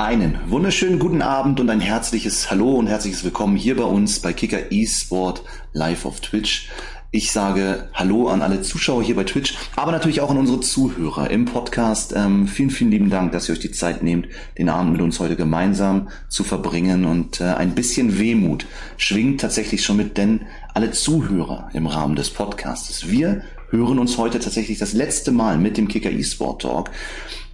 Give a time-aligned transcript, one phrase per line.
[0.00, 4.32] Einen wunderschönen guten Abend und ein herzliches Hallo und herzliches Willkommen hier bei uns bei
[4.32, 5.44] Kicker eSport
[5.74, 6.70] live auf Twitch.
[7.10, 11.28] Ich sage Hallo an alle Zuschauer hier bei Twitch, aber natürlich auch an unsere Zuhörer
[11.30, 12.14] im Podcast.
[12.16, 15.20] Ähm, vielen, vielen lieben Dank, dass ihr euch die Zeit nehmt, den Abend mit uns
[15.20, 17.04] heute gemeinsam zu verbringen.
[17.04, 18.64] Und äh, ein bisschen Wehmut
[18.96, 23.10] schwingt tatsächlich schon mit, denn alle Zuhörer im Rahmen des Podcasts.
[23.10, 26.90] Wir hören uns heute tatsächlich das letzte Mal mit dem Kicker eSport Talk.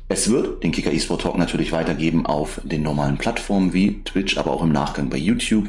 [0.08, 4.52] Es wird den Kicker eSport Talk natürlich weitergeben auf den normalen Plattformen wie Twitch, aber
[4.52, 5.68] auch im Nachgang bei YouTube.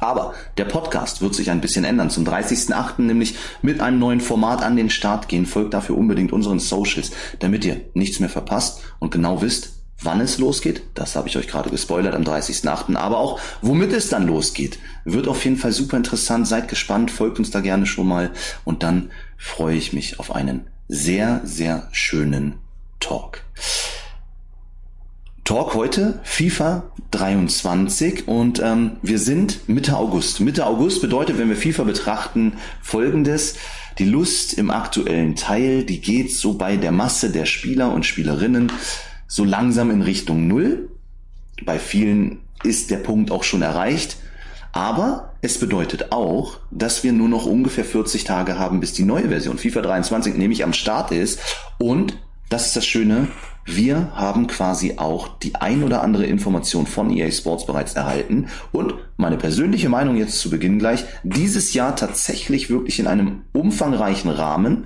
[0.00, 2.10] Aber der Podcast wird sich ein bisschen ändern.
[2.10, 3.00] Zum 30.08.
[3.00, 5.46] nämlich mit einem neuen Format an den Start gehen.
[5.46, 10.38] Folgt dafür unbedingt unseren Socials, damit ihr nichts mehr verpasst und genau wisst, wann es
[10.38, 10.82] losgeht.
[10.92, 12.96] Das habe ich euch gerade gespoilert am 30.08.
[12.96, 14.78] Aber auch, womit es dann losgeht.
[15.06, 16.46] Wird auf jeden Fall super interessant.
[16.46, 18.30] Seid gespannt, folgt uns da gerne schon mal.
[18.64, 22.56] Und dann freue ich mich auf einen sehr, sehr schönen
[23.04, 23.42] Talk.
[25.44, 30.40] Talk heute FIFA 23 und ähm, wir sind Mitte August.
[30.40, 33.56] Mitte August bedeutet, wenn wir FIFA betrachten, folgendes.
[33.98, 38.72] Die Lust im aktuellen Teil, die geht so bei der Masse der Spieler und Spielerinnen
[39.26, 40.88] so langsam in Richtung Null.
[41.62, 44.16] Bei vielen ist der Punkt auch schon erreicht.
[44.72, 49.28] Aber es bedeutet auch, dass wir nur noch ungefähr 40 Tage haben, bis die neue
[49.28, 51.38] Version FIFA 23 nämlich am Start ist
[51.78, 52.16] und
[52.54, 53.26] das ist das Schöne,
[53.64, 58.94] wir haben quasi auch die ein oder andere Information von EA Sports bereits erhalten und
[59.16, 64.84] meine persönliche Meinung jetzt zu Beginn gleich, dieses Jahr tatsächlich wirklich in einem umfangreichen Rahmen,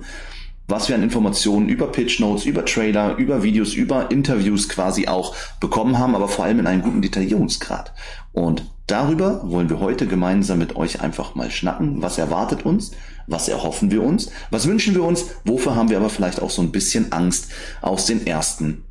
[0.67, 5.35] was wir an Informationen über Pitch Notes, über Trailer, über Videos, über Interviews quasi auch
[5.59, 7.93] bekommen haben, aber vor allem in einem guten Detaillierungsgrad.
[8.33, 12.01] Und darüber wollen wir heute gemeinsam mit euch einfach mal schnacken.
[12.01, 12.93] Was erwartet uns?
[13.29, 14.31] Was erhoffen wir uns?
[14.49, 15.25] Was wünschen wir uns?
[15.45, 17.49] Wofür haben wir aber vielleicht auch so ein bisschen Angst
[17.81, 18.83] aus den ersten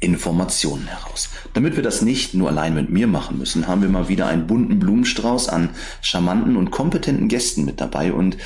[0.00, 1.30] Informationen heraus.
[1.54, 4.46] Damit wir das nicht nur allein mit mir machen müssen, haben wir mal wieder einen
[4.46, 8.36] bunten Blumenstrauß an charmanten und kompetenten Gästen mit dabei und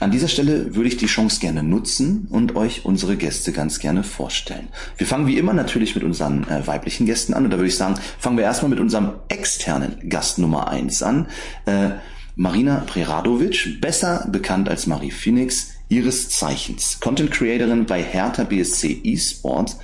[0.00, 4.04] an dieser Stelle würde ich die Chance gerne nutzen und euch unsere Gäste ganz gerne
[4.04, 4.68] vorstellen.
[4.96, 7.76] Wir fangen wie immer natürlich mit unseren äh, weiblichen Gästen an und da würde ich
[7.76, 11.26] sagen, fangen wir erstmal mit unserem externen Gast Nummer eins an.
[11.66, 11.90] Äh,
[12.40, 17.00] Marina Preradovic, besser bekannt als Marie Phoenix, ihres Zeichens.
[17.00, 19.80] Content Creatorin bei Hertha BSC eSports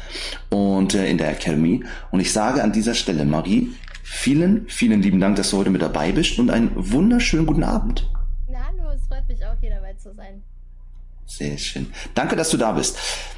[0.51, 1.83] und äh, in der Academy.
[2.13, 3.73] Und ich sage an dieser Stelle, Marie,
[4.05, 8.09] vielen, vielen lieben Dank, dass du heute mit dabei bist und einen wunderschönen guten Abend.
[8.47, 10.41] hallo, es freut mich auch, hier dabei zu sein.
[11.27, 11.89] Sehr schön.
[12.15, 12.97] Danke, dass du da bist.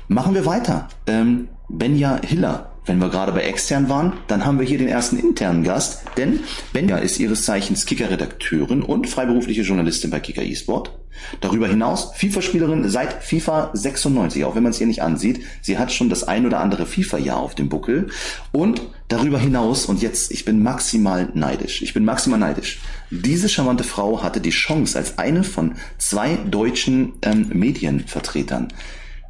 [0.08, 0.88] Machen wir weiter.
[1.06, 5.18] Ähm, Benja Hiller wenn wir gerade bei extern waren, dann haben wir hier den ersten
[5.18, 6.40] internen Gast, denn
[6.72, 10.92] Benja ist ihres Zeichens Kicker-Redakteurin und freiberufliche Journalistin bei Kicker eSport.
[11.40, 15.44] Darüber hinaus FIFA-Spielerin seit FIFA 96, auch wenn man es ihr nicht ansieht.
[15.62, 18.08] Sie hat schon das ein oder andere FIFA-Jahr auf dem Buckel.
[18.52, 22.80] Und darüber hinaus, und jetzt, ich bin maximal neidisch, ich bin maximal neidisch.
[23.10, 28.68] Diese charmante Frau hatte die Chance, als eine von zwei deutschen ähm, Medienvertretern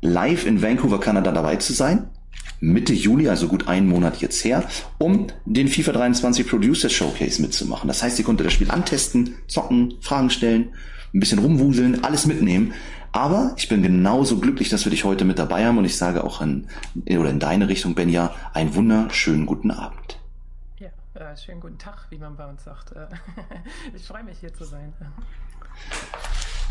[0.03, 2.09] live in Vancouver, Kanada dabei zu sein
[2.61, 4.65] Mitte Juli, also gut einen Monat jetzt her,
[4.99, 7.89] um den FIFA 23 Producer Showcase mitzumachen.
[7.89, 10.71] Das heißt, sie konnte das Spiel antesten, zocken, Fragen stellen,
[11.13, 12.73] ein bisschen rumwuseln, alles mitnehmen.
[13.13, 16.25] Aber ich bin genauso glücklich, dass wir dich heute mit dabei haben und ich sage
[16.25, 16.67] auch in,
[17.07, 20.19] oder in deine Richtung, Benja, einen wunderschönen guten Abend.
[20.79, 22.93] Ja, äh, schönen guten Tag, wie man bei uns sagt.
[22.93, 23.07] Äh,
[23.97, 24.93] ich freue mich hier zu sein.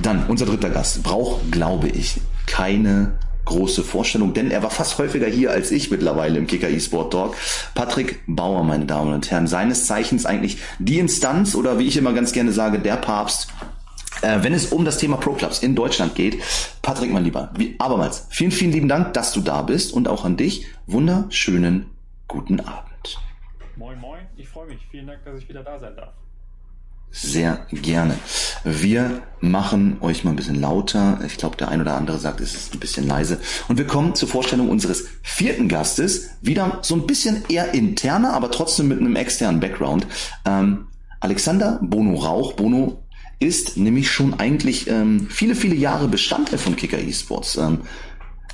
[0.01, 5.27] Dann unser dritter Gast braucht, glaube ich, keine große Vorstellung, denn er war fast häufiger
[5.27, 7.35] hier als ich mittlerweile im Kicker eSport Talk.
[7.73, 12.13] Patrick Bauer, meine Damen und Herren, seines Zeichens eigentlich die Instanz oder wie ich immer
[12.13, 13.47] ganz gerne sage, der Papst
[14.21, 16.41] äh, wenn es um das Thema Pro Clubs in Deutschland geht.
[16.81, 20.25] Patrick, mein Lieber, wie, abermals, vielen, vielen lieben Dank, dass du da bist und auch
[20.25, 20.65] an dich.
[20.87, 21.87] Wunderschönen
[22.27, 23.19] guten Abend.
[23.75, 24.79] Moin, moin, ich freue mich.
[24.89, 26.13] Vielen Dank, dass ich wieder da sein darf
[27.15, 28.19] sehr gerne.
[28.65, 31.19] Wir machen euch mal ein bisschen lauter.
[31.25, 33.39] Ich glaube, der ein oder andere sagt, es ist ein bisschen leise.
[33.69, 36.31] Und wir kommen zur Vorstellung unseres vierten Gastes.
[36.41, 40.07] Wieder so ein bisschen eher interner, aber trotzdem mit einem externen Background.
[40.43, 40.87] Ähm,
[41.21, 42.53] Alexander Bono Rauch.
[42.53, 43.01] Bono
[43.39, 47.55] ist nämlich schon eigentlich ähm, viele, viele Jahre Bestandteil von Kicker Esports.
[47.55, 47.81] Ähm,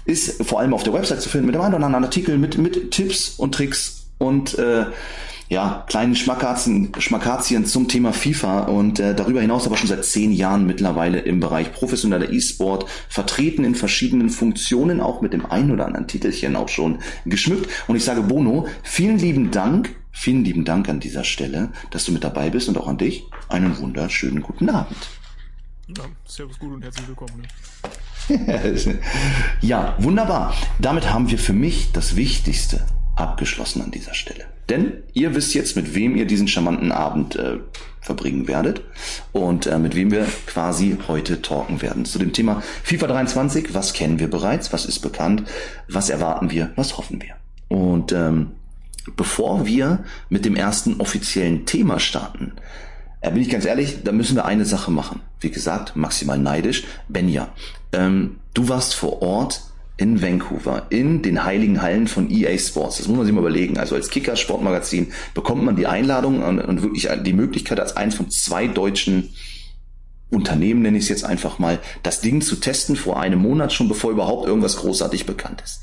[0.06, 2.58] ist vor allem auf der Website zu finden mit dem einen oder anderen Artikel, mit,
[2.60, 4.86] mit Tipps und Tricks und äh,
[5.52, 10.32] ja, kleinen Schmackazien, Schmackazien zum Thema FIFA und äh, darüber hinaus aber schon seit zehn
[10.32, 15.88] Jahren mittlerweile im Bereich professioneller E-Sport vertreten in verschiedenen Funktionen, auch mit dem einen oder
[15.88, 17.70] anderen Titelchen auch schon geschmückt.
[17.90, 22.14] Und ich sage Bono, vielen lieben Dank, vielen lieben Dank an dieser Stelle, dass du
[22.14, 25.10] mit dabei bist und auch an dich einen wunderschönen guten Abend.
[25.98, 27.46] Ja, servus gut und herzlich willkommen.
[28.30, 28.80] Ne?
[29.60, 30.54] ja, wunderbar.
[30.80, 32.86] Damit haben wir für mich das Wichtigste
[33.22, 34.46] abgeschlossen an dieser Stelle.
[34.70, 37.60] Denn ihr wisst jetzt, mit wem ihr diesen charmanten Abend äh,
[38.00, 38.82] verbringen werdet
[39.32, 42.06] und äh, mit wem wir quasi heute talken werden.
[42.06, 45.44] Zu dem Thema FIFA 23, was kennen wir bereits, was ist bekannt,
[45.88, 47.36] was erwarten wir, was hoffen wir.
[47.68, 48.52] Und ähm,
[49.16, 52.54] bevor wir mit dem ersten offiziellen Thema starten,
[53.22, 55.22] äh, bin ich ganz ehrlich, da müssen wir eine Sache machen.
[55.40, 56.86] Wie gesagt, maximal neidisch.
[57.08, 57.50] Benja,
[57.94, 59.62] ähm, du warst vor Ort
[59.98, 62.98] in Vancouver, in den heiligen Hallen von EA Sports.
[62.98, 63.78] Das muss man sich mal überlegen.
[63.78, 68.16] Also als Kicker Sportmagazin bekommt man die Einladung und, und wirklich die Möglichkeit, als eins
[68.16, 69.30] von zwei deutschen
[70.32, 73.90] Unternehmen, nenne ich es jetzt einfach mal, das Ding zu testen vor einem Monat schon,
[73.90, 75.82] bevor überhaupt irgendwas großartig bekannt ist.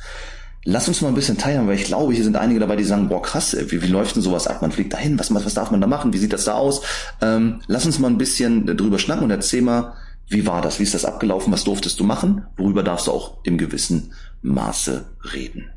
[0.65, 3.09] Lass uns mal ein bisschen teilen, weil ich glaube, hier sind einige dabei, die sagen,
[3.09, 4.61] boah, krass, wie, wie läuft denn sowas ab?
[4.63, 6.13] Man fliegt dahin, was, was darf man da machen?
[6.13, 6.83] Wie sieht das da aus?
[7.23, 9.95] Ähm, lass uns mal ein bisschen drüber schnacken und erzähl mal,
[10.29, 10.79] wie war das?
[10.79, 11.53] Wie ist das abgelaufen?
[11.53, 12.47] Was durftest du machen?
[12.57, 15.71] Worüber darfst du auch im gewissen Maße reden?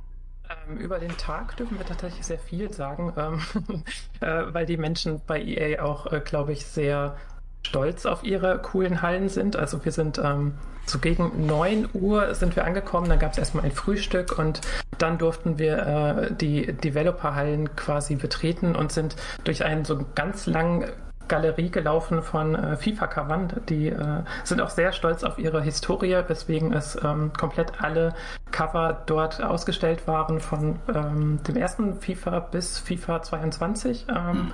[0.49, 3.83] Ähm, über den Tag dürfen wir tatsächlich sehr viel sagen, ähm,
[4.19, 7.15] äh, weil die Menschen bei EA auch, äh, glaube ich, sehr
[7.63, 9.55] stolz auf ihre coolen Hallen sind.
[9.55, 10.53] Also wir sind ähm,
[10.85, 14.61] so gegen 9 Uhr sind wir angekommen, dann gab es erstmal ein Frühstück und
[14.97, 20.85] dann durften wir äh, die Developer-Hallen quasi betreten und sind durch einen so ganz langen
[21.27, 23.61] Galerie gelaufen von äh, FIFA-Covern.
[23.69, 28.13] Die äh, sind auch sehr stolz auf ihre Historie, weswegen es ähm, komplett alle
[28.51, 34.07] Cover dort ausgestellt waren von ähm, dem ersten FIFA bis FIFA 22.
[34.09, 34.51] Ähm.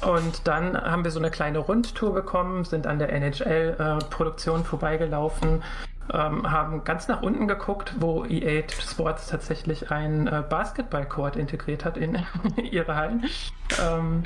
[0.00, 5.62] Und dann haben wir so eine kleine Rundtour bekommen, sind an der NHL-Produktion äh, vorbeigelaufen,
[6.12, 11.98] ähm, haben ganz nach unten geguckt, wo EA Sports tatsächlich einen äh, Basketball-Court integriert hat
[11.98, 12.18] in
[12.56, 13.26] ihre Hallen.
[13.80, 14.24] Ähm,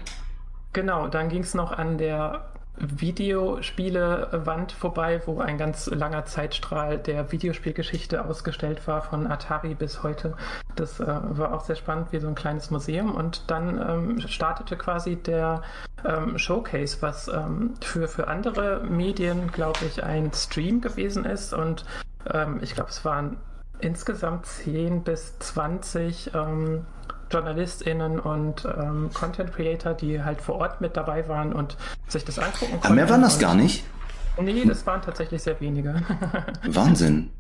[0.75, 2.45] genau, dann ging es noch an der
[2.77, 10.37] Videospielewand vorbei, wo ein ganz langer Zeitstrahl der Videospielgeschichte ausgestellt war, von Atari bis heute.
[10.75, 13.15] Das äh, war auch sehr spannend, wie so ein kleines Museum.
[13.15, 15.63] Und dann ähm, startete quasi der
[16.05, 21.55] ähm, Showcase, was ähm, für, für andere Medien, glaube ich, ein Stream gewesen ist.
[21.55, 21.85] Und
[22.33, 23.37] ähm, ich glaube, es waren
[23.79, 26.87] insgesamt 10 bis 20 ähm,
[27.31, 31.77] JournalistInnen und ähm, Content Creator, die halt vor Ort mit dabei waren und
[32.09, 32.87] sich das angucken konnten.
[32.87, 33.85] Aber mehr waren das gar nicht?
[34.41, 35.95] Nee, das waren tatsächlich sehr wenige.
[36.67, 37.31] Wahnsinn.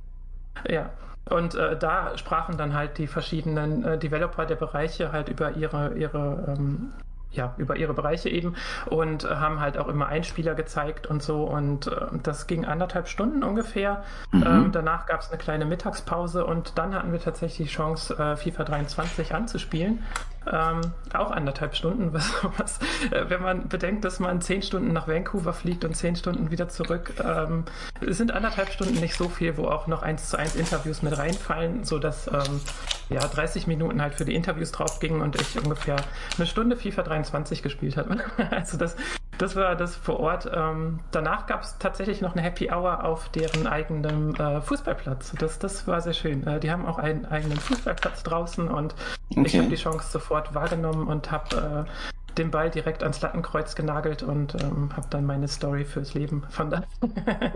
[0.69, 0.91] Ja.
[1.29, 5.95] Und äh, da sprachen dann halt die verschiedenen äh, Developer der Bereiche halt über ihre,
[5.95, 6.93] ihre ähm,
[7.37, 8.55] ja, über ihre Bereiche eben
[8.87, 11.45] und haben halt auch immer Einspieler gezeigt und so.
[11.45, 14.03] Und äh, das ging anderthalb Stunden ungefähr.
[14.33, 14.45] Mhm.
[14.47, 18.37] Ähm, danach gab es eine kleine Mittagspause und dann hatten wir tatsächlich die Chance, äh,
[18.37, 20.03] FIFA 23 anzuspielen.
[20.51, 20.81] Ähm,
[21.13, 22.79] auch anderthalb Stunden, was, was
[23.11, 26.69] äh, wenn man bedenkt, dass man zehn Stunden nach Vancouver fliegt und zehn Stunden wieder
[26.69, 27.65] zurück, ähm,
[28.01, 31.85] sind anderthalb Stunden nicht so viel, wo auch noch eins zu eins Interviews mit reinfallen,
[31.85, 32.61] so dass ähm,
[33.09, 35.97] ja 30 Minuten halt für die Interviews drauf gingen und ich ungefähr
[36.37, 38.19] eine Stunde FIFA 23 gespielt habe.
[38.51, 38.97] also das,
[39.39, 40.51] das war das vor Ort.
[40.53, 45.35] Ähm, danach gab es tatsächlich noch eine Happy Hour auf deren eigenem äh, Fußballplatz.
[45.39, 46.47] Das, das war sehr schön.
[46.47, 48.95] Äh, die haben auch einen eigenen Fußballplatz draußen und
[49.31, 49.43] okay.
[49.45, 54.23] ich habe die Chance sofort wahrgenommen und habe äh, den Ball direkt ans Lattenkreuz genagelt
[54.23, 56.83] und ähm, habe dann meine Story fürs Leben von da.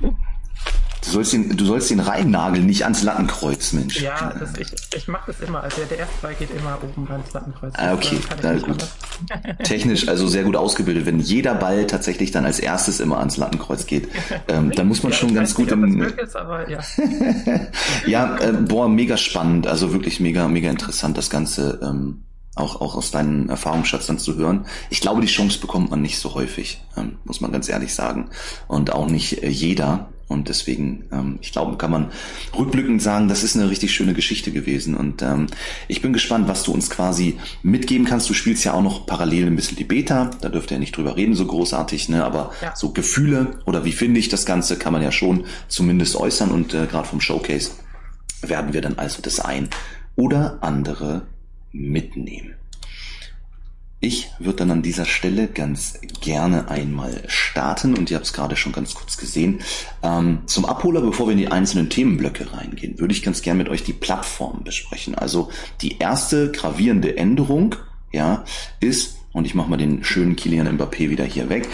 [1.04, 4.00] Du sollst ihn, du sollst ihn reinnageln, nicht ans Lattenkreuz, Mensch.
[4.00, 5.62] Ja, das, ich, ich mache das immer.
[5.62, 7.74] Also der erste Ball geht immer oben ans Lattenkreuz.
[7.76, 8.84] Ah, okay, na gut.
[9.64, 11.04] Technisch also sehr gut ausgebildet.
[11.04, 14.08] Wenn jeder Ball tatsächlich dann als erstes immer ans Lattenkreuz geht,
[14.48, 15.76] ähm, dann muss man ja, schon ganz gut...
[15.76, 16.80] Nicht, im, ist, aber ja,
[18.06, 19.66] ja äh, boah, mega spannend.
[19.66, 21.80] Also wirklich mega, mega interessant, das Ganze...
[21.82, 22.24] Ähm,
[22.56, 24.66] auch, auch aus deinem Erfahrungsschatz dann zu hören.
[24.88, 28.30] Ich glaube, die Chance bekommt man nicht so häufig, ähm, muss man ganz ehrlich sagen.
[28.68, 30.08] Und auch nicht äh, jeder.
[30.26, 32.10] Und deswegen, ähm, ich glaube, kann man
[32.56, 34.96] rückblickend sagen, das ist eine richtig schöne Geschichte gewesen.
[34.96, 35.48] Und ähm,
[35.86, 38.28] ich bin gespannt, was du uns quasi mitgeben kannst.
[38.30, 40.30] Du spielst ja auch noch parallel ein bisschen die Beta.
[40.40, 42.24] Da dürft ihr nicht drüber reden, so großartig, ne?
[42.24, 42.74] Aber ja.
[42.74, 46.50] so Gefühle oder wie finde ich das Ganze, kann man ja schon zumindest äußern.
[46.50, 47.72] Und äh, gerade vom Showcase
[48.42, 49.68] werden wir dann also das ein
[50.16, 51.22] oder andere
[51.72, 52.54] mitnehmen.
[54.04, 58.54] Ich würde dann an dieser Stelle ganz gerne einmal starten und ihr habt es gerade
[58.54, 59.60] schon ganz kurz gesehen.
[60.02, 63.70] Ähm, zum Abholer, bevor wir in die einzelnen Themenblöcke reingehen, würde ich ganz gerne mit
[63.70, 65.14] euch die Plattform besprechen.
[65.14, 65.48] Also
[65.80, 67.76] die erste gravierende Änderung,
[68.12, 68.44] ja,
[68.78, 71.66] ist, und ich mache mal den schönen Kilian Mbappé wieder hier weg,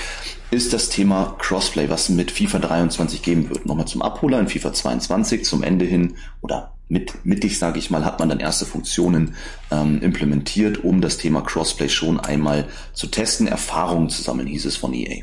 [0.52, 3.66] ist das Thema Crossplay, was mit FIFA 23 geben wird.
[3.66, 8.04] Nochmal zum Abholer in FIFA 22 zum Ende hin oder mit, mittig, sage ich mal,
[8.04, 9.36] hat man dann erste Funktionen
[9.70, 14.76] ähm, implementiert, um das Thema Crossplay schon einmal zu testen, Erfahrungen zu sammeln, hieß es
[14.76, 15.22] von EA.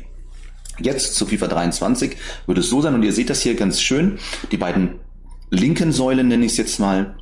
[0.80, 4.18] Jetzt zu FIFA 23 wird es so sein, und ihr seht das hier ganz schön,
[4.50, 4.94] die beiden
[5.50, 7.16] linken Säulen nenne ich es jetzt mal,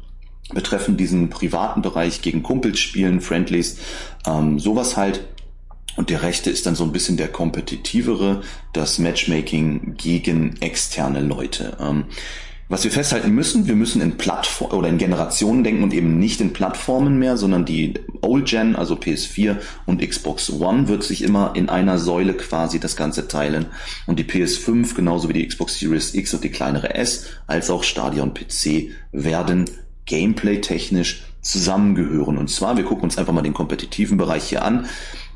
[0.55, 3.79] betreffen diesen privaten Bereich gegen Kumpels spielen, Friendlies,
[4.27, 5.27] ähm, sowas halt.
[5.97, 11.79] Und der rechte ist dann so ein bisschen der kompetitivere, das Matchmaking gegen externe Leute.
[11.81, 12.05] Ähm,
[12.69, 16.41] was wir festhalten müssen, wir müssen in Plattform oder in Generationen denken und eben nicht
[16.41, 19.57] in Plattformen mehr, sondern die Old Gen, also PS4
[19.87, 23.67] und Xbox One wird sich immer in einer Säule quasi das Ganze teilen
[24.07, 27.85] und die PS5 genauso wie die Xbox Series X und die kleinere S als auch
[27.85, 29.67] Stadia und PC werden
[30.07, 32.37] Gameplay technisch zusammengehören.
[32.37, 34.87] Und zwar, wir gucken uns einfach mal den kompetitiven Bereich hier an.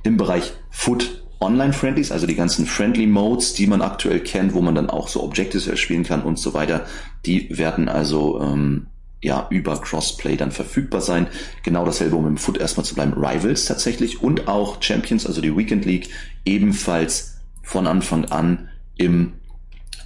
[0.02, 4.74] Im Bereich Foot Online-Friendlies, also die ganzen Friendly Modes, die man aktuell kennt, wo man
[4.74, 6.86] dann auch so Objectives erspielen kann und so weiter,
[7.24, 8.86] die werden also ähm,
[9.22, 11.28] ja über Crossplay dann verfügbar sein.
[11.62, 15.56] Genau dasselbe, um im Foot erstmal zu bleiben, Rivals tatsächlich und auch Champions, also die
[15.56, 16.10] Weekend League,
[16.44, 19.32] ebenfalls von Anfang an im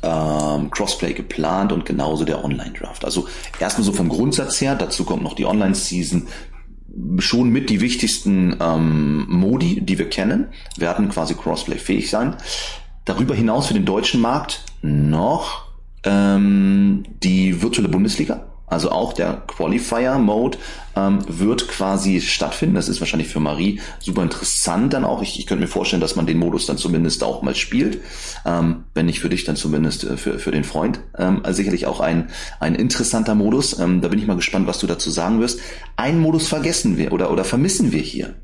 [0.02, 3.04] ähm, Crossplay geplant und genauso der Online-Draft.
[3.04, 3.26] Also
[3.58, 6.28] erstmal so vom Grundsatz her, dazu kommt noch die Online-Season,
[7.18, 12.36] schon mit die wichtigsten ähm, Modi, die wir kennen, werden quasi Crossplay fähig sein.
[13.04, 15.66] Darüber hinaus für den deutschen Markt noch
[16.04, 18.53] ähm, die virtuelle Bundesliga.
[18.74, 20.58] Also auch der Qualifier-Mode
[20.96, 22.74] ähm, wird quasi stattfinden.
[22.74, 25.22] Das ist wahrscheinlich für Marie super interessant dann auch.
[25.22, 28.00] Ich, ich könnte mir vorstellen, dass man den Modus dann zumindest auch mal spielt.
[28.44, 30.98] Ähm, wenn nicht für dich, dann zumindest äh, für, für den Freund.
[31.16, 33.78] Ähm, also sicherlich auch ein, ein interessanter Modus.
[33.78, 35.60] Ähm, da bin ich mal gespannt, was du dazu sagen wirst.
[35.94, 38.34] Einen Modus vergessen wir oder, oder vermissen wir hier.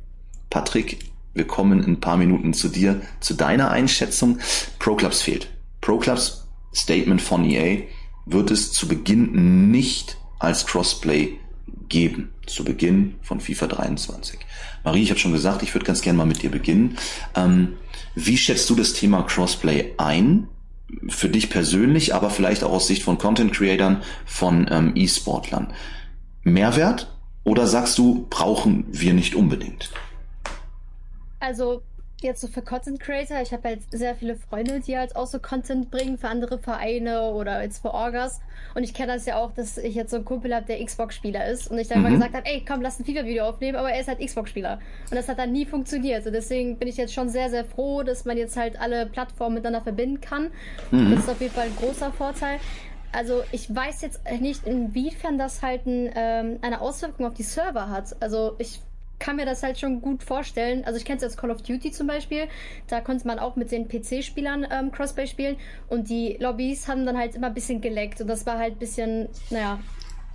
[0.48, 0.98] Patrick,
[1.34, 4.38] wir kommen in ein paar Minuten zu dir, zu deiner Einschätzung.
[4.78, 5.48] Pro Clubs fehlt.
[5.80, 7.82] Pro Clubs Statement von EA
[8.26, 11.38] wird es zu Beginn nicht als Crossplay
[11.88, 12.32] geben.
[12.46, 14.40] Zu Beginn von FIFA 23.
[14.82, 16.96] Marie, ich habe schon gesagt, ich würde ganz gerne mal mit dir beginnen.
[17.36, 17.76] Ähm,
[18.16, 20.48] wie schätzt du das Thema Crossplay ein?
[21.08, 25.72] Für dich persönlich, aber vielleicht auch aus Sicht von Content Creatern, von ähm, E-Sportlern.
[26.42, 27.14] Mehrwert?
[27.44, 29.90] Oder sagst du, brauchen wir nicht unbedingt?
[31.38, 31.82] Also
[32.22, 35.38] jetzt so für Content Creator, ich habe halt sehr viele Freunde, die halt auch so
[35.38, 38.40] Content bringen für andere Vereine oder jetzt für Orgas.
[38.74, 41.46] Und ich kenne das ja auch, dass ich jetzt so einen Kumpel habe, der Xbox-Spieler
[41.46, 41.70] ist.
[41.70, 42.04] Und ich dann mhm.
[42.04, 44.78] mal gesagt habe, ey, komm, lass ein FIFA-Video aufnehmen, aber er ist halt Xbox-Spieler.
[45.10, 46.26] Und das hat dann nie funktioniert.
[46.26, 49.56] Und deswegen bin ich jetzt schon sehr, sehr froh, dass man jetzt halt alle Plattformen
[49.56, 50.50] miteinander verbinden kann.
[50.90, 51.10] Mhm.
[51.10, 52.58] Das ist auf jeden Fall ein großer Vorteil.
[53.12, 57.88] Also ich weiß jetzt nicht, inwiefern das halt ein, ähm, eine Auswirkung auf die Server
[57.88, 58.14] hat.
[58.20, 58.80] Also ich
[59.20, 60.84] kann mir das halt schon gut vorstellen.
[60.84, 62.48] Also ich kenne es jetzt Call of Duty zum Beispiel.
[62.88, 65.56] Da konnte man auch mit den PC-Spielern ähm, Crossplay spielen
[65.88, 68.78] und die Lobbys haben dann halt immer ein bisschen geleckt und das war halt ein
[68.78, 69.78] bisschen, naja,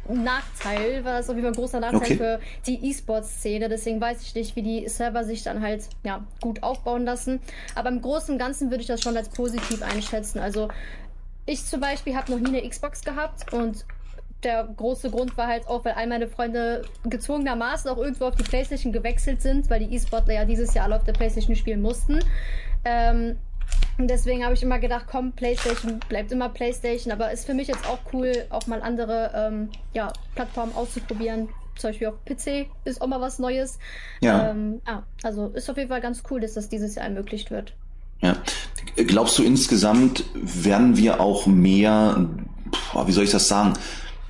[0.08, 2.18] Nachteil, war das auf jeden Fall ein großer Nachteil okay.
[2.18, 3.70] für die E-Sports-Szene.
[3.70, 7.40] Deswegen weiß ich nicht, wie die Server sich dann halt ja, gut aufbauen lassen.
[7.74, 10.40] Aber im Großen und Ganzen würde ich das schon als positiv einschätzen.
[10.40, 10.70] Also
[11.48, 13.86] ich zum Beispiel habe noch nie eine Xbox gehabt und
[14.46, 18.44] der große Grund war halt auch, weil all meine Freunde gezwungenermaßen auch irgendwo auf die
[18.44, 22.20] Playstation gewechselt sind, weil die E-Sportler ja dieses Jahr alle auf der Playstation spielen mussten.
[22.86, 23.38] Ähm,
[23.98, 27.68] und deswegen habe ich immer gedacht, komm, PlayStation bleibt immer PlayStation, aber ist für mich
[27.68, 31.50] jetzt auch cool, auch mal andere ähm, ja, Plattformen auszuprobieren.
[31.78, 33.80] Zum Beispiel auf PC ist auch mal was Neues.
[34.22, 34.52] Ja.
[34.52, 37.74] Ähm, ah, also ist auf jeden Fall ganz cool, dass das dieses Jahr ermöglicht wird.
[38.22, 38.36] Ja.
[38.96, 42.30] Glaubst du insgesamt werden wir auch mehr,
[43.06, 43.74] wie soll ich das sagen,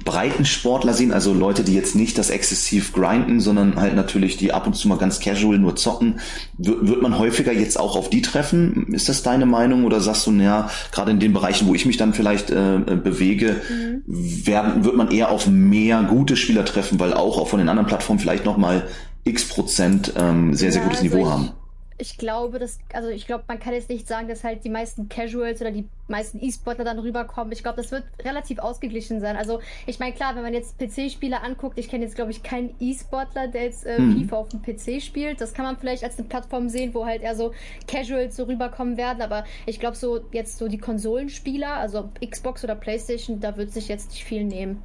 [0.03, 4.67] Breitensportler sehen, also Leute, die jetzt nicht das exzessiv grinden, sondern halt natürlich die ab
[4.67, 6.19] und zu mal ganz casual nur zocken,
[6.57, 8.87] wird man häufiger jetzt auch auf die treffen?
[8.93, 11.95] Ist das deine Meinung oder sagst du, naja, gerade in den Bereichen, wo ich mich
[11.95, 14.03] dann vielleicht äh, bewege, mhm.
[14.45, 17.87] werden, wird man eher auf mehr gute Spieler treffen, weil auch, auch von den anderen
[17.87, 18.87] Plattformen vielleicht nochmal
[19.23, 21.51] x Prozent ähm, sehr, sehr ja, gutes also Niveau haben?
[21.97, 25.07] Ich glaube, dass, also ich glaube, man kann jetzt nicht sagen, dass halt die meisten
[25.07, 27.53] Casuals oder die meisten E-Sportler dann rüberkommen.
[27.53, 29.37] Ich glaube, das wird relativ ausgeglichen sein.
[29.37, 32.75] Also ich meine, klar, wenn man jetzt PC-Spieler anguckt, ich kenne jetzt, glaube ich, keinen
[32.79, 34.19] E-Sportler, der jetzt äh, hm.
[34.19, 35.39] FIFA auf dem PC spielt.
[35.39, 37.53] Das kann man vielleicht als eine Plattform sehen, wo halt eher so
[37.87, 39.21] Casuals so rüberkommen werden.
[39.21, 43.87] Aber ich glaube, so jetzt so die Konsolenspieler, also Xbox oder Playstation, da wird sich
[43.87, 44.83] jetzt nicht viel nehmen.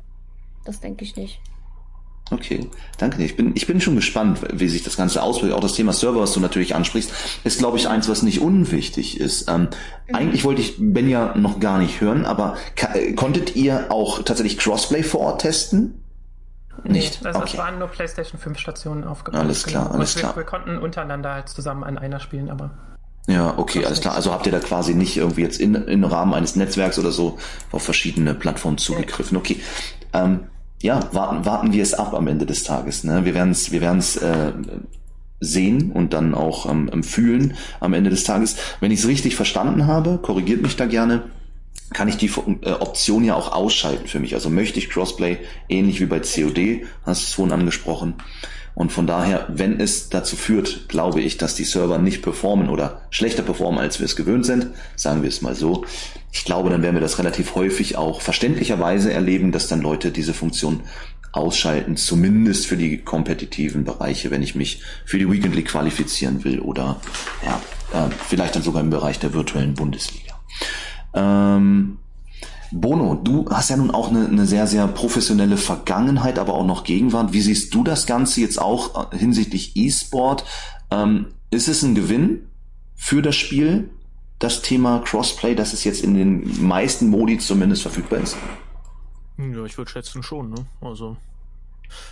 [0.65, 1.41] Das denke ich nicht.
[2.31, 3.23] Okay, danke.
[3.25, 5.53] Ich bin, ich bin schon gespannt, wie sich das Ganze auswirkt.
[5.53, 9.19] Auch das Thema Server, was du natürlich ansprichst, ist, glaube ich, eins, was nicht unwichtig
[9.21, 9.49] ist.
[9.49, 9.69] Ähm,
[10.09, 10.15] mhm.
[10.15, 12.57] Eigentlich wollte ich Ben ja noch gar nicht hören, aber
[13.17, 16.05] konntet ihr auch tatsächlich Crossplay vor Ort testen?
[16.85, 17.27] Nicht.
[17.27, 17.51] also okay.
[17.53, 19.41] es waren nur PlayStation 5 Stationen aufgebaut.
[19.41, 19.97] Alles klar, genau.
[19.97, 20.37] alles wir, klar.
[20.37, 22.71] Wir konnten untereinander halt zusammen an einer spielen, aber.
[23.27, 24.15] Ja, okay, alles klar.
[24.15, 27.39] Also habt ihr da quasi nicht irgendwie jetzt in, im Rahmen eines Netzwerks oder so
[27.71, 29.37] auf verschiedene Plattformen zugegriffen.
[29.37, 29.61] Okay.
[30.13, 30.49] Ähm,
[30.83, 33.05] ja, warten, warten wir es ab am Ende des Tages.
[33.05, 33.25] Ne?
[33.25, 34.53] Wir werden es wir werden's, äh,
[35.41, 38.57] sehen und dann auch ähm, fühlen am Ende des Tages.
[38.81, 41.23] Wenn ich es richtig verstanden habe, korrigiert mich da gerne,
[41.93, 42.31] kann ich die
[42.63, 44.35] äh, Option ja auch ausschalten für mich.
[44.35, 48.15] Also möchte ich Crossplay, ähnlich wie bei COD, hast du es vorhin angesprochen.
[48.81, 53.03] Und von daher, wenn es dazu führt, glaube ich, dass die Server nicht performen oder
[53.11, 55.85] schlechter performen, als wir es gewöhnt sind, sagen wir es mal so,
[56.33, 60.33] ich glaube, dann werden wir das relativ häufig auch verständlicherweise erleben, dass dann Leute diese
[60.33, 60.81] Funktion
[61.33, 66.61] ausschalten, zumindest für die kompetitiven Bereiche, wenn ich mich für die Weekend League qualifizieren will
[66.61, 67.03] oder
[67.45, 67.61] ja,
[67.93, 70.41] äh, vielleicht dann sogar im Bereich der virtuellen Bundesliga.
[71.13, 71.99] Ähm,
[72.73, 76.85] Bono, du hast ja nun auch eine, eine sehr, sehr professionelle Vergangenheit, aber auch noch
[76.85, 77.33] Gegenwart.
[77.33, 80.45] Wie siehst du das Ganze jetzt auch äh, hinsichtlich E-Sport?
[80.91, 82.47] Ähm, ist es ein Gewinn
[82.95, 83.91] für das Spiel,
[84.39, 88.37] das Thema Crossplay, dass es jetzt in den meisten Modi zumindest verfügbar ist?
[89.39, 90.67] Ja, ich würde schätzen schon, ne?
[90.81, 91.17] Also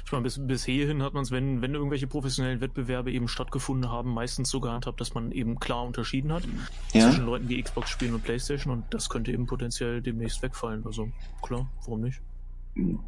[0.05, 3.91] ich meine, bis, bis hierhin hat man es, wenn, wenn irgendwelche professionellen Wettbewerbe eben stattgefunden
[3.91, 6.45] haben, meistens so gehandhabt, dass man eben klar unterschieden hat
[6.93, 7.09] ja.
[7.09, 10.85] zwischen Leuten, die Xbox spielen und Playstation und das könnte eben potenziell demnächst wegfallen.
[10.85, 11.11] Also
[11.43, 12.21] klar, warum nicht?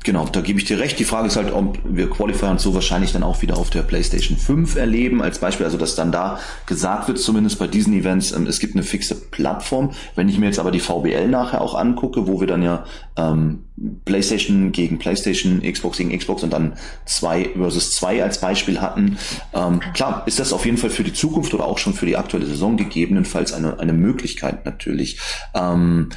[0.03, 0.99] Genau, da gebe ich dir recht.
[0.99, 3.83] Die Frage ist halt, ob wir Qualifier und so wahrscheinlich dann auch wieder auf der
[3.83, 8.33] PlayStation 5 erleben, als Beispiel, also dass dann da gesagt wird, zumindest bei diesen Events,
[8.33, 9.93] ähm, es gibt eine fixe Plattform.
[10.17, 12.85] Wenn ich mir jetzt aber die VBL nachher auch angucke, wo wir dann ja
[13.17, 13.63] ähm,
[14.05, 16.73] PlayStation gegen PlayStation, Xbox gegen Xbox und dann
[17.05, 19.19] zwei versus zwei als Beispiel hatten,
[19.55, 22.17] ähm, klar, ist das auf jeden Fall für die Zukunft oder auch schon für die
[22.17, 25.21] aktuelle Saison gegebenenfalls eine, eine Möglichkeit natürlich.
[25.55, 26.09] Ähm,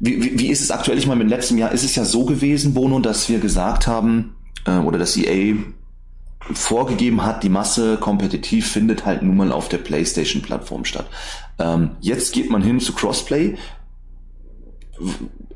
[0.00, 0.98] wie, wie, wie ist es aktuell?
[0.98, 4.36] Ich meine, im letzten Jahr ist es ja so gewesen, Bono, dass wir gesagt haben,
[4.64, 5.56] äh, oder dass EA
[6.40, 11.06] vorgegeben hat, die Masse kompetitiv findet halt nun mal auf der PlayStation-Plattform statt.
[11.58, 13.56] Ähm, jetzt geht man hin zu Crossplay.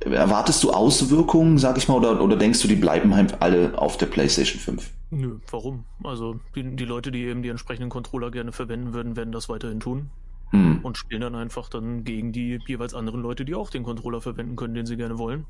[0.00, 3.96] Erwartest du Auswirkungen, sag ich mal, oder, oder denkst du, die bleiben halt alle auf
[3.96, 4.90] der PlayStation 5?
[5.11, 5.85] Nö, warum?
[6.02, 9.81] Also die, die Leute, die eben die entsprechenden Controller gerne verwenden würden, werden das weiterhin
[9.81, 10.11] tun
[10.53, 10.81] hm.
[10.83, 14.57] und spielen dann einfach dann gegen die jeweils anderen Leute, die auch den Controller verwenden
[14.57, 15.47] können, den sie gerne wollen.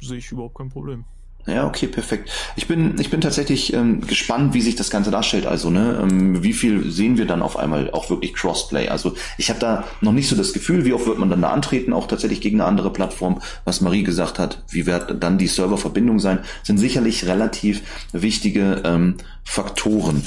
[0.00, 1.04] Sehe ich überhaupt kein Problem.
[1.46, 2.30] Ja, okay, perfekt.
[2.56, 5.44] Ich bin, ich bin tatsächlich ähm, gespannt, wie sich das Ganze darstellt.
[5.44, 8.88] Also, ne, ähm, wie viel sehen wir dann auf einmal auch wirklich Crossplay?
[8.88, 11.50] Also, ich habe da noch nicht so das Gefühl, wie oft wird man dann da
[11.50, 15.46] antreten, auch tatsächlich gegen eine andere Plattform, was Marie gesagt hat, wie wird dann die
[15.46, 20.22] Serververbindung sein, sind sicherlich relativ wichtige ähm, Faktoren.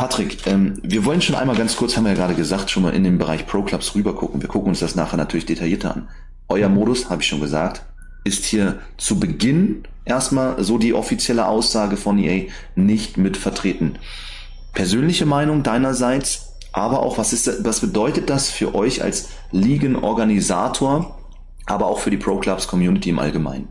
[0.00, 2.94] Patrick, ähm, wir wollen schon einmal ganz kurz, haben wir ja gerade gesagt, schon mal
[2.94, 4.40] in den Bereich Pro Clubs rüber gucken.
[4.40, 6.08] Wir gucken uns das nachher natürlich detaillierter an.
[6.48, 7.82] Euer Modus, habe ich schon gesagt,
[8.24, 13.98] ist hier zu Beginn erstmal so die offizielle Aussage von EA nicht mit vertreten.
[14.72, 21.18] Persönliche Meinung deinerseits, aber auch, was ist, was bedeutet das für euch als Ligenorganisator,
[21.66, 23.68] aber auch für die Pro Clubs Community im Allgemeinen?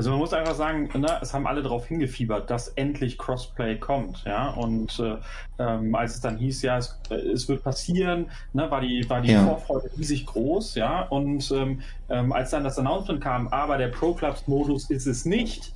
[0.00, 4.24] Also man muss einfach sagen, ne, es haben alle darauf hingefiebert, dass endlich Crossplay kommt,
[4.24, 4.48] ja.
[4.48, 5.16] Und äh,
[5.58, 9.20] ähm, als es dann hieß, ja, es, äh, es wird passieren, ne, war die, war
[9.20, 9.44] die ja.
[9.44, 11.02] Vorfreude riesig groß, ja.
[11.02, 15.26] Und ähm, ähm, als dann das Announcement kam, aber der Pro Clubs Modus ist es
[15.26, 15.74] nicht,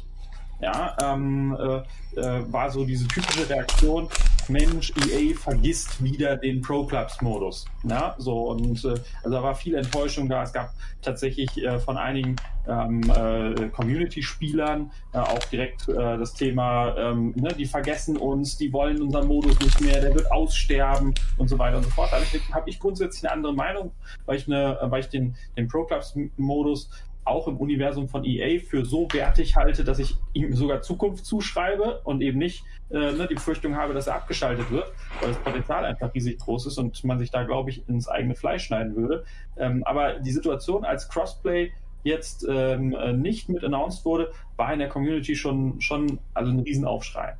[0.63, 4.09] ja, ähm, äh, äh, war so diese typische Reaktion,
[4.49, 7.65] Mensch, EA vergisst wieder den Pro Clubs Modus.
[7.83, 10.43] Ja, so und äh, also da war viel Enttäuschung da.
[10.43, 16.97] Es gab tatsächlich äh, von einigen ähm, äh, Community-Spielern äh, auch direkt äh, das Thema,
[16.97, 21.49] ähm, ne, die vergessen uns, die wollen unseren Modus nicht mehr, der wird aussterben und
[21.49, 22.11] so weiter und so fort.
[22.11, 23.93] Da habe ich, hab ich grundsätzlich eine andere Meinung,
[24.27, 26.89] weil ich, eine, weil ich den, den Pro Clubs Modus
[27.25, 32.01] auch im Universum von EA für so wertig halte, dass ich ihm sogar Zukunft zuschreibe
[32.05, 35.85] und eben nicht äh, ne, die Befürchtung habe, dass er abgeschaltet wird, weil das Potenzial
[35.85, 39.25] einfach riesig groß ist und man sich da, glaube ich, ins eigene Fleisch schneiden würde.
[39.57, 44.79] Ähm, aber die Situation als Crossplay jetzt ähm, äh, nicht mit announced wurde, war in
[44.79, 47.37] der Community schon, schon also ein Riesenaufschrei.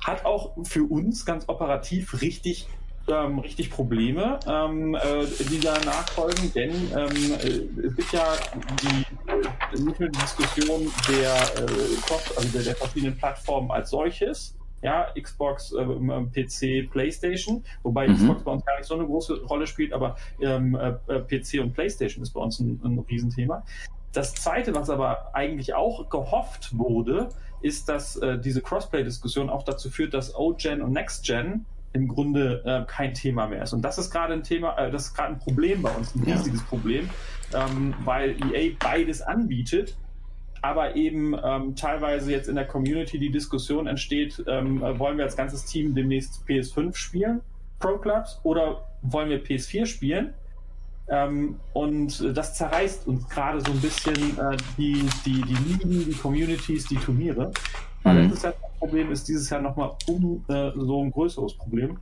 [0.00, 2.68] Hat auch für uns ganz operativ richtig
[3.08, 8.24] ähm, richtig Probleme, ähm, äh, die da nachfolgen, denn ähm, äh, es gibt ja
[8.82, 14.56] die, äh, nicht nur die Diskussion der, äh, also der, der verschiedenen Plattformen als solches,
[14.82, 18.16] ja, Xbox, äh, PC, PlayStation, wobei mhm.
[18.16, 21.72] Xbox bei uns gar nicht so eine große Rolle spielt, aber ähm, äh, PC und
[21.72, 23.64] PlayStation ist bei uns ein, ein Riesenthema.
[24.12, 27.30] Das zweite, was aber eigentlich auch gehofft wurde,
[27.62, 32.84] ist, dass äh, diese Crossplay-Diskussion auch dazu führt, dass O-Gen und Next-Gen im Grunde äh,
[32.90, 33.72] kein Thema mehr ist.
[33.72, 36.22] Und das ist gerade ein Thema, äh, das ist gerade ein Problem bei uns, ein
[36.22, 36.62] riesiges.
[36.62, 37.10] Problem,
[37.54, 39.96] ähm, weil EA beides anbietet,
[40.62, 45.36] aber eben ähm, teilweise jetzt in der Community die Diskussion entsteht, ähm, wollen wir als
[45.36, 47.40] ganzes Team demnächst PS5 spielen,
[47.78, 50.34] Pro Clubs, oder wollen wir PS4 spielen?
[51.08, 56.14] Ähm, und das zerreißt uns gerade so ein bisschen äh, die, die, die Ligen, die
[56.14, 57.52] Communities, die Turniere.
[58.02, 58.20] Weil mhm.
[58.22, 61.98] letztes Jahr das Problem ist dieses Jahr nochmal um äh, so ein größeres Problem.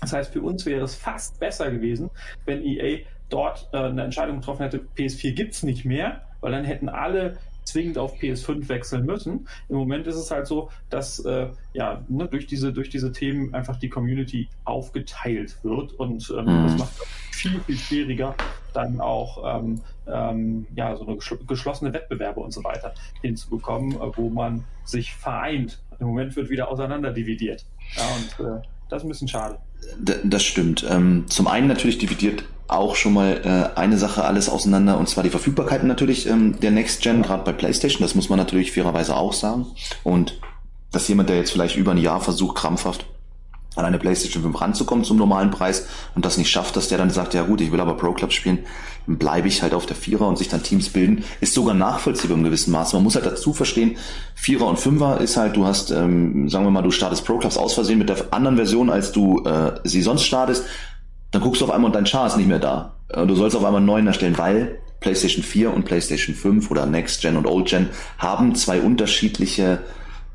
[0.00, 2.10] Das heißt, für uns wäre es fast besser gewesen,
[2.44, 6.88] wenn EA dort äh, eine Entscheidung getroffen hätte, PS4 gibt's nicht mehr, weil dann hätten
[6.88, 9.48] alle zwingend auf PS5 wechseln müssen.
[9.68, 13.52] Im Moment ist es halt so, dass äh, ja ne, durch diese durch diese Themen
[13.54, 16.66] einfach die Community aufgeteilt wird und ähm, mhm.
[16.66, 18.34] das macht es viel viel schwieriger,
[18.72, 24.30] dann auch ähm, ähm, ja so eine geschlossene Wettbewerbe und so weiter hinzubekommen, äh, wo
[24.30, 25.82] man sich vereint.
[25.98, 27.66] Im Moment wird wieder auseinanderdividiert.
[27.96, 29.58] Ja, und äh, das ist ein bisschen schade.
[29.98, 30.84] Das stimmt.
[30.88, 33.40] Ähm, zum einen natürlich dividiert auch schon mal
[33.76, 37.44] äh, eine Sache alles auseinander und zwar die Verfügbarkeiten natürlich ähm, der Next Gen, gerade
[37.44, 38.02] bei PlayStation.
[38.02, 39.66] Das muss man natürlich fairerweise auch sagen.
[40.02, 40.38] Und
[40.92, 43.06] dass jemand, der jetzt vielleicht über ein Jahr versucht, krampfhaft
[43.76, 47.10] an eine PlayStation 5 ranzukommen zum normalen Preis und das nicht schafft, dass der dann
[47.10, 48.60] sagt, ja gut, ich will aber Pro Club spielen,
[49.06, 52.44] bleibe ich halt auf der Vierer und sich dann Teams bilden, ist sogar nachvollziehbar im
[52.44, 52.96] gewissen Maße.
[52.96, 53.96] Man muss halt dazu verstehen,
[54.34, 57.56] Vierer und Fünfer ist halt, du hast, ähm, sagen wir mal, du startest Pro Clubs
[57.56, 60.64] aus Versehen mit der anderen Version, als du äh, sie sonst startest,
[61.30, 62.94] dann guckst du auf einmal und dein Char ist nicht mehr da.
[63.08, 67.20] Du sollst auf einmal einen neuen erstellen, weil PlayStation 4 und PlayStation 5 oder Next
[67.20, 69.80] Gen und Old Gen haben zwei unterschiedliche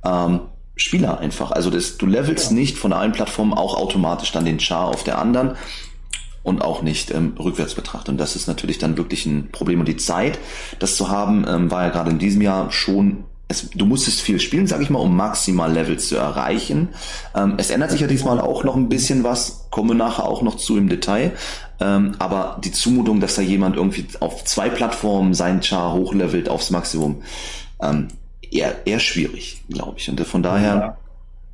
[0.06, 0.42] ähm,
[0.82, 1.52] Spieler einfach.
[1.52, 2.58] Also das, du levelst ja.
[2.58, 5.56] nicht von der einen Plattform auch automatisch dann den Char auf der anderen
[6.44, 8.10] und auch nicht ähm, rückwärts betrachtet.
[8.10, 9.80] Und das ist natürlich dann wirklich ein Problem.
[9.80, 10.40] Und die Zeit,
[10.80, 14.40] das zu haben, ähm, war ja gerade in diesem Jahr schon es, du musstest viel
[14.40, 16.90] spielen, sag ich mal, um maximal Levels zu erreichen.
[17.36, 20.56] Ähm, es ändert sich ja diesmal auch noch ein bisschen was, komme nachher auch noch
[20.56, 21.34] zu im Detail.
[21.80, 26.72] Ähm, aber die Zumutung, dass da jemand irgendwie auf zwei Plattformen sein Char hochlevelt aufs
[26.72, 27.22] Maximum,
[27.82, 28.08] ähm,
[28.52, 30.10] eher, eher schwierig, glaube ich.
[30.10, 30.76] Und von daher.
[30.76, 30.98] Ja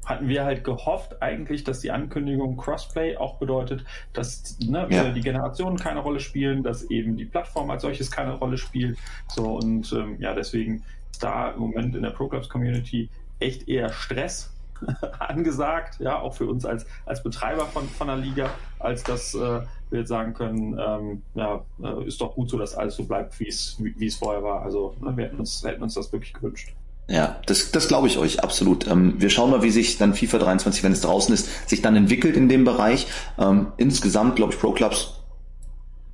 [0.08, 3.84] hatten wir halt gehofft eigentlich, dass die Ankündigung Crossplay auch bedeutet,
[4.14, 5.12] dass ne, ja.
[5.12, 8.98] die Generationen keine Rolle spielen, dass eben die Plattform als solches keine Rolle spielt.
[9.28, 13.68] So und ähm, ja, deswegen ist da im Moment in der Pro Clubs Community echt
[13.68, 14.54] eher Stress
[15.20, 19.62] angesagt, ja, auch für uns als, als Betreiber von, von der Liga, als dass äh,
[19.90, 23.38] wir jetzt sagen können, ähm, ja, äh, ist doch gut so, dass alles so bleibt,
[23.42, 24.62] wie es wie es vorher war.
[24.62, 26.77] Also ne, wir hätten uns, hätten uns das wirklich gewünscht.
[27.10, 28.86] Ja, das, das glaube ich euch, absolut.
[28.88, 31.96] Ähm, wir schauen mal, wie sich dann FIFA 23, wenn es draußen ist, sich dann
[31.96, 33.08] entwickelt in dem Bereich.
[33.40, 35.14] Ähm, insgesamt, glaube ich, Pro Clubs,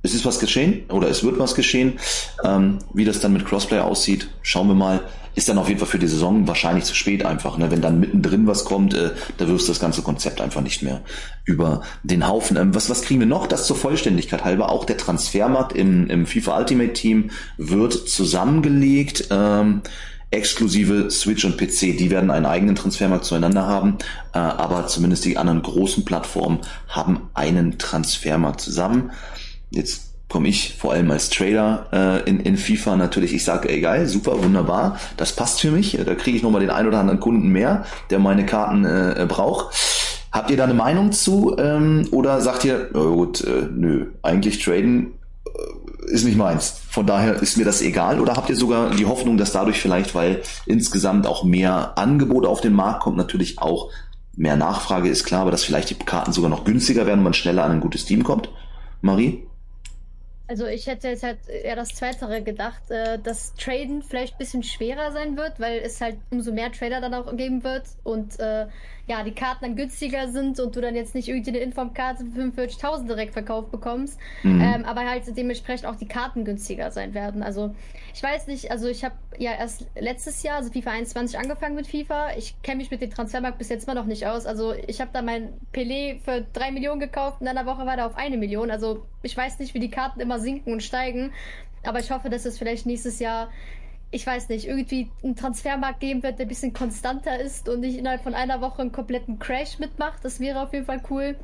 [0.04, 1.94] es ist was geschehen oder es wird was geschehen.
[2.44, 5.00] Ähm, wie das dann mit Crossplay aussieht, schauen wir mal.
[5.34, 7.58] Ist dann auf jeden Fall für die Saison wahrscheinlich zu spät einfach.
[7.58, 7.68] Ne?
[7.72, 11.00] Wenn dann mittendrin was kommt, äh, da wirst du das ganze Konzept einfach nicht mehr
[11.44, 12.56] über den Haufen.
[12.56, 13.48] Ähm, was, was kriegen wir noch?
[13.48, 14.70] Das zur Vollständigkeit halber.
[14.70, 19.28] Auch der Transfermarkt im, im FIFA Ultimate Team wird zusammengelegt.
[19.30, 19.80] Ähm,
[20.34, 23.96] exklusive Switch und PC, die werden einen eigenen Transfermarkt zueinander haben,
[24.34, 29.12] äh, aber zumindest die anderen großen Plattformen haben einen Transfermarkt zusammen.
[29.70, 33.80] Jetzt komme ich vor allem als Trader äh, in, in FIFA natürlich, ich sage, ey
[33.80, 37.20] geil, super, wunderbar, das passt für mich, da kriege ich nochmal den ein oder anderen
[37.20, 39.76] Kunden mehr, der meine Karten äh, braucht.
[40.32, 44.58] Habt ihr da eine Meinung zu ähm, oder sagt ihr, oh gut, äh, nö, eigentlich
[44.64, 45.12] traden
[46.06, 46.80] ist nicht meins.
[46.90, 48.20] Von daher ist mir das egal.
[48.20, 52.60] Oder habt ihr sogar die Hoffnung, dass dadurch vielleicht, weil insgesamt auch mehr Angebot auf
[52.60, 53.90] den Markt kommt, natürlich auch
[54.36, 57.34] mehr Nachfrage ist klar, aber dass vielleicht die Karten sogar noch günstiger werden und man
[57.34, 58.48] schneller an ein gutes Team kommt?
[59.00, 59.46] Marie?
[60.46, 64.62] Also ich hätte jetzt halt eher das Zweitere gedacht, äh, dass Traden vielleicht ein bisschen
[64.62, 68.66] schwerer sein wird, weil es halt umso mehr Trader dann auch geben wird und äh,
[69.06, 72.40] ja, die Karten dann günstiger sind und du dann jetzt nicht irgendwie eine Informkarte für
[72.40, 74.60] 45.000 direkt verkauft bekommst, mhm.
[74.60, 77.42] ähm, aber halt dementsprechend auch die Karten günstiger sein werden.
[77.42, 77.74] Also
[78.14, 81.86] ich weiß nicht, also ich habe ja erst letztes Jahr, also FIFA 21 angefangen mit
[81.86, 82.36] FIFA.
[82.36, 84.46] Ich kenne mich mit dem Transfermarkt bis jetzt mal noch nicht aus.
[84.46, 87.96] Also ich habe da mein Pelé für 3 Millionen gekauft und in einer Woche war
[87.96, 88.70] der auf eine Million.
[88.70, 91.32] Also ich weiß nicht, wie die Karten immer sinken und steigen,
[91.84, 93.48] aber ich hoffe, dass es vielleicht nächstes Jahr
[94.14, 97.98] ich weiß nicht, irgendwie einen Transfermarkt geben wird, der ein bisschen konstanter ist und nicht
[97.98, 100.24] innerhalb von einer Woche einen kompletten Crash mitmacht.
[100.24, 101.34] Das wäre auf jeden Fall cool.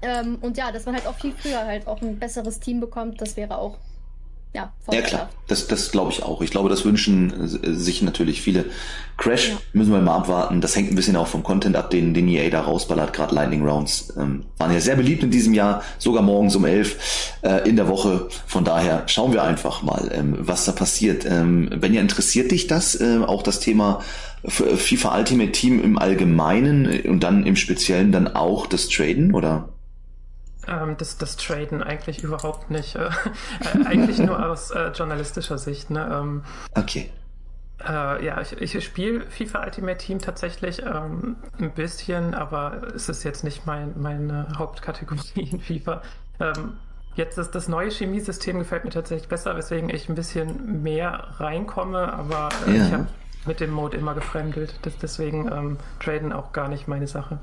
[0.00, 3.20] Ähm, und ja, dass man halt auch viel früher halt auch ein besseres Team bekommt,
[3.20, 3.76] das wäre auch
[4.52, 6.42] ja, ja klar, das, das glaube ich auch.
[6.42, 7.32] Ich glaube, das wünschen
[7.62, 8.64] äh, sich natürlich viele.
[9.16, 9.58] Crash ja.
[9.72, 10.60] müssen wir mal abwarten.
[10.60, 13.12] Das hängt ein bisschen auch vom Content ab, den, den EA da rausballert.
[13.12, 17.36] Gerade Lightning Rounds ähm, waren ja sehr beliebt in diesem Jahr, sogar morgens um elf
[17.42, 18.28] äh, in der Woche.
[18.46, 21.24] Von daher schauen wir einfach mal, ähm, was da passiert.
[21.26, 24.00] Ähm, Benja, interessiert dich das, äh, auch das Thema
[24.44, 29.68] FIFA Ultimate Team im Allgemeinen und dann im Speziellen dann auch das Traden, oder?
[30.66, 32.96] Ähm, das, das Traden eigentlich überhaupt nicht.
[32.96, 35.90] Äh, äh, eigentlich nur aus äh, journalistischer Sicht.
[35.90, 36.08] Ne?
[36.12, 36.44] Ähm,
[36.76, 37.10] okay.
[37.86, 43.24] Äh, ja, ich, ich spiele FIFA Ultimate Team tatsächlich ähm, ein bisschen, aber es ist
[43.24, 46.02] jetzt nicht mein, meine Hauptkategorie in FIFA.
[46.40, 46.74] Ähm,
[47.14, 52.12] jetzt ist das neue Chemiesystem gefällt mir tatsächlich besser, weswegen ich ein bisschen mehr reinkomme,
[52.12, 52.86] aber äh, ja.
[52.86, 53.06] ich habe
[53.46, 54.78] mit dem Mode immer gefremdelt.
[54.82, 57.38] Das, deswegen ähm, Traden auch gar nicht meine Sache.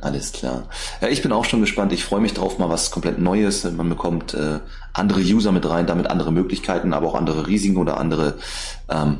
[0.00, 0.68] Alles klar.
[1.00, 1.92] Ja, ich bin auch schon gespannt.
[1.92, 3.64] Ich freue mich drauf, mal was komplett Neues.
[3.64, 4.60] Man bekommt äh,
[4.92, 8.38] andere User mit rein, damit andere Möglichkeiten, aber auch andere Risiken oder andere
[8.88, 9.18] ähm,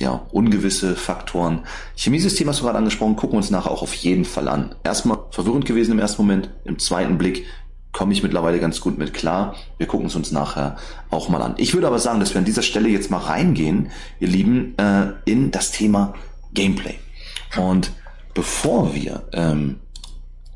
[0.00, 1.60] ja, ungewisse Faktoren.
[1.94, 4.74] Chemiesystem hast du gerade angesprochen, gucken wir uns nachher auch auf jeden Fall an.
[4.82, 7.44] Erstmal verwirrend gewesen im ersten Moment, im zweiten Blick
[7.92, 9.56] komme ich mittlerweile ganz gut mit klar.
[9.78, 10.76] Wir gucken es uns nachher
[11.10, 11.54] auch mal an.
[11.58, 15.12] Ich würde aber sagen, dass wir an dieser Stelle jetzt mal reingehen, ihr Lieben, äh,
[15.24, 16.14] in das Thema
[16.54, 16.94] Gameplay.
[17.58, 17.90] Und
[18.32, 19.80] bevor wir ähm,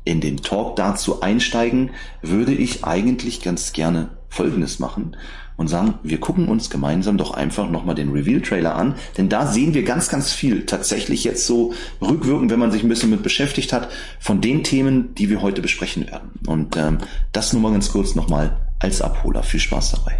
[0.05, 1.91] in den Talk dazu einsteigen,
[2.21, 5.17] würde ich eigentlich ganz gerne Folgendes machen
[5.57, 9.73] und sagen, wir gucken uns gemeinsam doch einfach nochmal den Reveal-Trailer an, denn da sehen
[9.73, 13.73] wir ganz, ganz viel tatsächlich jetzt so rückwirkend, wenn man sich ein bisschen mit beschäftigt
[13.73, 13.89] hat,
[14.19, 16.31] von den Themen, die wir heute besprechen werden.
[16.45, 16.99] Und ähm,
[17.31, 19.43] das nur mal ganz kurz nochmal als Abholer.
[19.43, 20.19] Viel Spaß dabei.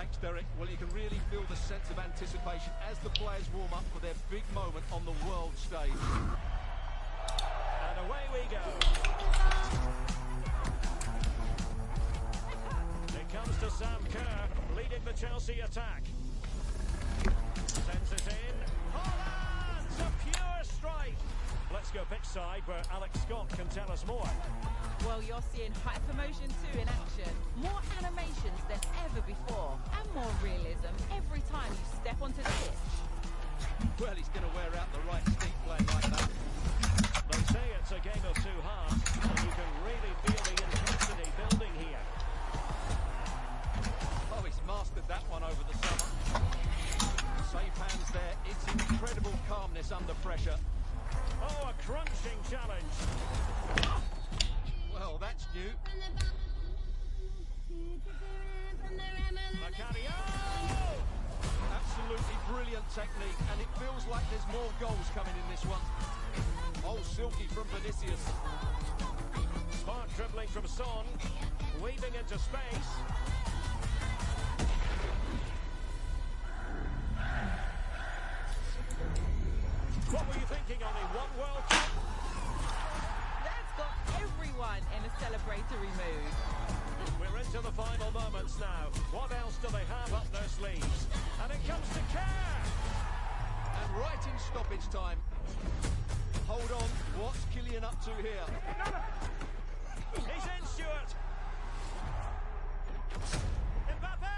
[0.00, 0.46] Thanks, Derek.
[0.58, 4.00] Well, you can really feel the sense of anticipation as the players warm up for
[4.00, 5.92] their big moment on the world stage.
[7.84, 8.64] And away we go.
[13.12, 16.04] It comes to Sam Kerr, leading the Chelsea attack.
[17.66, 18.56] Sends it in.
[18.94, 21.29] Holland's a pure strike.
[21.72, 24.26] Let's go pitch side where Alex Scott can tell us more.
[25.06, 27.30] Well, you're seeing Hypermotion 2 in action.
[27.62, 29.78] More animations than ever before.
[29.94, 32.82] And more realism every time you step onto the pitch.
[34.02, 36.30] Well, he's going to wear out the right stick playing like that.
[37.30, 40.49] They say it's a game of two halves, and you can really feel
[52.50, 52.84] Challenge.
[54.92, 55.70] Well, that's new.
[59.62, 60.18] Macario!
[61.72, 65.80] Absolutely brilliant technique, and it feels like there's more goals coming in this one.
[66.84, 68.20] Oh, silky from Vinicius.
[69.82, 71.06] Smart dribbling from Son,
[71.82, 72.90] weaving into space.
[80.10, 81.79] What were you thinking, only one World
[84.60, 86.32] everyone in a celebratory mood.
[87.18, 88.88] We're into the final moments now.
[89.10, 91.06] What else do they have up their sleeves?
[91.42, 92.60] And it comes to Kerr!
[93.80, 95.18] And right in stoppage time.
[96.46, 98.44] Hold on, what's Killian up to here?
[100.12, 101.14] He's in, Stuart!
[103.88, 104.36] Mbappe!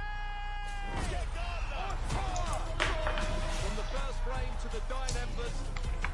[3.58, 5.58] From the first frame to the dying embers,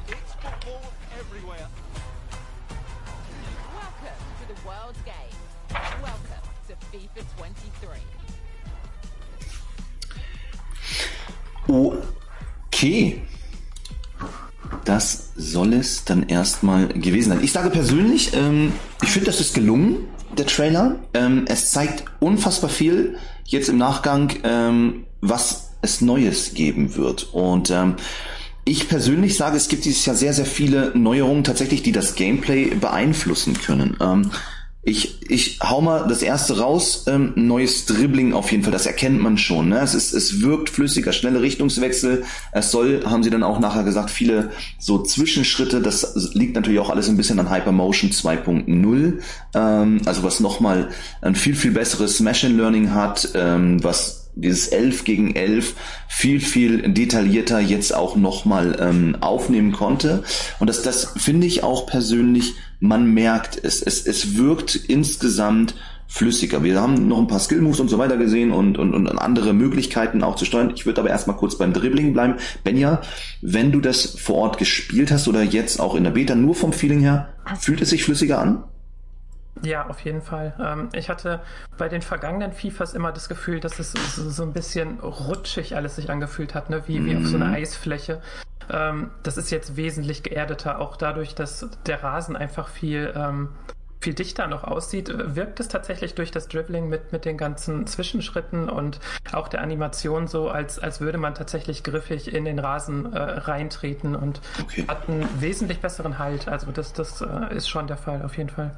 [0.07, 1.67] it's football everywhere.
[4.69, 5.15] World Game.
[5.99, 8.03] Welcome to FIFA 23.
[12.69, 13.21] Okay.
[14.85, 17.43] Das soll es dann erstmal gewesen sein.
[17.43, 20.99] Ich sage persönlich, ähm, ich finde, das ist gelungen, der Trailer.
[21.15, 27.33] Ähm, es zeigt unfassbar viel jetzt im Nachgang, ähm, was es Neues geben wird.
[27.33, 27.95] Und ähm,
[28.65, 32.75] ich persönlich sage, es gibt dieses Jahr sehr, sehr viele Neuerungen tatsächlich, die das Gameplay
[32.75, 33.97] beeinflussen können.
[33.99, 34.29] Ähm,
[34.81, 39.21] ich, ich hau mal das erste raus, ähm, neues Dribbling auf jeden Fall, das erkennt
[39.21, 39.69] man schon.
[39.69, 39.79] Ne?
[39.81, 42.23] Es, ist, es wirkt flüssiger, schnelle Richtungswechsel.
[42.53, 46.89] Es soll, haben sie dann auch nachher gesagt, viele so Zwischenschritte, das liegt natürlich auch
[46.89, 49.19] alles ein bisschen an Hypermotion 2.0,
[49.53, 50.89] ähm, also was nochmal
[51.21, 55.75] ein viel, viel besseres Machine Learning hat, ähm, was dieses 11 gegen 11
[56.07, 60.23] viel, viel detaillierter jetzt auch nochmal ähm, aufnehmen konnte.
[60.59, 63.81] Und das, das finde ich auch persönlich, man merkt es.
[63.81, 65.75] Es, es wirkt insgesamt
[66.07, 66.63] flüssiger.
[66.63, 70.23] Wir haben noch ein paar Skill-Moves und so weiter gesehen und, und, und andere Möglichkeiten
[70.23, 70.73] auch zu steuern.
[70.75, 72.35] Ich würde aber erstmal kurz beim Dribbling bleiben.
[72.63, 73.01] Benja,
[73.41, 76.73] wenn du das vor Ort gespielt hast oder jetzt auch in der Beta, nur vom
[76.73, 78.63] Feeling her, fühlt es sich flüssiger an?
[79.63, 80.53] Ja, auf jeden Fall.
[80.59, 81.41] Ähm, ich hatte
[81.77, 86.09] bei den vergangenen FIFAs immer das Gefühl, dass es so, ein bisschen rutschig alles sich
[86.09, 86.83] angefühlt hat, ne?
[86.87, 88.21] wie, wie auf so einer Eisfläche.
[88.69, 93.49] Ähm, das ist jetzt wesentlich geerdeter, auch dadurch, dass der Rasen einfach viel, ähm,
[93.99, 98.69] viel dichter noch aussieht, wirkt es tatsächlich durch das Dribbling mit, mit den ganzen Zwischenschritten
[98.69, 98.99] und
[99.33, 104.15] auch der Animation so, als, als würde man tatsächlich griffig in den Rasen äh, reintreten
[104.15, 104.85] und okay.
[104.87, 106.47] hat einen wesentlich besseren Halt.
[106.47, 108.71] Also das, das äh, ist schon der Fall, auf jeden Fall.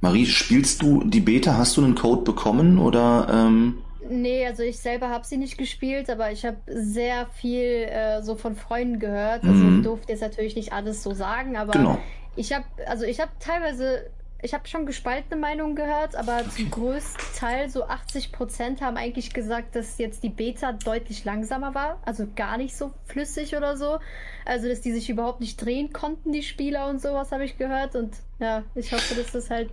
[0.00, 1.56] Marie, spielst du die Beta?
[1.56, 3.26] Hast du einen Code bekommen oder?
[3.30, 3.78] Ähm...
[4.10, 8.36] Nee, also ich selber habe sie nicht gespielt, aber ich habe sehr viel äh, so
[8.36, 9.44] von Freunden gehört.
[9.44, 9.78] Also mhm.
[9.78, 11.98] ich durfte jetzt natürlich nicht alles so sagen, aber genau.
[12.34, 14.08] ich habe also ich habe teilweise
[14.40, 16.48] ich habe schon gespaltene Meinungen gehört, aber okay.
[16.50, 21.74] zum größten Teil, so 80 Prozent, haben eigentlich gesagt, dass jetzt die Beta deutlich langsamer
[21.74, 22.00] war.
[22.04, 23.98] Also gar nicht so flüssig oder so.
[24.44, 27.96] Also, dass die sich überhaupt nicht drehen konnten, die Spieler und sowas, habe ich gehört.
[27.96, 29.70] Und ja, ich hoffe, dass das halt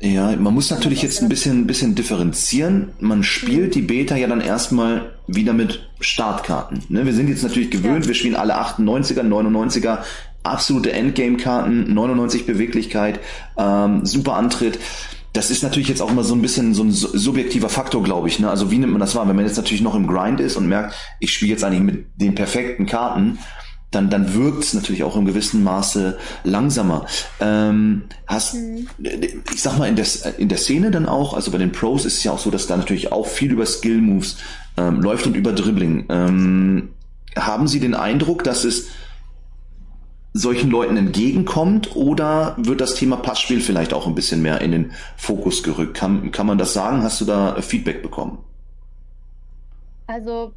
[0.00, 2.90] ja, man muss natürlich jetzt ein bisschen, bisschen differenzieren.
[3.00, 6.82] Man spielt die Beta ja dann erstmal wieder mit Startkarten.
[6.88, 7.06] Ne?
[7.06, 8.08] Wir sind jetzt natürlich gewöhnt, ja.
[8.08, 9.98] wir spielen alle 98er, 99er
[10.42, 13.20] absolute Endgame-Karten, 99 Beweglichkeit,
[13.56, 14.78] ähm, super Antritt.
[15.32, 18.38] Das ist natürlich jetzt auch immer so ein bisschen so ein subjektiver Faktor, glaube ich.
[18.38, 18.50] Ne?
[18.50, 19.26] Also wie nimmt man das wahr?
[19.26, 22.06] Wenn man jetzt natürlich noch im Grind ist und merkt, ich spiele jetzt eigentlich mit
[22.16, 23.38] den perfekten Karten,
[23.94, 27.06] dann, dann wirkt es natürlich auch im gewissen Maße langsamer.
[27.40, 28.88] Ähm, hast, mhm.
[29.52, 30.06] ich sag mal, in der,
[30.38, 32.66] in der Szene dann auch, also bei den Pros ist es ja auch so, dass
[32.66, 34.36] da natürlich auch viel über Skill-Moves
[34.76, 36.06] ähm, läuft und über Dribbling.
[36.08, 36.90] Ähm,
[37.36, 38.88] haben Sie den Eindruck, dass es
[40.32, 44.92] solchen Leuten entgegenkommt oder wird das Thema Passspiel vielleicht auch ein bisschen mehr in den
[45.16, 45.94] Fokus gerückt?
[45.94, 47.02] Kann, kann man das sagen?
[47.04, 48.38] Hast du da Feedback bekommen?
[50.06, 50.52] Also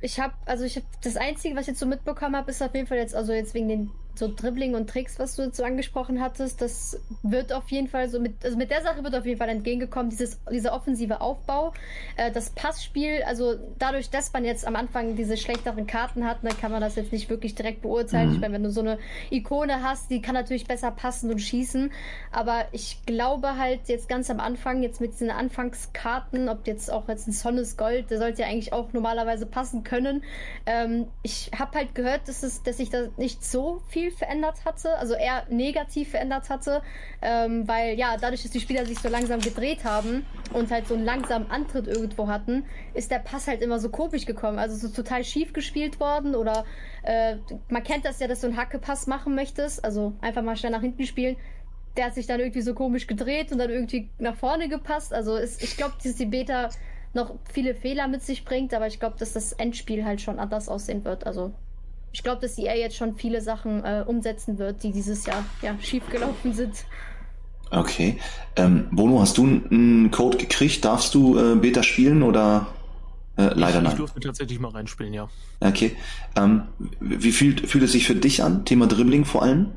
[0.00, 2.74] ich habe, also ich habe das Einzige, was ich jetzt so mitbekommen habe, ist auf
[2.74, 6.20] jeden Fall jetzt, also jetzt wegen den so Dribbling und Tricks, was du so angesprochen
[6.20, 9.38] hattest, das wird auf jeden Fall so mit, also mit der Sache wird auf jeden
[9.38, 11.72] Fall entgegengekommen, dieses, dieser offensive Aufbau,
[12.16, 16.58] äh, das Passspiel, also dadurch, dass man jetzt am Anfang diese schlechteren Karten hat, dann
[16.58, 18.28] kann man das jetzt nicht wirklich direkt beurteilen.
[18.28, 18.34] Mhm.
[18.34, 18.98] Ich meine, wenn du so eine
[19.30, 21.92] Ikone hast, die kann natürlich besser passen und schießen,
[22.32, 27.08] aber ich glaube halt jetzt ganz am Anfang, jetzt mit diesen Anfangskarten, ob jetzt auch
[27.08, 30.22] jetzt ein Sonnes Gold, der sollte ja eigentlich auch normalerweise passen können.
[30.66, 34.64] Ähm, ich habe halt gehört, dass es, dass sich da nicht so viel viel verändert
[34.64, 36.82] hatte, also eher negativ verändert hatte,
[37.22, 40.94] ähm, weil ja, dadurch, dass die Spieler sich so langsam gedreht haben und halt so
[40.94, 42.64] einen langsamen Antritt irgendwo hatten,
[42.94, 46.64] ist der Pass halt immer so komisch gekommen, also so total schief gespielt worden oder
[47.02, 47.36] äh,
[47.68, 50.82] man kennt das ja, dass du einen Hackepass machen möchtest, also einfach mal schnell nach
[50.82, 51.36] hinten spielen.
[51.96, 55.14] Der hat sich dann irgendwie so komisch gedreht und dann irgendwie nach vorne gepasst.
[55.14, 56.68] Also ist, ich glaube, dass die Beta
[57.14, 60.68] noch viele Fehler mit sich bringt, aber ich glaube, dass das Endspiel halt schon anders
[60.68, 61.26] aussehen wird.
[61.26, 61.54] Also
[62.12, 65.76] ich glaube, dass EA jetzt schon viele Sachen äh, umsetzen wird, die dieses Jahr ja,
[65.80, 66.84] schiefgelaufen sind.
[67.70, 68.18] Okay.
[68.56, 70.84] Ähm, Bono, hast du einen Code gekriegt?
[70.84, 72.68] Darfst du äh, Beta spielen oder
[73.36, 73.92] äh, leider ich, nein?
[73.92, 75.28] Ich durfte tatsächlich mal reinspielen, ja.
[75.60, 75.96] Okay.
[76.36, 76.62] Ähm,
[77.00, 78.64] wie fühlt, fühlt es sich für dich an?
[78.64, 79.72] Thema Dribbling vor allem?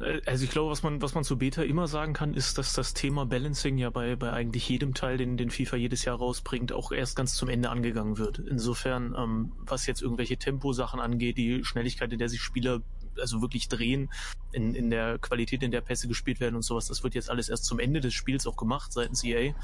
[0.00, 2.72] Äh, also ich glaube, was man, was man zu Beta immer sagen kann, ist, dass
[2.72, 6.72] das Thema Balancing ja bei, bei eigentlich jedem Teil, den, den FIFA jedes Jahr rausbringt,
[6.72, 8.38] auch erst ganz zum Ende angegangen wird.
[8.38, 12.80] Insofern, ähm, was jetzt irgendwelche Temposachen angeht, die Schnelligkeit, in der sich Spieler
[13.20, 14.10] also wirklich drehen,
[14.52, 17.48] in, in der Qualität, in der Pässe gespielt werden und sowas, das wird jetzt alles
[17.48, 19.54] erst zum Ende des Spiels auch gemacht seitens EA.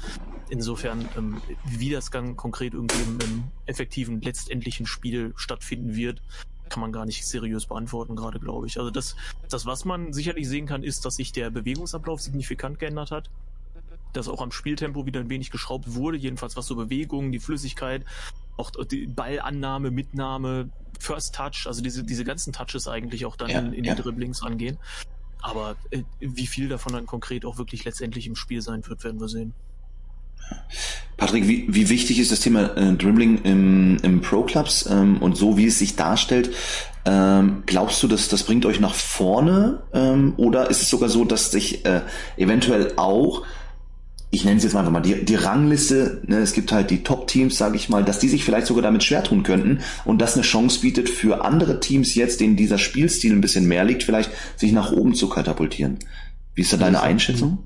[0.49, 6.21] Insofern, ähm, wie das dann konkret irgendwie im, im effektiven, letztendlichen Spiel stattfinden wird,
[6.69, 8.77] kann man gar nicht seriös beantworten, gerade glaube ich.
[8.77, 9.15] Also das,
[9.49, 13.29] das, was man sicherlich sehen kann, ist, dass sich der Bewegungsablauf signifikant geändert hat.
[14.13, 18.05] Dass auch am Spieltempo wieder ein wenig geschraubt wurde, jedenfalls was so Bewegungen, die Flüssigkeit,
[18.57, 23.59] auch die Ballannahme, Mitnahme, First Touch, also diese, diese ganzen Touches eigentlich auch dann ja,
[23.59, 23.95] in, in ja.
[23.95, 24.77] die Dribblings angehen.
[25.41, 29.19] Aber äh, wie viel davon dann konkret auch wirklich letztendlich im Spiel sein wird, werden
[29.19, 29.53] wir sehen.
[31.17, 35.57] Patrick, wie, wie wichtig ist das Thema äh, Dribbling im, im Pro-Clubs ähm, und so
[35.57, 36.51] wie es sich darstellt?
[37.05, 41.23] Ähm, glaubst du, dass das bringt euch nach vorne ähm, oder ist es sogar so,
[41.23, 42.01] dass sich äh,
[42.37, 43.43] eventuell auch
[44.35, 47.03] ich nenne es jetzt mal einfach mal die, die Rangliste, ne, es gibt halt die
[47.03, 50.33] Top-Teams, sage ich mal, dass die sich vielleicht sogar damit schwer tun könnten und das
[50.33, 54.31] eine Chance bietet für andere Teams jetzt, denen dieser Spielstil ein bisschen mehr liegt, vielleicht
[54.57, 55.99] sich nach oben zu katapultieren.
[56.53, 57.59] Wie ist da deine Einschätzung?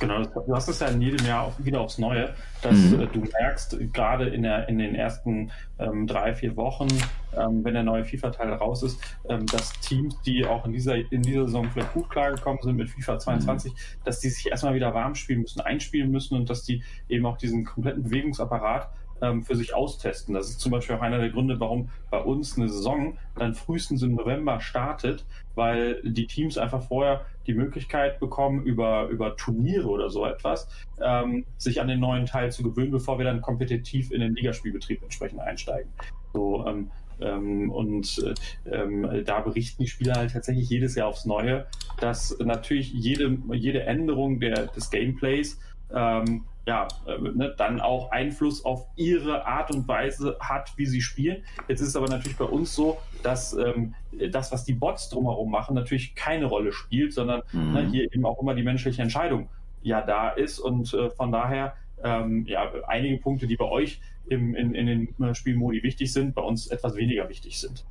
[0.00, 3.00] Genau, du hast es ja in jedem Jahr auch wieder aufs Neue, dass mhm.
[3.02, 6.88] äh, du merkst, gerade in, der, in den ersten ähm, drei, vier Wochen,
[7.36, 11.22] ähm, wenn der neue FIFA-Teil raus ist, ähm, dass Teams, die auch in dieser, in
[11.22, 13.76] dieser Saison vielleicht gut klargekommen sind mit FIFA 22, mhm.
[14.04, 17.36] dass die sich erstmal wieder warm spielen müssen, einspielen müssen und dass die eben auch
[17.36, 18.88] diesen kompletten Bewegungsapparat
[19.22, 20.34] ähm, für sich austesten.
[20.34, 24.02] Das ist zum Beispiel auch einer der Gründe, warum bei uns eine Saison dann frühestens
[24.02, 30.10] im November startet, weil die Teams einfach vorher die Möglichkeit bekommen, über, über Turniere oder
[30.10, 30.68] so etwas,
[31.00, 35.02] ähm, sich an den neuen Teil zu gewöhnen, bevor wir dann kompetitiv in den Ligaspielbetrieb
[35.02, 35.90] entsprechend einsteigen.
[36.32, 38.34] So, ähm, ähm, und
[38.70, 41.66] ähm, da berichten die Spieler halt tatsächlich jedes Jahr aufs Neue,
[42.00, 45.60] dass natürlich jede, jede Änderung der, des Gameplays
[45.94, 51.00] ähm, ja, äh, ne, dann auch Einfluss auf ihre Art und Weise hat, wie sie
[51.00, 51.42] spielen.
[51.68, 53.94] Jetzt ist es aber natürlich bei uns so, dass ähm,
[54.30, 57.72] das, was die Bots drumherum machen, natürlich keine Rolle spielt, sondern ne, mhm.
[57.72, 59.48] ne, hier eben auch immer die menschliche Entscheidung
[59.82, 64.54] ja da ist und äh, von daher ähm, ja, einige Punkte, die bei euch im,
[64.54, 67.84] in, in den äh, Spielmodi wichtig sind, bei uns etwas weniger wichtig sind.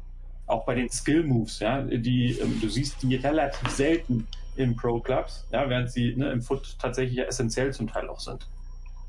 [0.48, 5.48] Auch bei den Skill Moves, ja, die ähm, du siehst die relativ selten in Pro-Clubs,
[5.52, 8.48] ja, während sie ne, im Foot tatsächlich ja essentiell zum Teil auch sind.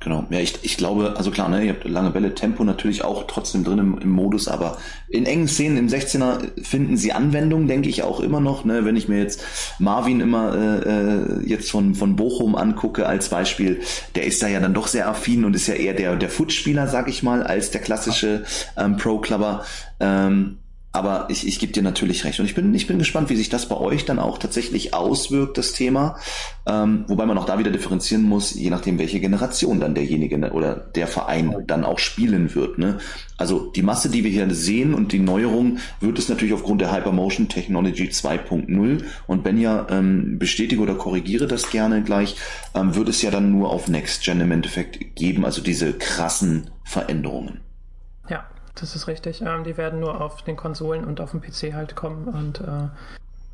[0.03, 3.25] Genau, ja, ich, ich glaube, also klar, ne, ihr habt lange Bälle, Tempo natürlich auch
[3.29, 4.79] trotzdem drin im, im Modus, aber
[5.09, 8.97] in engen Szenen im 16er finden sie Anwendung, denke ich auch immer noch, ne, wenn
[8.97, 9.45] ich mir jetzt
[9.79, 13.81] Marvin immer äh, äh, jetzt von, von Bochum angucke als Beispiel,
[14.17, 16.89] der ist da ja dann doch sehr affin und ist ja eher der, der Footspieler,
[16.89, 18.45] sag ich mal, als der klassische
[18.77, 19.65] ähm, Pro-Clubber.
[20.01, 20.59] Ähm,
[20.93, 22.39] aber ich, ich gebe dir natürlich recht.
[22.39, 25.57] Und ich bin, ich bin gespannt, wie sich das bei euch dann auch tatsächlich auswirkt,
[25.57, 26.17] das Thema.
[26.67, 30.53] Ähm, wobei man auch da wieder differenzieren muss, je nachdem, welche Generation dann derjenige ne,
[30.53, 32.77] oder der Verein dann auch spielen wird.
[32.77, 32.99] Ne?
[33.39, 36.93] Also die Masse, die wir hier sehen und die Neuerung, wird es natürlich aufgrund der
[36.93, 42.37] Hypermotion Technology 2.0 und wenn ja ähm, bestätige oder korrigiere das gerne gleich,
[42.75, 46.71] ähm, wird es ja dann nur auf Next Gen im Endeffekt geben, also diese krassen
[46.85, 47.61] Veränderungen.
[48.75, 49.43] Das ist richtig.
[49.43, 52.89] Ähm, die werden nur auf den Konsolen und auf dem PC halt kommen und äh,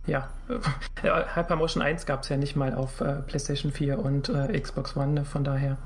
[0.07, 0.29] ja,
[1.35, 5.13] Hypermotion 1 gab es ja nicht mal auf äh, PlayStation 4 und äh, Xbox One,
[5.13, 5.25] ne?
[5.25, 5.77] von daher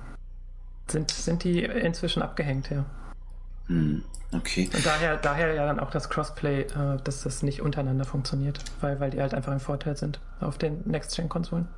[0.89, 2.85] sind, sind die inzwischen abgehängt, ja.
[3.67, 4.03] Hm,
[4.33, 4.69] okay.
[4.75, 9.01] Und daher, daher ja dann auch das Crossplay, äh, dass das nicht untereinander funktioniert, weil,
[9.01, 11.69] weil die halt einfach im Vorteil sind auf den Next-Gen-Konsolen.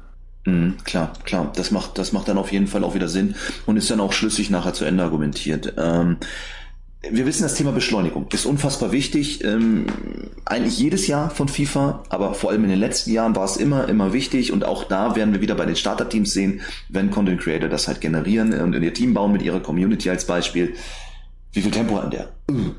[0.46, 1.50] Mhm, klar, klar.
[1.54, 3.34] Das macht, das macht dann auf jeden Fall auch wieder Sinn
[3.66, 5.74] und ist dann auch schlüssig nachher zu Ende argumentiert.
[5.78, 6.18] Ähm,
[7.10, 9.42] wir wissen, das Thema Beschleunigung ist unfassbar wichtig.
[9.44, 9.86] Ähm,
[10.44, 13.88] eigentlich jedes Jahr von FIFA, aber vor allem in den letzten Jahren war es immer,
[13.88, 14.52] immer wichtig.
[14.52, 18.00] Und auch da werden wir wieder bei den Starter-Teams sehen, wenn Content Creator das halt
[18.00, 20.74] generieren und in ihr Team bauen mit ihrer Community als Beispiel.
[21.52, 22.30] Wie viel Tempo hat der?
[22.50, 22.72] Uh,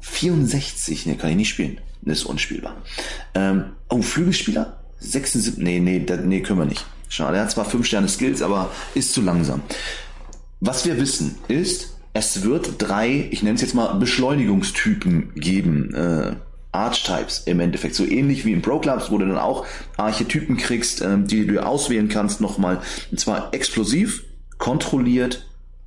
[0.00, 1.80] 64, ne, kann ich nicht spielen.
[2.02, 2.76] Das ist unspielbar.
[3.34, 4.78] Ähm, oh, Flügelspieler?
[5.00, 6.84] 76, nee, nee, da, nee, können wir nicht.
[7.08, 9.62] Schade, er hat zwar 5 Sterne Skills, aber ist zu langsam.
[10.60, 15.94] Was wir wissen ist, es wird drei, ich nenne es jetzt mal Beschleunigungstypen geben.
[15.94, 16.36] Äh,
[16.70, 17.94] Archetypes im Endeffekt.
[17.94, 21.64] So ähnlich wie in Pro Clubs, wo du dann auch Archetypen kriegst, ähm, die du
[21.64, 22.80] auswählen kannst nochmal.
[23.10, 24.24] Und zwar explosiv,
[24.58, 25.46] kontrolliert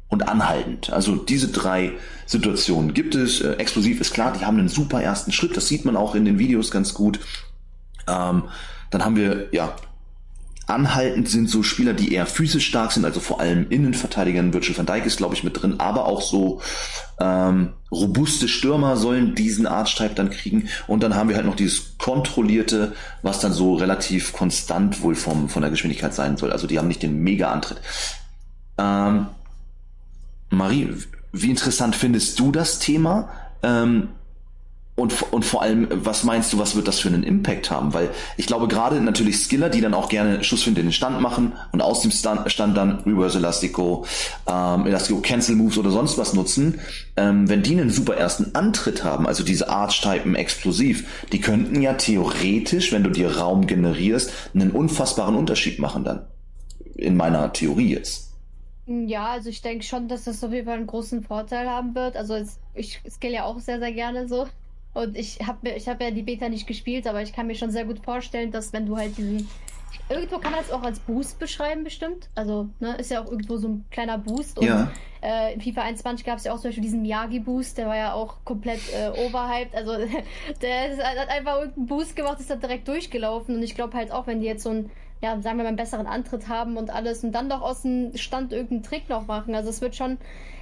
[0.10, 0.92] und anhaltend.
[0.92, 1.94] Also diese drei
[2.26, 3.42] Situationen gibt es.
[3.42, 5.58] Äh, explosiv ist klar, die haben einen super ersten Schritt.
[5.58, 7.20] Das sieht man auch in den Videos ganz gut.
[8.08, 8.44] Ähm,
[8.90, 9.76] dann haben wir ja
[10.68, 14.54] Anhaltend sind so Spieler, die eher physisch stark sind, also vor allem Innenverteidigern.
[14.54, 16.62] Virgil van Dijk ist, glaube ich, mit drin, aber auch so
[17.22, 20.68] ähm, robuste Stürmer sollen diesen Archetype dann kriegen.
[20.86, 25.48] Und dann haben wir halt noch dieses kontrollierte, was dann so relativ konstant wohl vom,
[25.48, 26.52] von der Geschwindigkeit sein soll.
[26.52, 27.80] Also die haben nicht den Mega-Antritt.
[28.78, 29.28] Ähm,
[30.50, 30.90] Marie,
[31.32, 33.30] wie interessant findest du das Thema?
[33.64, 34.10] Ähm,
[34.98, 37.94] und, und vor allem, was meinst du, was wird das für einen Impact haben?
[37.94, 41.54] Weil ich glaube, gerade natürlich Skiller, die dann auch gerne Schussfinde in den Stand machen
[41.72, 44.08] und aus dem Stand, Stand dann Reverse Elastico,
[44.48, 46.80] ähm, Elastico Cancel Moves oder sonst was nutzen,
[47.16, 51.94] ähm, wenn die einen super ersten Antritt haben, also diese Archetypen explosiv, die könnten ja
[51.94, 56.26] theoretisch, wenn du dir Raum generierst, einen unfassbaren Unterschied machen dann.
[56.96, 58.32] In meiner Theorie jetzt.
[58.88, 62.18] Ja, also ich denke schon, dass das auf jeden Fall einen großen Vorteil haben wird.
[62.18, 62.44] Also
[62.74, 64.48] ich skill ja auch sehr, sehr gerne so.
[64.98, 67.70] Und ich habe ich hab ja die Beta nicht gespielt, aber ich kann mir schon
[67.70, 69.48] sehr gut vorstellen, dass wenn du halt diesen.
[70.10, 72.30] Irgendwo kann man das auch als Boost beschreiben, bestimmt.
[72.34, 74.58] Also, ne, ist ja auch irgendwo so ein kleiner Boost.
[74.58, 74.90] Und ja.
[75.22, 78.14] äh, in FIFA 21 gab es ja auch zum Beispiel diesen Miyagi-Boost, der war ja
[78.14, 79.76] auch komplett äh, overhyped.
[79.76, 79.98] Also,
[80.62, 83.56] der hat einfach irgendeinen Boost gemacht, ist dann direkt durchgelaufen.
[83.56, 84.90] Und ich glaube halt auch, wenn die jetzt so ein
[85.22, 88.16] ja, sagen wir mal, einen besseren Antritt haben und alles und dann doch aus dem
[88.16, 89.56] Stand irgendeinen Trick noch machen.
[89.56, 90.20] Also es wird schon,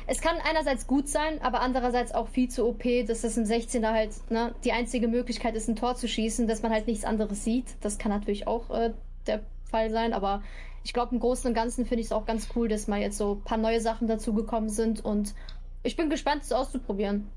[0.08, 3.91] es kann einerseits gut sein, aber andererseits auch viel zu OP, dass das im 16er
[3.91, 7.43] halt ne, die einzige Möglichkeit ist, ein Tor zu schießen, dass man halt nichts anderes
[7.43, 7.66] sieht.
[7.82, 8.93] Das kann natürlich auch äh,
[9.26, 10.43] der Fall sein, aber
[10.84, 13.18] ich glaube, im Großen und Ganzen finde ich es auch ganz cool, dass mal jetzt
[13.18, 15.34] so ein paar neue Sachen dazugekommen sind und
[15.82, 17.28] ich bin gespannt, es auszuprobieren.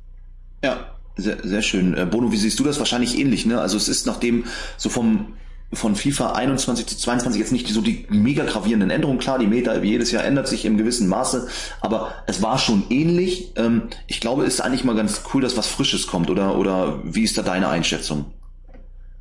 [0.62, 1.96] Ja, sehr, sehr schön.
[1.96, 2.78] Äh, Bono, wie siehst du das?
[2.78, 3.60] Wahrscheinlich ähnlich, ne?
[3.60, 4.44] Also es ist nachdem
[4.76, 5.34] so vom
[5.72, 9.18] von FIFA 21 zu 22 jetzt nicht so die mega gravierenden Änderungen.
[9.18, 11.48] Klar, die Meta jedes Jahr ändert sich im gewissen Maße,
[11.80, 13.52] aber es war schon ähnlich.
[13.56, 17.00] Ähm, ich glaube, es ist eigentlich mal ganz cool, dass was Frisches kommt, oder, oder
[17.04, 18.26] wie ist da deine Einschätzung?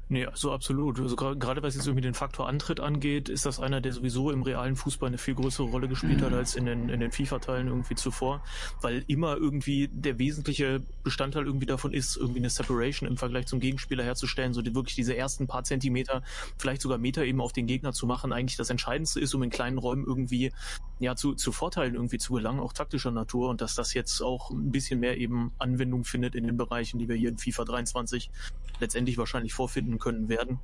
[0.09, 1.01] Nee, so absolut.
[1.01, 4.41] Also gerade was jetzt irgendwie den Faktor Antritt angeht, ist das einer, der sowieso im
[4.41, 6.37] realen Fußball eine viel größere Rolle gespielt hat mhm.
[6.37, 8.41] als in den, in den FIFA-Teilen irgendwie zuvor,
[8.81, 13.59] weil immer irgendwie der wesentliche Bestandteil irgendwie davon ist, irgendwie eine Separation im Vergleich zum
[13.59, 16.23] Gegenspieler herzustellen, so die, wirklich diese ersten paar Zentimeter,
[16.57, 19.49] vielleicht sogar Meter eben auf den Gegner zu machen, eigentlich das Entscheidendste ist, um in
[19.49, 20.53] kleinen Räumen irgendwie
[20.99, 24.51] ja zu, zu Vorteilen irgendwie zu gelangen, auch taktischer Natur und dass das jetzt auch
[24.51, 28.31] ein bisschen mehr eben Anwendung findet in den Bereichen, die wir hier in FIFA 23
[28.79, 30.59] letztendlich wahrscheinlich vorfinden können werden,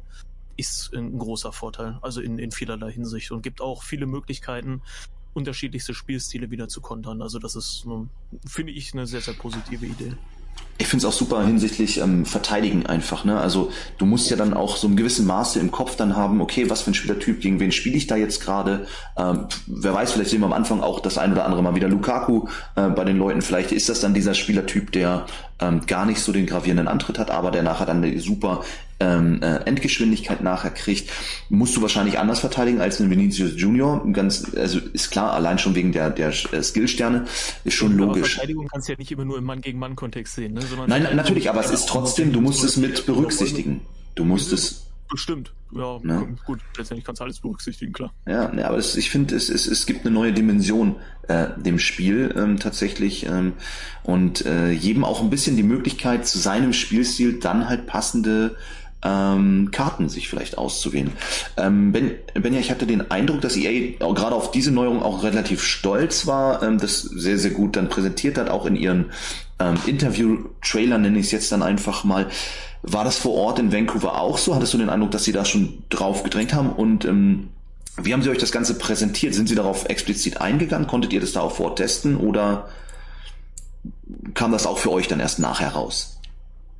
[0.55, 4.81] ist ein großer Vorteil, also in, in vielerlei Hinsicht und gibt auch viele Möglichkeiten,
[5.34, 7.21] unterschiedlichste Spielstile wieder zu kontern.
[7.21, 7.88] Also das ist,
[8.45, 10.13] finde ich, eine sehr, sehr positive Idee.
[10.80, 13.26] Ich finde es auch super hinsichtlich ähm, Verteidigen einfach.
[13.26, 13.39] Ne?
[13.39, 16.69] Also du musst ja dann auch so ein gewissen Maße im Kopf dann haben, okay,
[16.69, 18.88] was für ein Spielertyp, gegen wen spiele ich da jetzt gerade?
[19.17, 21.89] Ähm, wer weiß, vielleicht sehen wir am Anfang auch das ein oder andere Mal wieder
[21.89, 23.41] Lukaku äh, bei den Leuten.
[23.41, 25.26] Vielleicht ist das dann dieser Spielertyp, der
[25.59, 28.63] ähm, gar nicht so den gravierenden Antritt hat, aber der nachher dann eine super
[28.99, 31.11] ähm, äh, Endgeschwindigkeit nachher kriegt,
[31.49, 34.05] musst du wahrscheinlich anders verteidigen als ein Vinicius Junior.
[34.13, 37.26] Ganz, also ist klar, allein schon wegen der, der äh, Skillsterne,
[37.63, 38.36] ist schon Aber logisch.
[38.36, 40.53] Verteidigung kannst du ja nicht immer nur im Mann-gegen-Mann-Kontext sehen.
[40.53, 40.61] Ne?
[40.76, 43.82] Sondern Nein, natürlich, aber es ist trotzdem, du musst es mit berücksichtigen.
[44.15, 45.53] Du musst es Bestimmt.
[45.76, 46.36] Ja, Ne?
[46.43, 48.11] gut, letztendlich kannst du alles berücksichtigen, klar.
[48.26, 50.95] Ja, ne, aber es, ich finde, es, es, es gibt eine neue Dimension
[51.28, 53.53] äh, dem Spiel ähm, tatsächlich ähm,
[54.01, 58.55] und äh, jedem auch ein bisschen die Möglichkeit, zu seinem Spielstil dann halt passende
[59.03, 61.11] ähm, Karten sich vielleicht auszuwählen.
[61.57, 65.63] Ähm, ben, Benja, ich hatte den Eindruck, dass EA gerade auf diese Neuerung auch relativ
[65.63, 69.11] stolz war, ähm, das sehr, sehr gut dann präsentiert hat, auch in ihren
[69.59, 72.27] ähm, Interview-Trailer nenne ich es jetzt dann einfach mal.
[72.81, 74.55] War das vor Ort in Vancouver auch so?
[74.55, 76.71] Hattest du den Eindruck, dass sie da schon drauf gedrängt haben?
[76.71, 77.49] Und ähm,
[78.01, 79.33] wie haben sie euch das Ganze präsentiert?
[79.33, 80.87] Sind sie darauf explizit eingegangen?
[80.87, 82.67] Konntet ihr das da auch vortesten oder
[84.33, 86.12] kam das auch für euch dann erst nachher raus?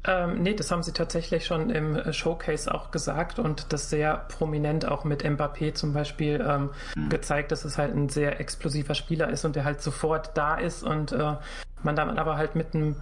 [0.06, 4.18] Ähm, nee, das haben sie tatsächlich schon im äh, Showcase auch gesagt und das sehr
[4.28, 7.10] prominent auch mit Mbappé zum Beispiel ähm, Mhm.
[7.10, 10.84] gezeigt, dass es halt ein sehr explosiver Spieler ist und der halt sofort da ist
[10.84, 11.36] und äh,
[11.84, 12.98] man dann aber halt mit einem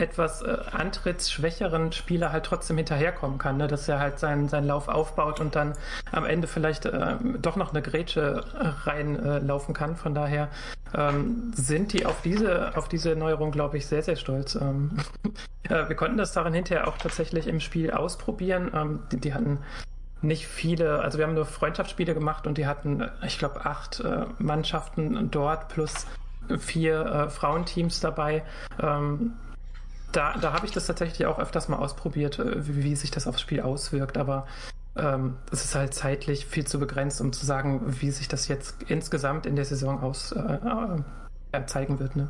[0.00, 3.68] etwas äh, antrittsschwächeren Spieler halt trotzdem hinterherkommen kann, ne?
[3.68, 5.74] dass er halt seinen, seinen Lauf aufbaut und dann
[6.12, 8.44] am Ende vielleicht äh, doch noch eine Grätsche
[8.84, 9.96] reinlaufen äh, kann.
[9.96, 10.48] Von daher
[10.94, 14.54] ähm, sind die auf diese, auf diese Neuerung, glaube ich, sehr, sehr stolz.
[14.54, 14.90] Ähm,
[15.64, 18.70] äh, wir konnten das darin hinterher auch tatsächlich im Spiel ausprobieren.
[18.74, 19.58] Ähm, die, die hatten
[20.22, 24.00] nicht viele, also wir haben nur Freundschaftsspiele gemacht und die hatten, äh, ich glaube, acht
[24.00, 26.06] äh, Mannschaften dort plus
[26.58, 28.42] vier äh, Frauenteams dabei.
[28.82, 29.34] Ähm,
[30.12, 33.26] da, da habe ich das tatsächlich auch öfters mal ausprobiert, äh, wie, wie sich das
[33.26, 34.46] aufs Spiel auswirkt, aber
[34.96, 38.76] ähm, es ist halt zeitlich viel zu begrenzt, um zu sagen, wie sich das jetzt
[38.88, 40.58] insgesamt in der Saison aus äh,
[41.52, 42.16] äh, zeigen wird.
[42.16, 42.28] Ne?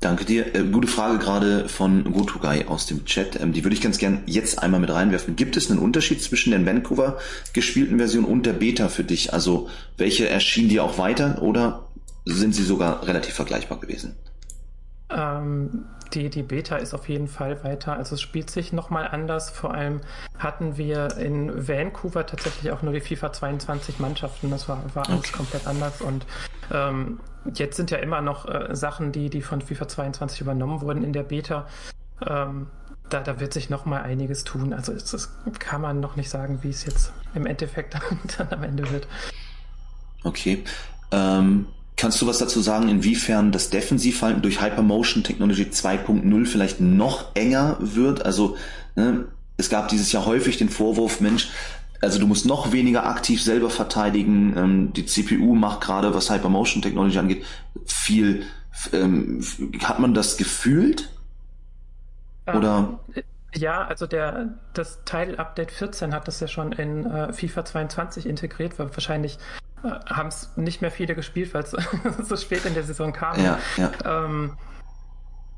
[0.00, 0.54] Danke dir.
[0.54, 3.40] Äh, gute Frage gerade von Gotugai aus dem Chat.
[3.40, 5.34] Ähm, die würde ich ganz gern jetzt einmal mit reinwerfen.
[5.34, 7.18] Gibt es einen Unterschied zwischen der Vancouver
[7.52, 9.32] gespielten Version und der Beta für dich?
[9.32, 11.88] Also welche erschien dir auch weiter oder
[12.24, 14.14] sind sie sogar relativ vergleichbar gewesen?
[15.10, 17.94] Ähm, die, die Beta ist auf jeden Fall weiter.
[17.94, 19.50] Also es spielt sich nochmal anders.
[19.50, 20.00] Vor allem
[20.38, 24.50] hatten wir in Vancouver tatsächlich auch nur die FIFA 22 Mannschaften.
[24.50, 25.32] Das war, war alles Okay.
[25.36, 26.00] komplett anders.
[26.00, 26.24] Und
[26.72, 27.20] ähm,
[27.54, 31.12] jetzt sind ja immer noch äh, Sachen, die, die von FIFA 22 übernommen wurden in
[31.12, 31.66] der Beta.
[32.26, 32.68] Ähm,
[33.10, 34.72] da, da wird sich nochmal einiges tun.
[34.72, 37.94] Also es, das kann man noch nicht sagen, wie es jetzt im Endeffekt
[38.38, 39.08] dann am Ende wird.
[40.24, 40.64] Okay.
[41.10, 41.66] Ähm,
[41.98, 47.76] kannst du was dazu sagen, inwiefern das Defensivverhalten durch Hypermotion Technology 2.0 vielleicht noch enger
[47.80, 48.24] wird?
[48.24, 48.56] Also
[48.96, 49.26] ne,
[49.58, 51.50] es gab dieses Jahr häufig den Vorwurf, Mensch,
[52.00, 54.56] also du musst noch weniger aktiv selber verteidigen.
[54.56, 57.44] Ähm, die CPU macht gerade, was Hypermotion Technology angeht,
[57.84, 58.44] viel.
[58.92, 59.44] Ähm,
[59.82, 61.10] hat man das gefühlt?
[62.46, 63.00] Oder?
[63.14, 63.24] Ähm,
[63.54, 68.26] ja, also der, das Teil Update 14 hat das ja schon in äh, FIFA 22
[68.26, 69.38] integriert, weil wahrscheinlich
[69.82, 71.70] haben es nicht mehr viele gespielt, weil es
[72.28, 73.42] so spät in der Saison kam.
[73.42, 73.90] Ja, ja.
[74.04, 74.56] Ähm,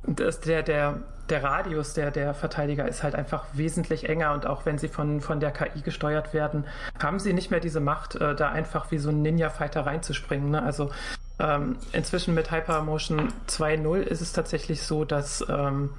[0.05, 4.66] das, der, der, der Radius der, der Verteidiger ist halt einfach wesentlich enger und auch
[4.66, 6.64] wenn sie von, von der KI gesteuert werden,
[7.03, 10.51] haben sie nicht mehr diese Macht, äh, da einfach wie so ein Ninja-Fighter reinzuspringen.
[10.51, 10.62] Ne?
[10.62, 10.91] Also
[11.39, 15.91] ähm, inzwischen mit Hypermotion 2.0 ist es tatsächlich so, dass ähm,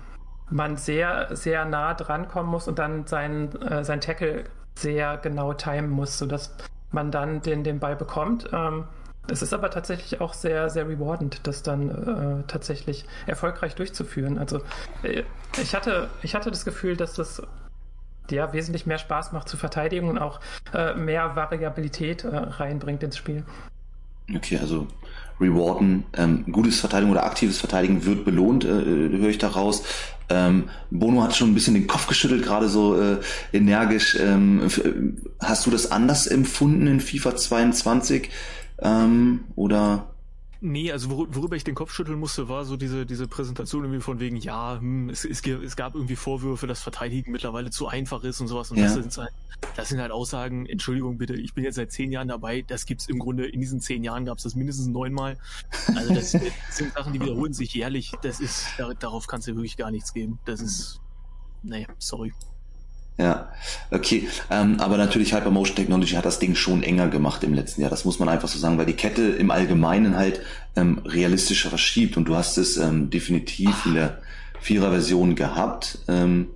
[0.50, 4.44] man sehr, sehr nah dran kommen muss und dann sein, äh, sein Tackle
[4.76, 6.56] sehr genau timen muss, sodass
[6.92, 8.50] man dann den, den Ball bekommt.
[8.52, 8.86] Ähm,
[9.28, 14.38] es ist aber tatsächlich auch sehr, sehr rewardend, das dann äh, tatsächlich erfolgreich durchzuführen.
[14.38, 14.62] Also
[15.04, 15.24] äh,
[15.62, 17.42] ich, hatte, ich hatte das Gefühl, dass das
[18.30, 20.40] ja wesentlich mehr Spaß macht zu verteidigen und auch
[20.74, 23.44] äh, mehr Variabilität äh, reinbringt ins Spiel.
[24.34, 24.88] Okay, also
[25.42, 29.84] rewarden, ähm, gutes Verteidigen oder aktives Verteidigen wird belohnt, äh, höre ich daraus.
[30.30, 33.18] Ähm, Bono hat schon ein bisschen den Kopf geschüttelt, gerade so äh,
[33.52, 34.18] energisch.
[34.20, 34.82] Ähm, f-
[35.40, 38.30] hast du das anders empfunden in FIFA 22?
[38.82, 40.11] Ähm, oder
[40.64, 44.00] Nee, also wor worüber ich den Kopf schütteln musste, war so diese, diese Präsentation irgendwie
[44.02, 48.24] von wegen, ja, hm, es, es, es gab irgendwie Vorwürfe, dass Verteidigen mittlerweile zu einfach
[48.24, 48.70] ist und sowas.
[48.70, 48.84] Und Ja.
[48.84, 49.32] das, sind halt,
[49.76, 53.10] das sind halt Aussagen, Entschuldigung bitte, ich bin jetzt seit zehn Jahren dabei, das gibt's
[53.10, 55.40] im Grunde, in diesen zehn Jahren gab's das mindestens neunmal.
[55.96, 58.12] Also das, sind Sachen, die wiederholen sich jährlich.
[58.22, 60.38] Das ist, dar- darauf kannst du wirklich gar nichts geben.
[60.46, 61.02] Das ist,
[61.64, 62.34] nee, sorry.
[63.18, 63.50] Ja,
[63.92, 64.28] okay.
[64.50, 67.90] Ähm, aber natürlich Hypermotion Technology hat das Ding schon enger gemacht im letzten Jahr.
[67.90, 70.42] Das muss man einfach so sagen, weil die Kette im Allgemeinen halt
[70.76, 74.22] ähm, realistischer verschiebt und du hast es ähm, definitiv in der
[74.62, 76.00] Vierer-Version gehabt.
[76.08, 76.48] Ähm,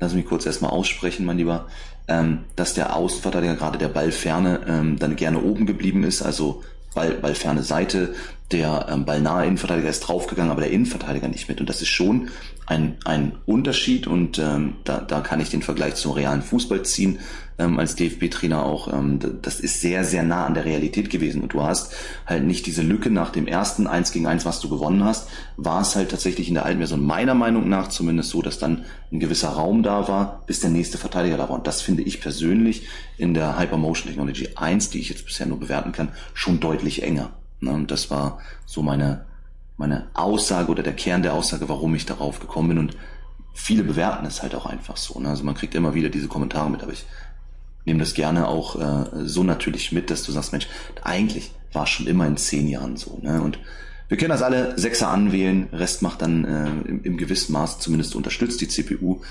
[0.00, 1.66] lass mich kurz erstmal aussprechen, mein Lieber,
[2.08, 6.62] ähm, dass der Außenverteidiger, gerade der Ballferne, ähm, dann gerne oben geblieben ist, also
[6.94, 8.14] Ball, Ballferne Seite,
[8.52, 11.60] der ähm, ballnahe Innenverteidiger ist draufgegangen, aber der Innenverteidiger nicht mit.
[11.60, 12.28] Und das ist schon
[12.66, 17.18] ein, ein Unterschied und ähm, da, da kann ich den Vergleich zum realen Fußball ziehen
[17.58, 18.92] ähm, als DFB-Trainer auch.
[18.92, 21.92] Ähm, das ist sehr, sehr nah an der Realität gewesen und du hast
[22.26, 25.82] halt nicht diese Lücke nach dem ersten 1 gegen 1, was du gewonnen hast, war
[25.82, 29.20] es halt tatsächlich in der alten Version meiner Meinung nach zumindest so, dass dann ein
[29.20, 31.56] gewisser Raum da war, bis der nächste Verteidiger da war.
[31.56, 32.86] Und das finde ich persönlich
[33.18, 37.30] in der Hypermotion Technology 1, die ich jetzt bisher nur bewerten kann, schon deutlich enger.
[37.64, 37.72] Ne?
[37.72, 39.24] Und das war so meine,
[39.76, 42.78] meine Aussage oder der Kern der Aussage, warum ich darauf gekommen bin.
[42.78, 42.96] Und
[43.54, 45.18] viele bewerten es halt auch einfach so.
[45.20, 45.28] Ne?
[45.28, 47.04] Also man kriegt immer wieder diese Kommentare mit, aber ich
[47.84, 50.68] nehme das gerne auch äh, so natürlich mit, dass du sagst, Mensch,
[51.02, 53.18] eigentlich war es schon immer in zehn Jahren so.
[53.22, 53.42] Ne?
[53.42, 53.58] Und
[54.08, 58.60] wir können das alle Sechser anwählen, Rest macht dann äh, im, gewissen Maß zumindest unterstützt
[58.60, 59.22] die CPU.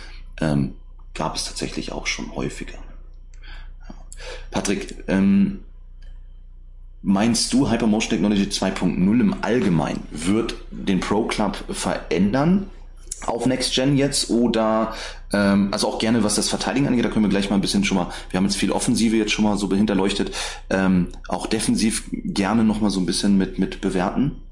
[0.42, 0.74] Ähm,
[1.14, 2.80] gab es tatsächlich auch schon häufiger.
[4.52, 5.60] Patrick, ähm,
[7.06, 12.68] Meinst du, Hypermotion Technology 2.0 im Allgemeinen wird den Pro Club verändern
[13.26, 14.94] auf Next Gen jetzt oder
[15.34, 17.84] ähm, also auch gerne was das Verteidigen angeht, da können wir gleich mal ein bisschen
[17.84, 20.34] schon mal, wir haben jetzt viel Offensive jetzt schon mal so hinterleuchtet,
[20.70, 24.43] ähm, auch defensiv gerne noch mal so ein bisschen mit mit bewerten.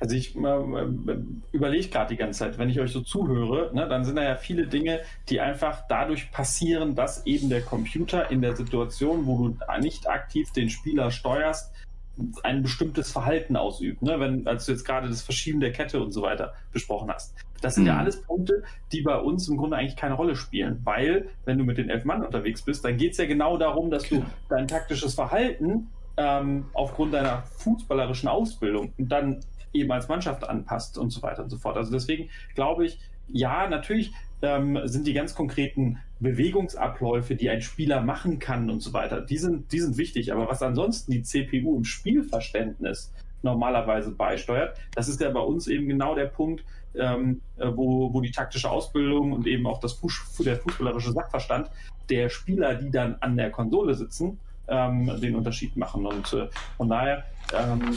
[0.00, 4.16] Also ich überlege gerade die ganze Zeit, wenn ich euch so zuhöre, ne, dann sind
[4.16, 9.26] da ja viele Dinge, die einfach dadurch passieren, dass eben der Computer in der Situation,
[9.26, 11.72] wo du nicht aktiv den Spieler steuerst,
[12.42, 14.02] ein bestimmtes Verhalten ausübt.
[14.02, 14.18] Ne?
[14.18, 17.34] Wenn, als du jetzt gerade das Verschieben der Kette und so weiter besprochen hast.
[17.60, 17.88] Das sind mhm.
[17.88, 18.62] ja alles Punkte,
[18.92, 20.80] die bei uns im Grunde eigentlich keine Rolle spielen.
[20.84, 23.90] Weil, wenn du mit den elf Mann unterwegs bist, dann geht es ja genau darum,
[23.90, 29.40] dass du dein taktisches Verhalten ähm, aufgrund deiner fußballerischen Ausbildung und dann
[29.78, 31.76] eben als Mannschaft anpasst und so weiter und so fort.
[31.76, 32.98] Also deswegen glaube ich,
[33.28, 34.12] ja, natürlich
[34.42, 39.38] ähm, sind die ganz konkreten Bewegungsabläufe, die ein Spieler machen kann und so weiter, die
[39.38, 40.32] sind, die sind wichtig.
[40.32, 43.12] Aber was ansonsten die CPU im Spielverständnis
[43.42, 46.64] normalerweise beisteuert, das ist ja bei uns eben genau der Punkt,
[46.94, 51.70] ähm, äh, wo, wo die taktische Ausbildung und eben auch das Fuß, der fußballerische Sachverstand
[52.08, 54.38] der Spieler, die dann an der Konsole sitzen,
[54.68, 56.06] ähm, den Unterschied machen.
[56.06, 57.96] Und äh, von daher, ähm,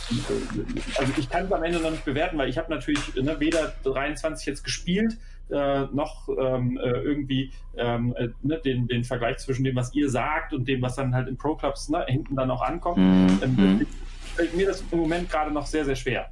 [0.98, 3.74] also ich kann es am Ende noch nicht bewerten, weil ich habe natürlich ne, weder
[3.84, 5.18] 23 jetzt gespielt,
[5.50, 10.10] äh, noch ähm, äh, irgendwie ähm, äh, ne, den, den Vergleich zwischen dem, was ihr
[10.10, 12.98] sagt und dem, was dann halt in Pro-Clubs ne, hinten dann auch ankommt.
[12.98, 13.40] Mhm.
[13.42, 13.88] Ähm,
[14.36, 16.30] fällt mir das im Moment gerade noch sehr, sehr schwer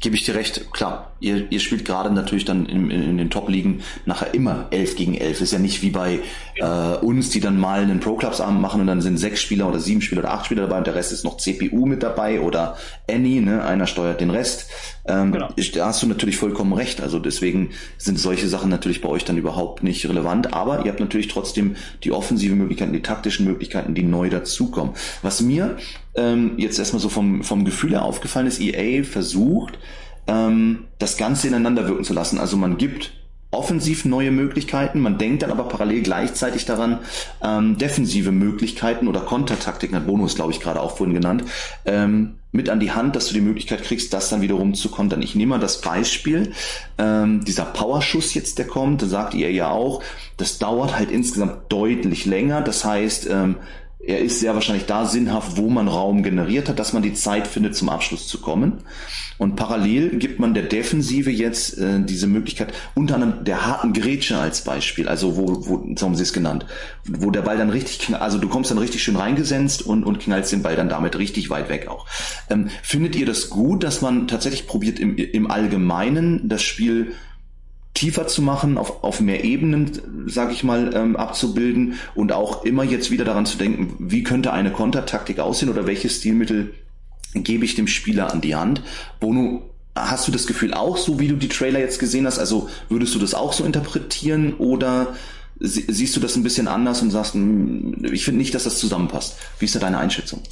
[0.00, 1.12] gebe ich dir recht, klar.
[1.20, 5.14] Ihr, ihr spielt gerade natürlich dann in, in, in den Top-Ligen nachher immer 11 gegen
[5.14, 5.40] 11.
[5.40, 6.18] Ist ja nicht wie bei
[6.56, 10.02] äh, uns, die dann mal einen Pro-Clubs-Abend machen und dann sind sechs Spieler oder sieben
[10.02, 12.76] Spieler oder acht Spieler dabei und der Rest ist noch CPU mit dabei oder
[13.08, 13.64] Annie, ne?
[13.64, 14.68] einer steuert den Rest.
[15.04, 15.48] Ähm, genau.
[15.74, 17.00] Da hast du natürlich vollkommen recht.
[17.00, 20.52] Also deswegen sind solche Sachen natürlich bei euch dann überhaupt nicht relevant.
[20.54, 24.94] Aber ihr habt natürlich trotzdem die offensive Möglichkeiten, die taktischen Möglichkeiten, die neu dazukommen.
[25.22, 25.76] Was mir
[26.14, 29.78] ähm, jetzt erstmal so vom, vom Gefühl her aufgefallen ist, EA versucht,
[30.26, 32.38] ähm, das Ganze ineinander wirken zu lassen.
[32.38, 33.12] Also man gibt
[33.52, 37.00] offensiv neue Möglichkeiten, man denkt dann aber parallel gleichzeitig daran,
[37.42, 41.44] ähm, defensive Möglichkeiten oder Kontertaktiken, hat Bonus, glaube ich, gerade auch vorhin genannt,
[41.84, 45.20] ähm, mit an die Hand, dass du die Möglichkeit kriegst, das dann wiederum zu kontern.
[45.20, 46.52] Ich nehme mal das Beispiel,
[46.96, 50.02] ähm, dieser Powerschuss jetzt, der kommt, da sagt ihr ja auch,
[50.38, 52.62] das dauert halt insgesamt deutlich länger.
[52.62, 53.56] Das heißt, ähm,
[54.04, 57.46] er ist sehr wahrscheinlich da sinnhaft, wo man Raum generiert hat, dass man die Zeit
[57.46, 58.82] findet, zum Abschluss zu kommen.
[59.38, 64.38] Und parallel gibt man der Defensive jetzt äh, diese Möglichkeit, unter anderem der harten Grätsche
[64.38, 66.66] als Beispiel, also wo, wo so haben sie es genannt,
[67.04, 70.52] wo der Ball dann richtig, also du kommst dann richtig schön reingesenzt und, und knallst
[70.52, 72.06] den Ball dann damit richtig weit weg auch.
[72.50, 77.12] Ähm, findet ihr das gut, dass man tatsächlich probiert, im, im Allgemeinen das Spiel
[77.94, 82.84] tiefer zu machen, auf, auf mehr Ebenen, sage ich mal, ähm, abzubilden und auch immer
[82.84, 86.74] jetzt wieder daran zu denken, wie könnte eine Kontertaktik aussehen oder welche Stilmittel
[87.34, 88.82] gebe ich dem Spieler an die Hand.
[89.20, 92.38] Bono, hast du das Gefühl auch so, wie du die Trailer jetzt gesehen hast?
[92.38, 95.14] Also würdest du das auch so interpretieren oder
[95.58, 99.36] siehst du das ein bisschen anders und sagst, hm, ich finde nicht, dass das zusammenpasst?
[99.58, 100.42] Wie ist da deine Einschätzung?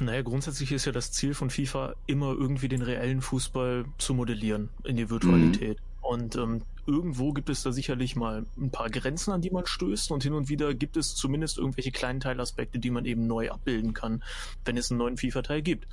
[0.00, 4.70] Naja, grundsätzlich ist ja das Ziel von FIFA immer irgendwie den reellen Fußball zu modellieren
[4.84, 5.78] in die Virtualität.
[5.78, 5.87] Mhm.
[6.08, 10.10] Und ähm, irgendwo gibt es da sicherlich mal ein paar Grenzen, an die man stößt
[10.10, 13.92] und hin und wieder gibt es zumindest irgendwelche kleinen Teilaspekte, die man eben neu abbilden
[13.92, 14.24] kann,
[14.64, 15.86] wenn es einen neuen FIFA-Teil gibt.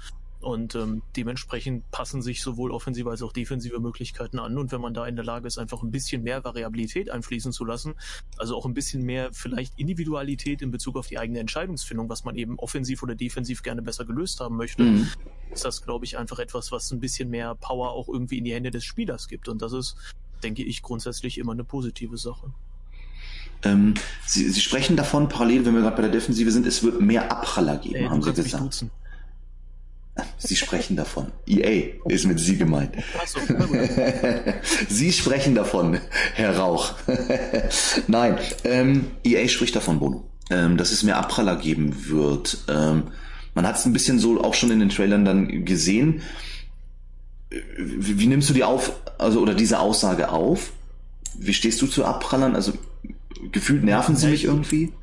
[0.45, 4.59] Und ähm, dementsprechend passen sich sowohl offensive als auch defensive Möglichkeiten an.
[4.59, 7.65] Und wenn man da in der Lage ist, einfach ein bisschen mehr Variabilität einfließen zu
[7.65, 7.95] lassen,
[8.37, 12.35] also auch ein bisschen mehr vielleicht Individualität in Bezug auf die eigene Entscheidungsfindung, was man
[12.35, 15.07] eben offensiv oder defensiv gerne besser gelöst haben möchte, mhm.
[15.51, 18.53] ist das, glaube ich, einfach etwas, was ein bisschen mehr Power auch irgendwie in die
[18.53, 19.49] Hände des Spielers gibt.
[19.49, 19.95] Und das ist,
[20.43, 22.53] denke ich, grundsätzlich immer eine positive Sache.
[23.63, 23.95] Ähm,
[24.27, 27.31] Sie, Sie sprechen davon, parallel, wenn wir gerade bei der Defensive sind, es wird mehr
[27.31, 28.85] Abpraller geben, Ey, haben Sie gesagt.
[30.37, 31.31] Sie sprechen davon.
[31.47, 32.95] EA ist mit Sie gemeint.
[34.89, 35.99] Sie sprechen davon,
[36.33, 36.93] Herr Rauch.
[38.07, 42.59] Nein, ähm, EA spricht davon, Bono, ähm, dass es mehr Abpraller geben wird.
[42.69, 43.11] Ähm,
[43.55, 46.21] man hat es ein bisschen so auch schon in den Trailern dann gesehen.
[47.49, 50.71] Wie, wie, nimmst du die auf, also oder diese Aussage auf?
[51.37, 52.55] Wie stehst du zu Abprallern?
[52.55, 52.73] Also
[53.51, 54.93] gefühlt nerven sie mich irgendwie.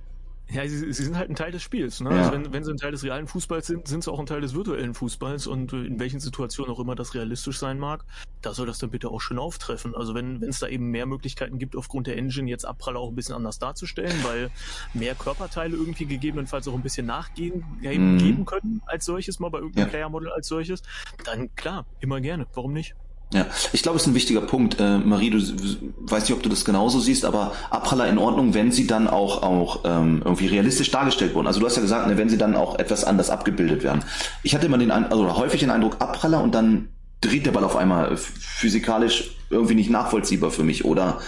[0.53, 2.00] Ja, sie, sie sind halt ein Teil des Spiels.
[2.00, 2.11] Ne?
[2.11, 2.16] Ja.
[2.18, 4.40] Also wenn, wenn sie ein Teil des realen Fußballs sind, sind sie auch ein Teil
[4.40, 8.05] des virtuellen Fußballs und in welchen Situationen auch immer das realistisch sein mag,
[8.42, 9.94] da soll das dann bitte auch schön auftreffen.
[9.94, 13.14] Also wenn es da eben mehr Möglichkeiten gibt, aufgrund der Engine jetzt Abpraller auch ein
[13.14, 14.50] bisschen anders darzustellen, weil
[14.94, 18.18] mehr Körperteile irgendwie gegebenenfalls auch ein bisschen nachgehen mhm.
[18.18, 19.90] geben können als solches mal bei irgendeinem ja.
[19.90, 20.82] Player-Model als solches,
[21.24, 22.46] dann klar, immer gerne.
[22.55, 22.94] Warum nicht?
[23.32, 24.78] Ja, ich glaube, es ist ein wichtiger Punkt.
[24.78, 28.72] Äh, Marie, du weißt nicht, ob du das genauso siehst, aber Abpraller in Ordnung, wenn
[28.72, 31.46] sie dann auch, auch ähm, irgendwie realistisch dargestellt wurden.
[31.46, 34.04] Also du hast ja gesagt, ne, wenn sie dann auch etwas anders abgebildet werden.
[34.42, 36.88] Ich hatte immer den also häufig den Eindruck, Abpraller und dann
[37.22, 40.84] dreht der Ball auf einmal physikalisch irgendwie nicht nachvollziehbar für mich.
[40.84, 41.20] Oder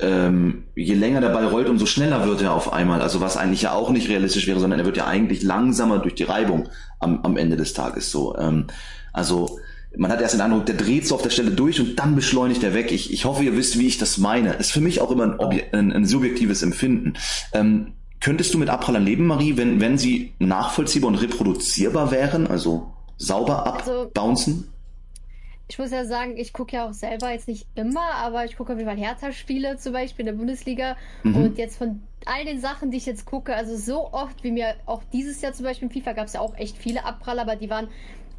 [0.00, 3.02] ähm, je länger der Ball rollt, umso schneller wird er auf einmal.
[3.02, 6.14] Also was eigentlich ja auch nicht realistisch wäre, sondern er wird ja eigentlich langsamer durch
[6.14, 6.68] die Reibung
[7.00, 8.36] am, am Ende des Tages so.
[8.38, 8.66] Ähm,
[9.12, 9.58] also
[9.96, 12.62] man hat erst den Eindruck, der dreht so auf der Stelle durch und dann beschleunigt
[12.62, 12.92] er weg.
[12.92, 14.54] Ich, ich hoffe, ihr wisst, wie ich das meine.
[14.54, 17.14] Ist für mich auch immer ein, ein, ein subjektives Empfinden.
[17.52, 22.92] Ähm, könntest du mit Abprallern leben, Marie, wenn, wenn sie nachvollziehbar und reproduzierbar wären, also
[23.16, 24.52] sauber abbouncen?
[24.54, 24.72] Also,
[25.68, 28.72] ich muss ja sagen, ich gucke ja auch selber jetzt nicht immer, aber ich gucke
[28.72, 30.96] auf jeden Fall Hertha-Spiele zum Beispiel in der Bundesliga.
[31.22, 31.36] Mhm.
[31.36, 34.74] Und jetzt von all den Sachen, die ich jetzt gucke, also so oft wie mir
[34.84, 37.56] auch dieses Jahr zum Beispiel in FIFA gab es ja auch echt viele Abpraller, aber
[37.56, 37.88] die waren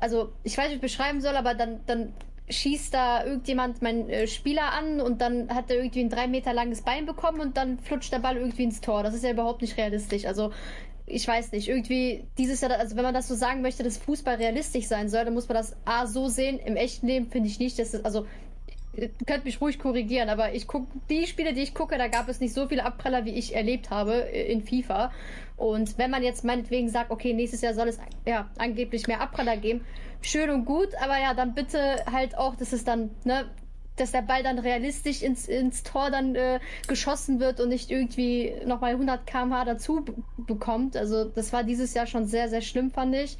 [0.03, 2.11] also ich weiß nicht, wie ich beschreiben soll, aber dann, dann
[2.49, 6.53] schießt da irgendjemand meinen äh, Spieler an und dann hat er irgendwie ein drei Meter
[6.53, 9.01] langes Bein bekommen und dann flutscht der Ball irgendwie ins Tor.
[9.03, 10.25] Das ist ja überhaupt nicht realistisch.
[10.25, 10.51] Also
[11.05, 14.35] ich weiß nicht, irgendwie dieses Jahr, also wenn man das so sagen möchte, dass Fußball
[14.35, 16.59] realistisch sein soll, dann muss man das A so sehen.
[16.59, 18.27] Im echten Leben finde ich nicht, dass das, also
[18.97, 22.27] ihr könnt mich ruhig korrigieren, aber ich gucke, die Spiele, die ich gucke, da gab
[22.27, 25.13] es nicht so viele Abpraller, wie ich erlebt habe äh, in FIFA.
[25.57, 29.57] Und wenn man jetzt meinetwegen sagt, okay, nächstes Jahr soll es ja angeblich mehr Abpraller
[29.57, 29.85] geben,
[30.21, 33.45] schön und gut, aber ja, dann bitte halt auch, dass es dann, ne,
[33.95, 38.53] dass der Ball dann realistisch ins, ins Tor dann äh, geschossen wird und nicht irgendwie
[38.65, 40.03] nochmal 100 km/h dazu
[40.37, 40.97] bekommt.
[40.97, 43.37] Also das war dieses Jahr schon sehr, sehr schlimm, fand ich.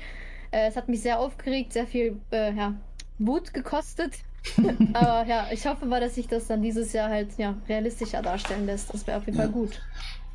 [0.52, 2.76] Äh, es hat mich sehr aufgeregt, sehr viel äh, ja,
[3.18, 4.14] Wut gekostet.
[4.94, 8.66] Aber ja, ich hoffe mal, dass sich das dann dieses Jahr halt ja, realistischer darstellen
[8.66, 8.94] lässt.
[8.94, 9.46] Das wäre auf jeden ja.
[9.46, 9.82] Fall gut.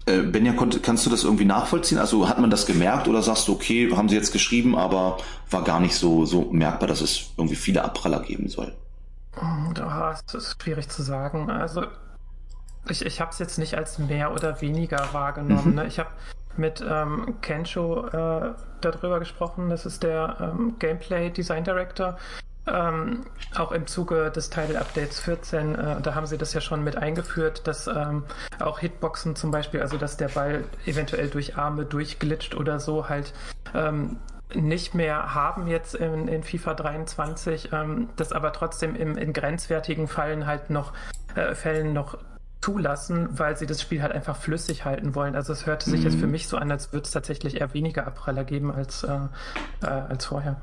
[0.08, 1.98] Äh, Benja, kannst du das irgendwie nachvollziehen?
[1.98, 5.18] Also hat man das gemerkt oder sagst du, okay, haben sie jetzt geschrieben, aber
[5.50, 8.72] war gar nicht so, so merkbar, dass es irgendwie viele Abpraller geben soll?
[10.32, 11.50] Das ist schwierig zu sagen.
[11.50, 11.84] Also
[12.88, 15.70] ich, ich habe es jetzt nicht als mehr oder weniger wahrgenommen.
[15.70, 15.74] Mhm.
[15.74, 15.86] Ne?
[15.86, 16.10] Ich habe
[16.56, 19.68] mit ähm, Kensho äh, darüber gesprochen.
[19.68, 22.16] Das ist der ähm, Gameplay Design Director.
[22.70, 26.84] Ähm, auch im Zuge des Title Updates 14, äh, da haben sie das ja schon
[26.84, 28.24] mit eingeführt, dass ähm,
[28.60, 33.32] auch Hitboxen zum Beispiel, also dass der Ball eventuell durch Arme durchglitscht oder so halt
[33.74, 34.18] ähm,
[34.54, 40.08] nicht mehr haben jetzt in, in FIFA 23, ähm, das aber trotzdem im, in grenzwertigen
[40.08, 40.92] Fällen halt noch
[41.34, 42.18] äh, Fällen noch
[42.60, 45.36] zulassen, weil sie das Spiel halt einfach flüssig halten wollen.
[45.36, 46.06] Also es hörte sich mhm.
[46.06, 49.18] jetzt für mich so an, als würde es tatsächlich eher weniger Abpraller geben als, äh,
[49.82, 50.56] äh, als vorher.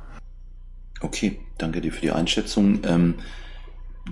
[1.02, 2.80] Okay, danke dir für die Einschätzung.
[2.86, 3.16] Ähm,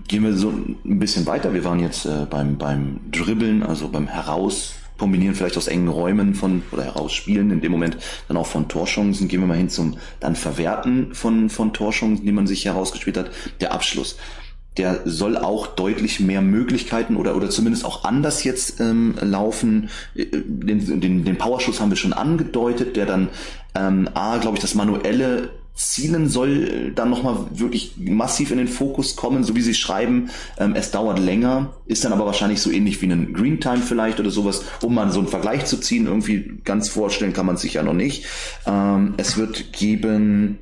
[0.08, 1.54] gehen wir so ein bisschen weiter.
[1.54, 6.36] Wir waren jetzt äh, beim, beim Dribbeln, also beim Heraus kombinieren vielleicht aus engen Räumen
[6.36, 9.28] von oder herausspielen, in dem Moment dann auch von Torchancen.
[9.28, 13.32] Gehen wir mal hin zum dann Verwerten von, von Torchancen, die man sich herausgespielt hat.
[13.60, 14.18] Der Abschluss.
[14.78, 19.90] Der soll auch deutlich mehr Möglichkeiten oder, oder zumindest auch anders jetzt ähm, laufen.
[20.16, 23.30] Äh, den, den, den Powerschuss haben wir schon angedeutet, der dann
[23.76, 29.16] ähm, A, glaube ich, das manuelle Zielen soll dann nochmal wirklich massiv in den Fokus
[29.16, 30.30] kommen, so wie sie schreiben.
[30.58, 34.20] Ähm, es dauert länger, ist dann aber wahrscheinlich so ähnlich wie ein Green Time vielleicht
[34.20, 36.06] oder sowas, um mal so einen Vergleich zu ziehen.
[36.06, 38.26] Irgendwie ganz vorstellen kann man sich ja noch nicht.
[38.68, 40.60] Ähm, es wird geben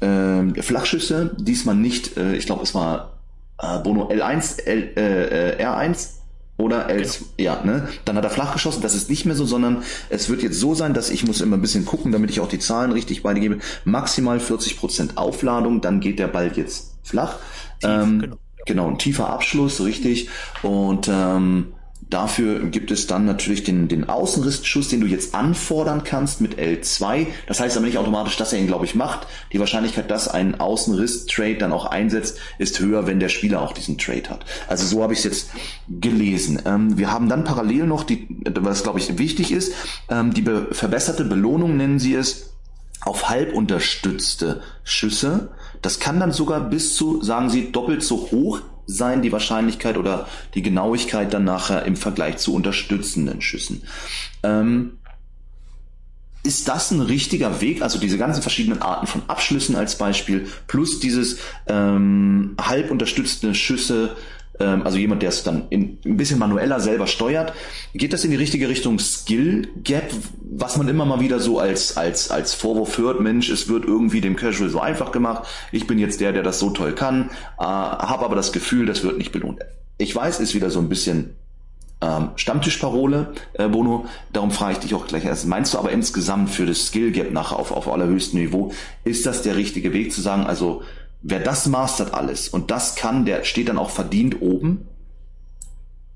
[0.00, 3.18] äh, Flachschüsse, diesmal nicht, äh, ich glaube es war
[3.58, 6.10] äh, Bono L1, L, äh, R1,
[6.56, 7.30] Oder L2, genau.
[7.36, 7.88] ja, ne?
[8.04, 8.80] Dann hat er flach geschossen.
[8.80, 11.56] Das ist nicht mehr so, sondern es wird jetzt so sein, dass ich muss immer
[11.56, 13.58] ein bisschen gucken, damit ich auch die Zahlen richtig weitergebe.
[13.84, 17.38] Maximal 40% Aufladung, dann geht der Ball jetzt flach.
[17.80, 18.36] Tief, ähm, genau.
[18.66, 20.28] genau, ein tiefer Abschluss, richtig.
[20.62, 21.74] Und ähm,
[22.10, 27.26] Dafür gibt es dann natürlich den, den Außenrissschuss, den du jetzt anfordern kannst mit L2.
[27.46, 29.26] Das heißt aber nicht automatisch, dass er ihn, glaube ich, macht.
[29.52, 33.98] Die Wahrscheinlichkeit, dass ein Außenriss-Trade dann auch einsetzt, ist höher, wenn der Spieler auch diesen
[33.98, 34.44] Trade hat.
[34.68, 35.50] Also so habe ich es jetzt
[35.88, 36.60] gelesen.
[36.66, 39.72] Ähm, wir haben dann parallel noch, die, was glaube ich wichtig ist,
[40.08, 42.50] ähm, die be verbesserte Belohnung nennen sie es,
[43.00, 45.50] auf halb unterstützte Schüsse.
[45.82, 50.28] Das kann dann sogar bis zu, sagen sie, doppelt so hoch sein, die Wahrscheinlichkeit oder
[50.54, 53.82] die Genauigkeit dann nachher im Vergleich zu unterstützenden Schüssen.
[54.42, 54.98] Ähm,
[56.44, 57.80] ist das ein richtiger Weg?
[57.80, 64.14] Also diese ganzen verschiedenen Arten von Abschlüssen als Beispiel, plus dieses ähm, halb unterstützende Schüsse
[64.62, 67.52] also jemand, der es dann in, ein bisschen manueller selber steuert.
[67.92, 71.96] Geht das in die richtige Richtung Skill Gap, was man immer mal wieder so als,
[71.96, 75.98] als, als Vorwurf hört, Mensch, es wird irgendwie dem Casual so einfach gemacht, ich bin
[75.98, 79.32] jetzt der, der das so toll kann, äh, habe aber das Gefühl, das wird nicht
[79.32, 79.60] belohnt.
[79.98, 81.34] Ich weiß, ist wieder so ein bisschen
[82.00, 84.06] ähm, Stammtischparole, äh, Bono.
[84.32, 85.46] Darum frage ich dich auch gleich erst.
[85.46, 88.72] Meinst du aber insgesamt für das Skill Gap nachher auf, auf allerhöchstem Niveau,
[89.04, 90.82] ist das der richtige Weg zu sagen, also
[91.24, 94.86] wer das mastert alles und das kann, der steht dann auch verdient oben.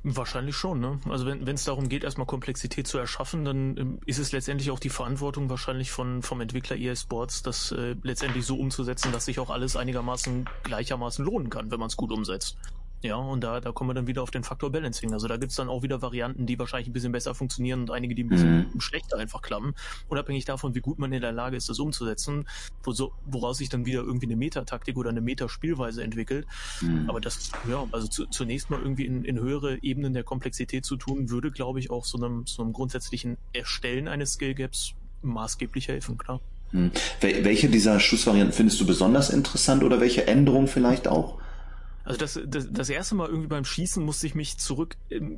[0.04, 1.00] Wahrscheinlich schon, ne?
[1.08, 4.78] Also wenn es darum geht, erstmal Komplexität zu erschaffen, dann ähm, ist es letztendlich auch
[4.78, 9.40] die Verantwortung wahrscheinlich von vom Entwickler EA Sports, das äh, letztendlich so umzusetzen, dass sich
[9.40, 12.56] auch alles einigermaßen gleichermaßen lohnen kann, wenn man es gut umsetzt.
[13.02, 15.12] Ja, und da, da kommen wir dann wieder auf den Faktor Balancing.
[15.12, 18.14] Also da gibt's dann auch wieder Varianten, die wahrscheinlich ein bisschen besser funktionieren und einige,
[18.14, 18.80] die ein bisschen mhm.
[18.80, 19.74] schlechter einfach klappen.
[20.08, 22.48] Unabhängig davon, wie gut man in der Lage ist, das umzusetzen,
[22.82, 26.46] wo so, woraus sich dann wieder irgendwie eine Metataktik oder eine Metaspielweise entwickelt.
[26.80, 27.08] Mhm.
[27.08, 30.96] Aber das, ja, also zu, zunächst mal irgendwie in, in höhere Ebenen der Komplexität zu
[30.96, 35.86] tun, würde, glaube ich, auch so einem, so einem grundsätzlichen Erstellen eines Skill Gaps maßgeblich
[35.86, 36.40] helfen, klar.
[36.72, 36.90] Mhm.
[37.20, 41.38] Welche dieser Schussvarianten findest du besonders interessant oder welche Änderungen vielleicht auch?
[42.08, 44.96] Also das, das, das erste Mal irgendwie beim Schießen musste ich mich zurück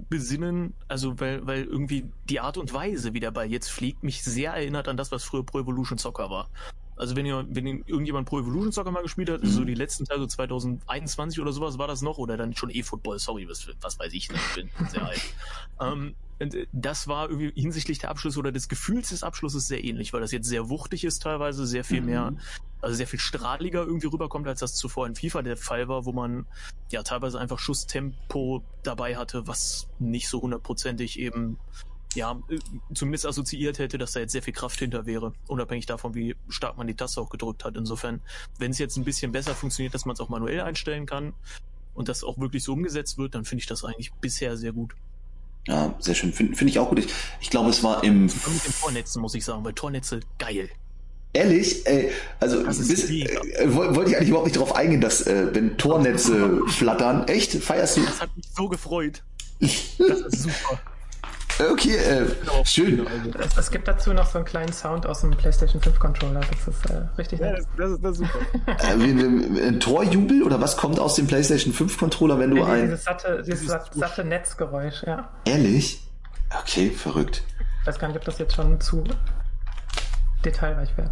[0.08, 4.22] besinnen, also weil, weil irgendwie die Art und Weise, wie der Ball jetzt fliegt, mich
[4.22, 6.48] sehr erinnert an das, was früher Pro Evolution Soccer war.
[6.96, 9.48] Also wenn ihr, wenn irgendjemand Pro Evolution Soccer mal gespielt hat, mhm.
[9.48, 13.18] so die letzten Teile, so 2021 oder sowas war das noch, oder dann schon E-Football,
[13.18, 14.36] sorry, was, was weiß ich, ne?
[14.36, 15.22] ich bin sehr alt.
[15.80, 20.12] ähm, äh, das war irgendwie hinsichtlich der Abschlüsse oder des Gefühls des Abschlusses sehr ähnlich,
[20.12, 22.06] weil das jetzt sehr wuchtig ist teilweise, sehr viel mhm.
[22.06, 22.32] mehr,
[22.80, 26.12] also sehr viel strahliger irgendwie rüberkommt, als das zuvor in FIFA der Fall war, wo
[26.12, 26.46] man
[26.90, 31.58] ja teilweise einfach Schusstempo dabei hatte, was nicht so hundertprozentig eben
[32.14, 32.58] ja, äh,
[32.92, 36.76] zumindest assoziiert hätte, dass da jetzt sehr viel Kraft hinter wäre, unabhängig davon, wie stark
[36.76, 37.76] man die Taste auch gedrückt hat.
[37.76, 38.20] Insofern,
[38.58, 41.34] wenn es jetzt ein bisschen besser funktioniert, dass man es auch manuell einstellen kann
[41.94, 44.94] und das auch wirklich so umgesetzt wird, dann finde ich das eigentlich bisher sehr gut.
[45.66, 46.32] Ja, sehr schön.
[46.32, 46.98] Finde find ich auch gut.
[47.00, 47.08] Ich,
[47.40, 48.28] ich glaube, es war im.
[48.28, 50.70] Sogar mit den Tornetzen, muss ich sagen, weil Tornetze geil.
[51.32, 51.86] Ehrlich?
[51.86, 53.28] Ey, also bis, äh,
[53.68, 57.28] wollte ich eigentlich überhaupt nicht darauf eingehen, dass äh, wenn Tornetze flattern.
[57.28, 57.52] Echt?
[57.52, 58.04] Feierst du?
[58.04, 59.22] Das hat mich so gefreut.
[59.60, 60.80] Das ist super.
[61.72, 62.64] Okay, äh, genau.
[62.64, 63.06] schön.
[63.38, 66.40] Es, es, gibt dazu noch so einen kleinen Sound aus dem PlayStation 5 Controller.
[66.40, 67.66] Das ist äh, richtig ja, nett.
[67.76, 68.38] Das, das, ist, super.
[68.66, 72.58] äh, wie, ein, ein Torjubel oder was kommt aus dem PlayStation 5 Controller, wenn du
[72.58, 72.82] ja, ein.
[72.86, 75.30] Dieses satte, dieses satte Netzgeräusch, ja.
[75.44, 76.02] Ehrlich?
[76.58, 77.42] Okay, verrückt.
[77.82, 79.04] Ich weiß gar nicht, ob das jetzt schon zu
[80.44, 81.10] detailreich wäre.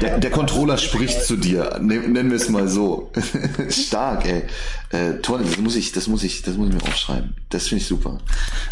[0.00, 3.12] Der, der, Controller spricht zu dir, nennen wir es mal so.
[3.68, 4.44] Stark, ey.
[4.90, 7.34] Äh, toll, das muss ich, das muss ich, das muss ich mir aufschreiben.
[7.50, 8.18] Das finde ich super.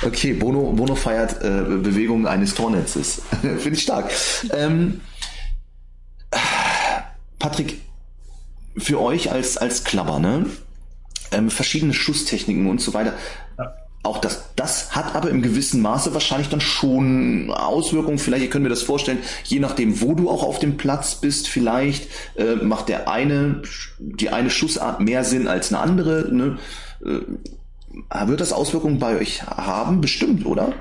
[0.04, 3.22] Okay, Bono, Bono feiert äh, Bewegungen eines Tornetzes.
[3.40, 4.10] finde ich stark.
[4.52, 5.00] Ähm,
[7.38, 7.80] Patrick,
[8.76, 10.46] für euch als als Klapper, ne?
[11.30, 13.14] Ähm, verschiedene Schusstechniken und so weiter.
[13.58, 18.18] Ja auch das, das hat aber im gewissen Maße wahrscheinlich dann schon Auswirkungen.
[18.18, 22.08] Vielleicht können wir das vorstellen, je nachdem, wo du auch auf dem Platz bist, vielleicht
[22.36, 23.62] äh, macht der eine,
[23.98, 26.32] die eine Schussart mehr Sinn als eine andere.
[26.32, 26.58] Ne?
[27.04, 30.00] Äh, wird das Auswirkungen bei euch haben?
[30.00, 30.72] Bestimmt, oder?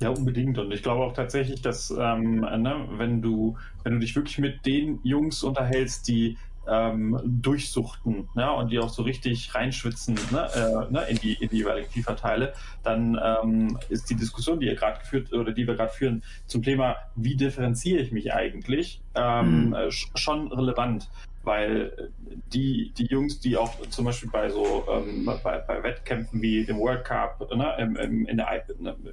[0.00, 0.58] Ja, unbedingt.
[0.58, 4.66] Und ich glaube auch tatsächlich, dass ähm, ne, wenn du, wenn du dich wirklich mit
[4.66, 6.36] den Jungs unterhältst, die
[6.68, 11.48] ähm, durchsuchten ne, und die auch so richtig reinschwitzen ne, äh, ne, in, die, in
[11.48, 15.74] die jeweiligen FIFA-Teile, dann ähm, ist die Diskussion, die ihr gerade geführt oder die wir
[15.74, 19.76] gerade führen, zum Thema, wie differenziere ich mich eigentlich, ähm, mhm.
[19.90, 21.08] schon relevant
[21.44, 26.40] weil äh, die, die Jungs, die auch zum Beispiel bei so ähm, bei, bei Wettkämpfen
[26.40, 28.64] wie dem World Cup, ne, im, im, in, der,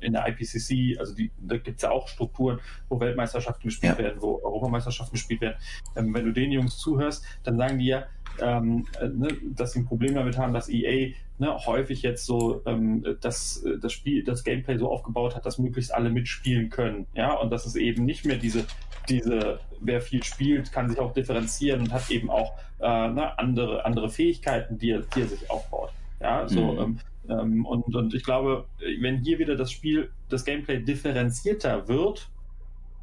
[0.02, 2.60] in der IPCC, also die, da gibt es ja auch Strukturen,
[2.90, 4.04] wo Weltmeisterschaften gespielt ja.
[4.04, 5.58] werden, wo Europameisterschaften gespielt werden.
[5.96, 8.06] Ähm, wenn du den Jungs zuhörst, dann sagen die ja,
[8.40, 12.62] ähm, äh, ne, dass sie ein Problem damit haben, dass EA ne, häufig jetzt so
[12.66, 17.08] ähm, das, das Spiel, das Gameplay so aufgebaut hat, dass möglichst alle mitspielen können.
[17.14, 18.66] Ja, und dass es eben nicht mehr diese,
[19.10, 23.86] diese, wer viel spielt, kann sich auch differenzieren und hat eben auch äh, ne, andere,
[23.86, 25.92] andere Fähigkeiten, die er, die er sich aufbaut.
[26.20, 26.80] Ja, so, mhm.
[26.80, 28.66] ähm, ähm, und, und ich glaube,
[29.00, 32.30] wenn hier wieder das Spiel, das Gameplay differenzierter wird,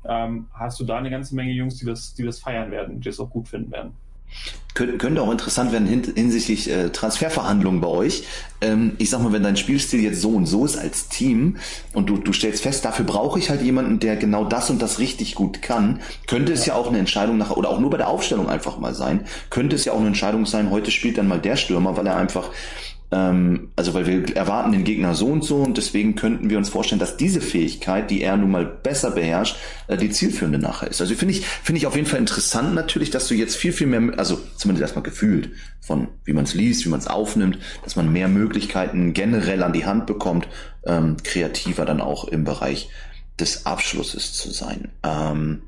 [0.05, 3.09] ähm, hast du da eine ganze Menge Jungs, die das, die das feiern werden, die
[3.09, 3.93] das auch gut finden werden.
[4.75, 8.25] Kön könnte auch interessant werden hin hinsichtlich äh, Transferverhandlungen bei euch.
[8.61, 11.57] Ähm, ich sag mal, wenn dein Spielstil jetzt so und so ist als Team
[11.95, 15.01] und du, du stellst fest, dafür brauche ich halt jemanden, der genau das und das
[15.01, 17.97] richtig gut kann, könnte es ja, ja auch eine Entscheidung nach, oder auch nur bei
[17.97, 21.27] der Aufstellung einfach mal sein, könnte es ja auch eine Entscheidung sein, heute spielt dann
[21.27, 22.51] mal der Stürmer, weil er einfach
[23.11, 26.69] ähm, also weil wir erwarten den Gegner so und so und deswegen könnten wir uns
[26.69, 29.57] vorstellen, dass diese Fähigkeit, die er nun mal besser beherrscht,
[29.87, 31.01] äh, die zielführende nachher ist.
[31.01, 33.87] Also finde ich, finde ich auf jeden Fall interessant natürlich, dass du jetzt viel, viel
[33.87, 35.51] mehr, also zumindest erstmal gefühlt
[35.81, 39.73] von wie man es liest, wie man es aufnimmt, dass man mehr Möglichkeiten generell an
[39.73, 40.47] die Hand bekommt,
[40.85, 42.91] ähm, kreativer dann auch im Bereich
[43.41, 44.89] des Abschlusses zu sein.
[45.03, 45.63] Ähm,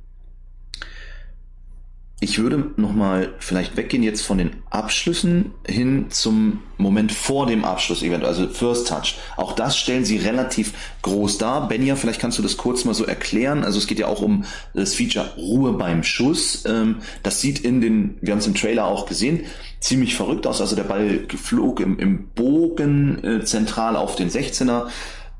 [2.22, 8.24] ich würde nochmal vielleicht weggehen jetzt von den Abschlüssen hin zum Moment vor dem Abschluss-Event,
[8.24, 9.16] also First Touch.
[9.38, 11.66] Auch das stellen sie relativ groß dar.
[11.66, 13.64] Benja, vielleicht kannst du das kurz mal so erklären.
[13.64, 14.44] Also es geht ja auch um
[14.74, 16.64] das Feature Ruhe beim Schuss.
[16.66, 19.40] Ähm, das sieht in den, wir haben es im Trailer auch gesehen,
[19.80, 20.60] ziemlich verrückt aus.
[20.60, 24.88] Also der Ball flog im, im Bogen äh, zentral auf den 16er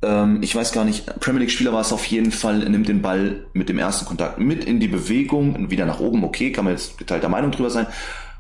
[0.03, 3.45] ähm, ich weiß gar nicht, Premier League-Spieler war es auf jeden Fall, nimmt den Ball
[3.53, 6.99] mit dem ersten Kontakt mit in die Bewegung, wieder nach oben, okay, kann man jetzt
[6.99, 7.87] geteilter Meinung drüber sein,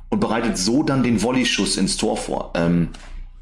[0.08, 2.52] und bereitet so dann den Volley-Schuss ins Tor vor.
[2.54, 2.88] Ähm,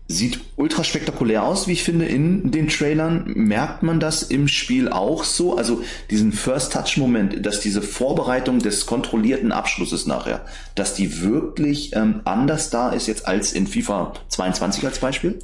[0.09, 3.25] sieht ultra spektakulär aus, wie ich finde, in den Trailern.
[3.35, 5.57] Merkt man das im Spiel auch so?
[5.57, 10.45] Also diesen First-Touch-Moment, dass diese Vorbereitung des kontrollierten Abschlusses nachher,
[10.75, 15.39] dass die wirklich ähm, anders da ist jetzt als in FIFA 22 als Beispiel?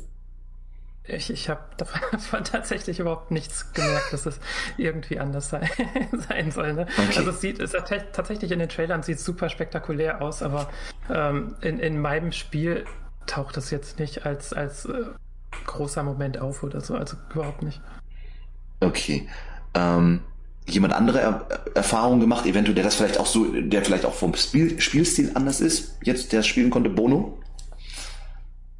[1.06, 4.40] Ich, ich habe davon tatsächlich überhaupt nichts gemerkt, dass es
[4.78, 5.68] irgendwie anders sei,
[6.28, 6.72] sein soll.
[6.72, 6.86] Ne?
[6.96, 7.18] Okay.
[7.18, 7.72] Also es sieht, es
[8.12, 10.70] tatsächlich in den Trailern sieht super spektakulär aus, aber
[11.10, 12.84] ähm, in, in meinem Spiel
[13.26, 15.04] taucht das jetzt nicht als, als äh,
[15.66, 17.80] großer Moment auf oder so, also überhaupt nicht.
[18.80, 19.28] Okay.
[19.74, 20.20] Ähm,
[20.66, 24.34] jemand andere er Erfahrungen gemacht, eventuell, der das vielleicht auch so, der vielleicht auch vom
[24.34, 27.38] Spiel Spielstil anders ist, jetzt der spielen konnte, Bono?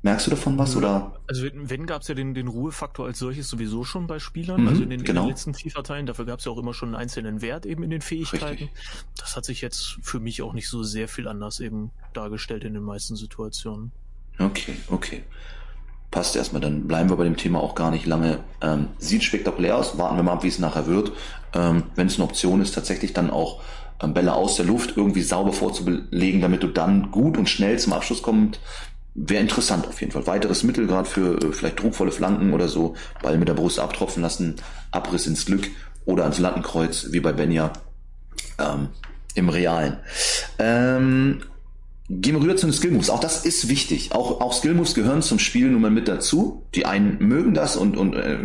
[0.05, 0.77] Merkst du davon was?
[0.77, 1.13] Oder?
[1.27, 4.69] Also wenn gab es ja den, den Ruhefaktor als solches sowieso schon bei Spielern, mhm,
[4.69, 5.23] also in den, genau.
[5.23, 7.83] in den letzten FIFA-Teilen, dafür gab es ja auch immer schon einen einzelnen Wert eben
[7.83, 8.45] in den Fähigkeiten.
[8.45, 8.71] Richtig.
[9.19, 12.75] Das hat sich jetzt für mich auch nicht so sehr viel anders eben dargestellt in
[12.75, 13.93] den meisten Situationen.
[14.39, 15.23] Okay, okay.
[16.11, 18.41] Passt erstmal, dann bleiben wir bei dem Thema auch gar nicht lange.
[18.61, 21.13] Ähm, sieht spektakulär aus, warten wir mal ab, wie es nachher wird.
[21.55, 23.63] Ähm, wenn es eine Option ist, tatsächlich dann auch
[24.03, 27.95] ähm, Bälle aus der Luft irgendwie sauber vorzubelegen, damit du dann gut und schnell zum
[27.95, 28.61] Abschluss kommst,
[29.15, 30.27] wäre interessant auf jeden Fall.
[30.27, 34.23] Weiteres Mittel gerade für äh, vielleicht druckvolle Flanken oder so, Ball mit der Brust abtropfen
[34.23, 34.57] lassen,
[34.91, 35.69] Abriss ins Glück
[36.05, 37.73] oder ans Lattenkreuz, wie bei Benja
[38.59, 38.89] ähm,
[39.35, 39.99] im Realen.
[40.59, 41.43] Ähm,
[42.11, 43.09] Gehen wir rüber zu den Skill Moves.
[43.09, 44.13] Auch das ist wichtig.
[44.13, 46.67] Auch, auch Skill Moves gehören zum Spiel nun mal mit dazu.
[46.75, 48.41] Die einen mögen das und, und äh,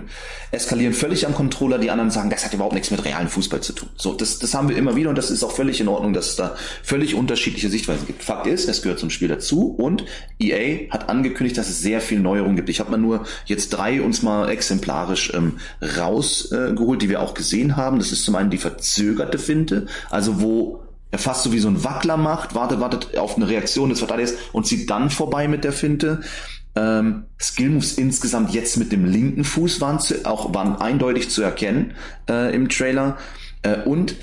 [0.52, 1.78] eskalieren völlig am Controller.
[1.78, 3.90] Die anderen sagen, das hat überhaupt nichts mit realen Fußball zu tun.
[3.98, 6.30] So, das, das haben wir immer wieder und das ist auch völlig in Ordnung, dass
[6.30, 8.24] es da völlig unterschiedliche Sichtweisen gibt.
[8.24, 10.06] Fakt ist, es gehört zum Spiel dazu und
[10.40, 12.70] EA hat angekündigt, dass es sehr viel Neuerungen gibt.
[12.70, 17.34] Ich habe mal nur jetzt drei uns mal exemplarisch ähm, rausgeholt, äh, die wir auch
[17.34, 18.00] gesehen haben.
[18.00, 20.80] Das ist zum einen die verzögerte Finte, also wo
[21.12, 24.36] er fast so wie so ein Wackler macht, wartet, wartet auf eine Reaktion des Verteidigers
[24.52, 26.22] und zieht dann vorbei mit der Finte.
[26.76, 31.42] Ähm, Skill Moves insgesamt jetzt mit dem linken Fuß waren, zu, auch, waren eindeutig zu
[31.42, 31.94] erkennen
[32.30, 33.18] äh, im Trailer.
[33.64, 34.16] Äh, und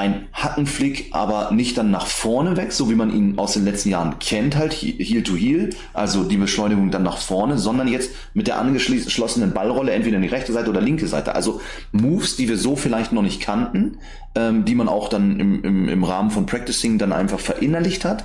[0.00, 3.90] ein Hackenflick, aber nicht dann nach vorne weg, so wie man ihn aus den letzten
[3.90, 8.46] Jahren kennt, halt Heel to Heel, also die Beschleunigung dann nach vorne, sondern jetzt mit
[8.46, 11.34] der angeschlossenen Ballrolle entweder in die rechte Seite oder linke Seite.
[11.34, 11.60] Also
[11.92, 13.98] Moves, die wir so vielleicht noch nicht kannten,
[14.34, 18.24] ähm, die man auch dann im, im, im Rahmen von Practicing dann einfach verinnerlicht hat.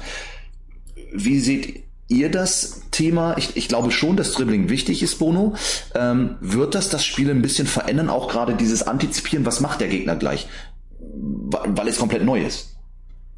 [1.11, 3.37] Wie seht ihr das Thema?
[3.37, 5.55] Ich, ich glaube schon, dass Dribbling wichtig ist, Bono.
[5.93, 8.09] Ähm, wird das das Spiel ein bisschen verändern?
[8.09, 10.47] Auch gerade dieses Antizipieren, was macht der Gegner gleich?
[10.99, 12.75] Weil es komplett neu ist.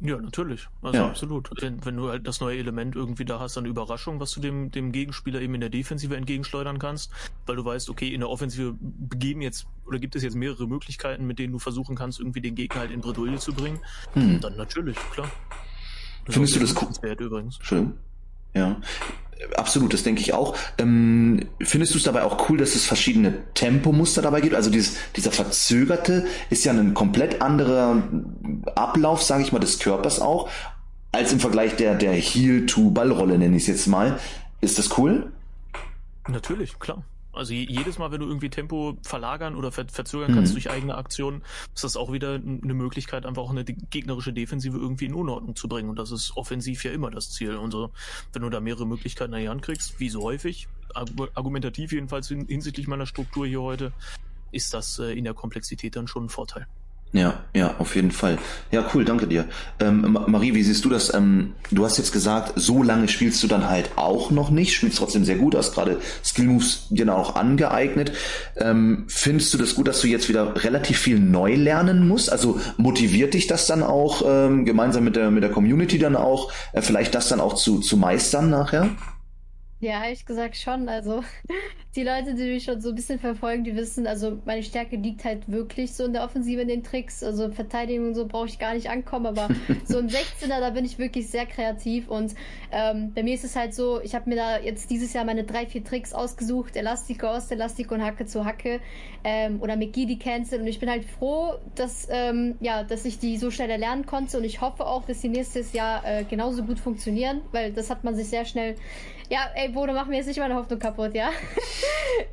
[0.00, 0.68] Ja, natürlich.
[0.80, 1.08] Also ja.
[1.08, 1.50] absolut.
[1.60, 4.70] Wenn, wenn, du halt das neue Element irgendwie da hast, eine Überraschung, was du dem,
[4.70, 7.10] dem Gegenspieler eben in der Defensive entgegenschleudern kannst,
[7.46, 11.26] weil du weißt, okay, in der Offensive begeben jetzt oder gibt es jetzt mehrere Möglichkeiten,
[11.26, 13.80] mit denen du versuchen kannst, irgendwie den Gegner halt in Bredouille zu bringen,
[14.12, 14.40] hm.
[14.40, 15.30] dann natürlich, klar.
[16.26, 17.16] Das Findest du das cool?
[17.18, 17.58] Übrigens.
[17.62, 17.94] Schön.
[18.54, 18.80] Ja.
[19.56, 20.56] Absolut, das denke ich auch.
[20.78, 24.54] Ähm, findest du es dabei auch cool, dass es verschiedene Tempomuster dabei gibt?
[24.54, 28.02] Also dieses, dieser verzögerte ist ja ein komplett anderer
[28.74, 30.48] Ablauf, sage ich mal, des Körpers auch.
[31.12, 34.18] als im Vergleich der, der Heel-to-Ballrolle, nenne ich es jetzt mal.
[34.60, 35.32] Ist das cool?
[36.28, 37.02] Natürlich, klar.
[37.38, 40.56] Also jedes Mal, wenn du irgendwie Tempo verlagern oder ver verzögern kannst mhm.
[40.56, 41.42] durch eigene Aktionen,
[41.74, 45.68] ist das auch wieder eine Möglichkeit, einfach auch eine gegnerische Defensive irgendwie in Unordnung zu
[45.68, 45.88] bringen.
[45.88, 47.56] Und das ist offensiv ja immer das Ziel.
[47.56, 47.90] Und so,
[48.32, 50.68] wenn du da mehrere Möglichkeiten an die Hand kriegst, wie so häufig,
[51.34, 53.92] argumentativ jedenfalls hinsichtlich meiner Struktur hier heute,
[54.50, 56.66] ist das äh, in der Komplexität dann schon ein Vorteil.
[57.12, 58.36] Ja, ja, auf jeden Fall.
[58.70, 59.46] Ja, cool, danke dir.
[59.80, 61.14] Ähm, Marie, wie siehst du das?
[61.14, 64.98] Ähm, du hast jetzt gesagt, so lange spielst du dann halt auch noch nicht, spielst
[64.98, 68.12] trotzdem sehr gut, hast gerade Skill Moves dir dann auch angeeignet.
[68.56, 72.30] Ähm, findest du das gut, dass du jetzt wieder relativ viel neu lernen musst?
[72.30, 76.52] Also motiviert dich das dann auch, ähm, gemeinsam mit der, mit der Community dann auch,
[76.74, 78.90] äh, vielleicht das dann auch zu, zu meistern nachher?
[79.80, 80.88] Ja, ehrlich gesagt schon.
[80.88, 81.22] Also
[81.98, 85.24] die Leute, die mich schon so ein bisschen verfolgen, die wissen, also meine Stärke liegt
[85.24, 87.24] halt wirklich so in der Offensive in den Tricks.
[87.24, 89.48] Also Verteidigung und so brauche ich gar nicht ankommen, aber
[89.84, 92.36] so ein 16er, da bin ich wirklich sehr kreativ und
[92.70, 95.42] ähm, bei mir ist es halt so, ich habe mir da jetzt dieses Jahr meine
[95.42, 98.78] drei, vier Tricks ausgesucht, Elastico, Ost-Elastico und Hacke zu Hacke
[99.24, 103.38] ähm, oder McGee Cancel und ich bin halt froh, dass, ähm, ja, dass ich die
[103.38, 106.78] so schnell erlernen konnte und ich hoffe auch, dass die nächstes Jahr äh, genauso gut
[106.78, 108.76] funktionieren, weil das hat man sich sehr schnell
[109.30, 111.30] ja, ey, Bodo, mach mir jetzt nicht meine Hoffnung kaputt, ja?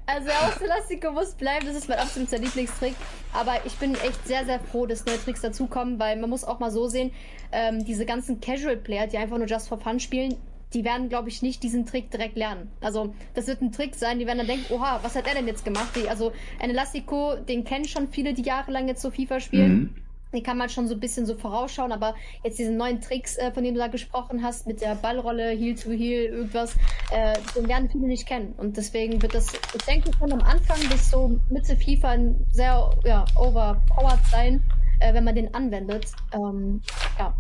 [0.06, 0.30] also,
[0.64, 2.96] Elastico muss bleiben, das ist mein absoluter Lieblingstrick.
[3.34, 6.60] Aber ich bin echt sehr, sehr froh, dass neue Tricks dazukommen, weil man muss auch
[6.60, 7.12] mal so sehen,
[7.52, 10.36] ähm, diese ganzen Casual-Player, die einfach nur Just for Fun spielen,
[10.74, 12.72] die werden, glaube ich, nicht diesen Trick direkt lernen.
[12.82, 15.48] Also, das wird ein Trick sein, die werden dann denken, oha, was hat er denn
[15.48, 15.96] jetzt gemacht?
[15.96, 19.74] Die, also, ein Elastico, den kennen schon viele, die jahrelang jetzt so FIFA spielen.
[19.74, 20.05] Mhm.
[20.36, 22.14] Den kann man schon so ein bisschen so vorausschauen, aber
[22.44, 25.76] jetzt diese neuen Tricks, äh, von denen du da gesprochen hast, mit der Ballrolle, Heel
[25.76, 26.76] to Heel, irgendwas,
[27.12, 28.54] äh, den werden viele nicht kennen.
[28.58, 32.18] Und deswegen wird das, ich denke, schon am Anfang bis so Mitte FIFA
[32.52, 34.62] sehr ja, overpowered sein,
[35.00, 36.08] äh, wenn man den anwendet.
[36.34, 36.82] Ähm,
[37.18, 37.34] ja,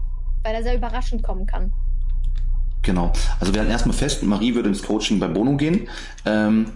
[0.43, 1.73] weil er sehr überraschend kommen kann.
[2.85, 3.11] Genau.
[3.39, 5.89] Also wir halten erstmal fest, Marie würde ins Coaching bei Bono gehen,
[6.25, 6.67] ähm,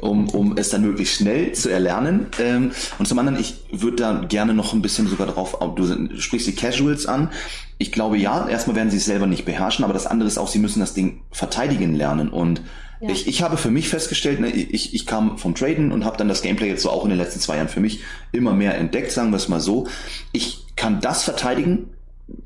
[0.00, 2.26] um, um es dann möglichst schnell zu erlernen.
[2.40, 6.46] Ähm, und zum anderen, ich würde da gerne noch ein bisschen sogar drauf, du sprichst
[6.46, 7.30] die Casuals an.
[7.78, 10.48] Ich glaube ja, erstmal werden sie es selber nicht beherrschen, aber das andere ist auch,
[10.48, 12.28] sie müssen das Ding verteidigen lernen.
[12.28, 12.62] Und
[13.00, 13.10] ja.
[13.10, 16.28] ich, ich habe für mich festgestellt, ne, ich, ich kam vom Traden und habe dann
[16.28, 18.00] das Gameplay jetzt so auch in den letzten zwei Jahren für mich
[18.32, 19.86] immer mehr entdeckt, sagen wir es mal so.
[20.32, 21.90] Ich kann das verteidigen,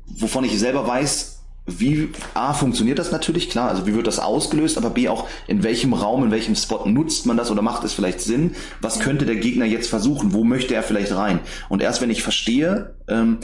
[0.05, 1.32] wovon ich selber weiß,
[1.65, 5.63] wie A funktioniert das natürlich, klar, also wie wird das ausgelöst, aber B auch in
[5.63, 8.55] welchem Raum, in welchem Spot nutzt man das oder macht es vielleicht Sinn?
[8.81, 10.33] Was könnte der Gegner jetzt versuchen?
[10.33, 11.39] Wo möchte er vielleicht rein?
[11.69, 13.37] Und erst wenn ich verstehe, ähm,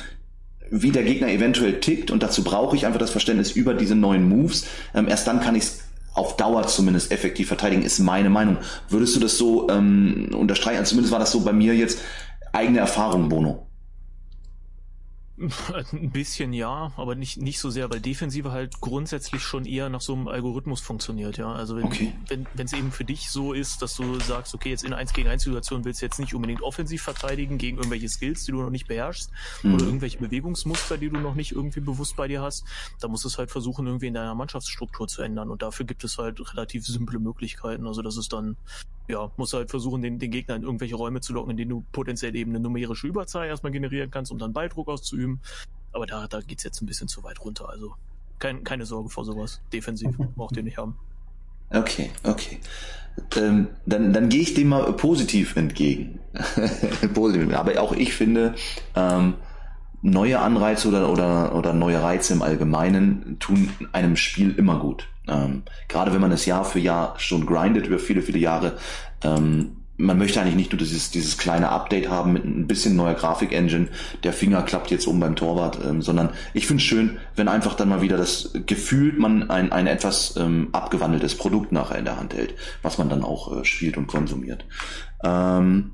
[0.69, 4.27] wie der Gegner eventuell tickt, und dazu brauche ich einfach das Verständnis über diese neuen
[4.27, 5.79] Moves, ähm, erst dann kann ich es
[6.13, 8.57] auf Dauer zumindest effektiv verteidigen, ist meine Meinung.
[8.89, 10.79] Würdest du das so ähm, unterstreichen?
[10.79, 11.99] Also zumindest war das so bei mir jetzt
[12.51, 13.68] eigene Erfahrung, Bono.
[15.93, 20.01] Ein bisschen ja, aber nicht, nicht so sehr, weil Defensive halt grundsätzlich schon eher nach
[20.01, 21.51] so einem Algorithmus funktioniert, ja.
[21.53, 22.13] Also wenn okay.
[22.27, 25.29] wenn es eben für dich so ist, dass du sagst, okay, jetzt in 1 gegen
[25.29, 28.69] 1 Situation willst du jetzt nicht unbedingt offensiv verteidigen gegen irgendwelche Skills, die du noch
[28.69, 29.31] nicht beherrschst,
[29.63, 29.75] mhm.
[29.75, 32.65] oder irgendwelche Bewegungsmuster, die du noch nicht irgendwie bewusst bei dir hast,
[32.99, 35.49] da musst du es halt versuchen, irgendwie in deiner Mannschaftsstruktur zu ändern.
[35.49, 37.87] Und dafür gibt es halt relativ simple Möglichkeiten.
[37.87, 38.57] Also das ist dann
[39.09, 41.83] ja, musst halt versuchen, den, den Gegner in irgendwelche Räume zu locken, in denen du
[41.91, 45.41] potenziell eben eine numerische Überzahl erstmal generieren kannst, um dann Balldruck auszuüben.
[45.91, 47.69] Aber da, da geht's jetzt ein bisschen zu weit runter.
[47.69, 47.95] Also
[48.37, 49.61] kein, keine Sorge vor sowas.
[49.73, 50.95] Defensiv braucht ihr nicht haben.
[51.71, 52.59] Okay, okay.
[53.35, 56.19] Ähm, dann dann gehe ich dem mal positiv entgegen.
[57.53, 58.55] Aber auch ich finde,
[58.95, 59.33] ähm,
[60.01, 65.07] neue Anreize oder, oder, oder neue Reize im Allgemeinen tun einem Spiel immer gut.
[65.27, 68.77] Ähm, gerade wenn man es Jahr für Jahr schon grindet über viele, viele Jahre.
[69.23, 73.15] Ähm, man möchte eigentlich nicht nur dieses, dieses kleine Update haben mit ein bisschen neuer
[73.15, 73.89] Grafik-Engine,
[74.23, 77.73] der Finger klappt jetzt um beim Torwart, ähm, sondern ich finde es schön, wenn einfach
[77.73, 82.15] dann mal wieder das Gefühl, man ein, ein etwas ähm, abgewandeltes Produkt nachher in der
[82.15, 84.63] Hand hält, was man dann auch äh, spielt und konsumiert.
[85.21, 85.91] Ähm,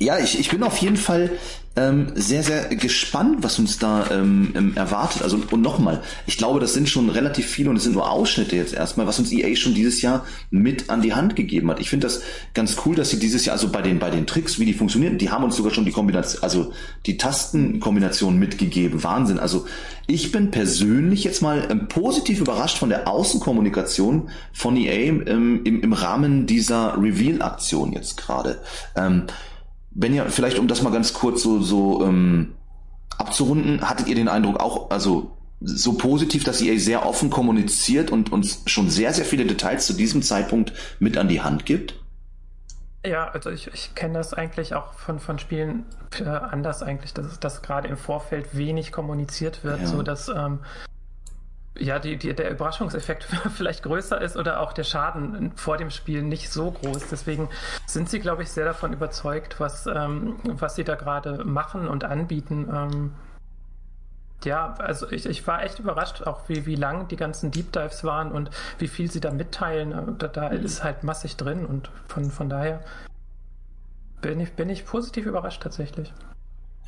[0.00, 1.30] ja, ich, ich bin auf jeden Fall
[1.74, 5.22] ähm, sehr, sehr gespannt, was uns da ähm, ähm, erwartet.
[5.22, 8.56] Also und nochmal, ich glaube, das sind schon relativ viele und es sind nur Ausschnitte
[8.56, 11.80] jetzt erstmal, was uns EA schon dieses Jahr mit an die Hand gegeben hat.
[11.80, 12.22] Ich finde das
[12.52, 15.16] ganz cool, dass sie dieses Jahr, also bei den, bei den Tricks, wie die funktionieren,
[15.16, 16.72] die haben uns sogar schon die Kombination, also
[17.06, 19.02] die Tastenkombination mitgegeben.
[19.02, 19.38] Wahnsinn.
[19.38, 19.66] Also
[20.06, 25.92] ich bin persönlich jetzt mal ähm, positiv überrascht von der Außenkommunikation von EA im, im
[25.94, 28.60] Rahmen dieser Reveal-Aktion jetzt gerade.
[28.94, 29.24] Ähm,
[29.94, 32.54] Benja, vielleicht um das mal ganz kurz so, so ähm,
[33.18, 38.32] abzurunden, hattet ihr den Eindruck auch, also so positiv, dass ihr sehr offen kommuniziert und
[38.32, 41.94] uns schon sehr, sehr viele Details zu diesem Zeitpunkt mit an die Hand gibt?
[43.04, 45.84] Ja, also ich, ich kenne das eigentlich auch von, von Spielen
[46.24, 49.86] anders eigentlich, dass, dass gerade im Vorfeld wenig kommuniziert wird, ja.
[49.86, 50.60] so dass ähm,
[51.78, 53.24] ja, die, die, der Überraschungseffekt
[53.54, 57.08] vielleicht größer ist oder auch der Schaden vor dem Spiel nicht so groß.
[57.10, 57.48] Deswegen
[57.86, 62.04] sind sie, glaube ich, sehr davon überzeugt, was, ähm, was sie da gerade machen und
[62.04, 62.68] anbieten.
[62.72, 63.14] Ähm,
[64.44, 68.04] ja, also ich, ich war echt überrascht, auch wie, wie lang die ganzen Deep Dives
[68.04, 70.18] waren und wie viel sie da mitteilen.
[70.18, 70.64] Da, da mhm.
[70.64, 72.80] ist halt massig drin und von, von daher
[74.20, 76.12] bin ich, bin ich positiv überrascht tatsächlich.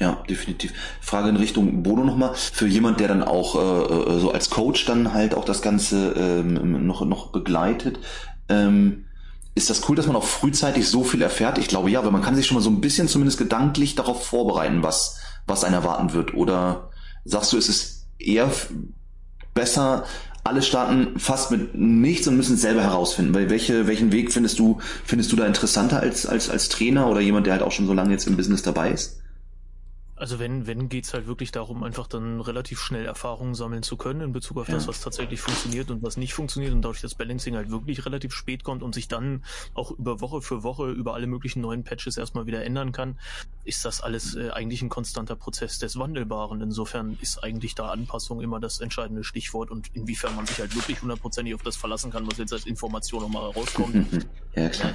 [0.01, 0.73] Ja, definitiv.
[1.01, 2.35] Frage in Richtung Bono nochmal.
[2.35, 6.15] Für jemand, der dann auch äh, äh, so als Coach dann halt auch das Ganze
[6.17, 8.01] ähm, noch, noch begleitet,
[8.49, 9.05] ähm,
[9.55, 11.59] ist das cool, dass man auch frühzeitig so viel erfährt?
[11.59, 14.27] Ich glaube ja, weil man kann sich schon mal so ein bisschen zumindest gedanklich darauf
[14.27, 16.35] vorbereiten, was, was einen erwarten wird.
[16.35, 16.91] Oder
[17.25, 18.51] sagst du, ist es eher
[19.55, 20.05] besser,
[20.43, 23.33] alle starten fast mit nichts und müssen es selber herausfinden.
[23.33, 27.21] Weil welche, welchen Weg findest du, findest du da interessanter als, als, als Trainer oder
[27.21, 29.21] jemand, der halt auch schon so lange jetzt im Business dabei ist?
[30.17, 34.21] Also wenn, wenn geht's halt wirklich darum, einfach dann relativ schnell Erfahrungen sammeln zu können
[34.21, 34.75] in Bezug auf ja.
[34.75, 38.33] das, was tatsächlich funktioniert und was nicht funktioniert und dadurch das Balancing halt wirklich relativ
[38.33, 42.17] spät kommt und sich dann auch über Woche für Woche über alle möglichen neuen Patches
[42.17, 43.19] erstmal wieder ändern kann,
[43.65, 46.61] ist das alles äh, eigentlich ein konstanter Prozess des Wandelbaren.
[46.61, 51.01] Insofern ist eigentlich da Anpassung immer das entscheidende Stichwort und inwiefern man sich halt wirklich
[51.01, 54.07] hundertprozentig auf das verlassen kann, was jetzt als Information nochmal rauskommt.
[54.55, 54.93] ja, klar.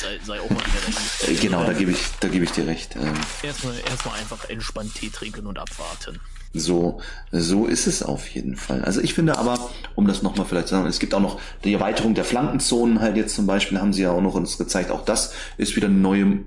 [0.00, 2.96] sei, sei auch mal wieder äh, Genau, da gebe ich, da gebe ich dir recht.
[2.96, 3.14] Ähm.
[3.42, 6.20] Erstmal, erstmal einfach einfach entspannt Tee trinken und abwarten.
[6.54, 7.00] So,
[7.30, 8.84] so ist es auf jeden Fall.
[8.84, 11.72] Also ich finde aber, um das nochmal vielleicht zu sagen, es gibt auch noch die
[11.72, 15.04] Erweiterung der Flankenzonen halt jetzt zum Beispiel, haben sie ja auch noch uns gezeigt, auch
[15.04, 16.44] das ist wieder eine neue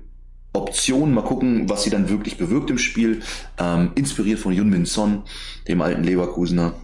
[0.56, 1.14] Option.
[1.14, 3.22] Mal gucken, was sie dann wirklich bewirkt im Spiel.
[3.58, 5.22] Ähm, inspiriert von Yun Min Son,
[5.68, 6.74] dem alten Leverkusener.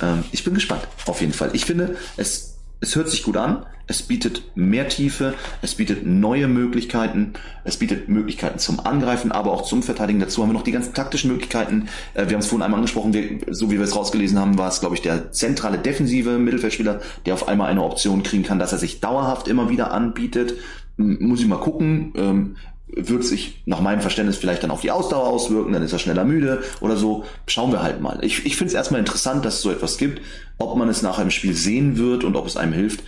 [0.00, 1.50] Ähm, ich bin gespannt, auf jeden Fall.
[1.54, 6.46] Ich finde, es es hört sich gut an, es bietet mehr Tiefe, es bietet neue
[6.46, 7.32] Möglichkeiten,
[7.64, 10.20] es bietet Möglichkeiten zum Angreifen, aber auch zum Verteidigen.
[10.20, 11.88] Dazu haben wir noch die ganzen taktischen Möglichkeiten.
[12.14, 14.68] Äh, wir haben es vorhin einmal angesprochen, wir, so wie wir es rausgelesen haben, war
[14.68, 18.72] es, glaube ich, der zentrale defensive Mittelfeldspieler, der auf einmal eine Option kriegen kann, dass
[18.72, 20.54] er sich dauerhaft immer wieder anbietet.
[20.96, 22.56] Muss ich mal gucken.
[22.94, 26.24] Wird sich nach meinem Verständnis vielleicht dann auf die Ausdauer auswirken, dann ist er schneller
[26.24, 27.24] müde oder so.
[27.46, 28.18] Schauen wir halt mal.
[28.22, 30.22] Ich, ich finde es erstmal interessant, dass es so etwas gibt.
[30.58, 33.02] Ob man es nachher im Spiel sehen wird und ob es einem hilft,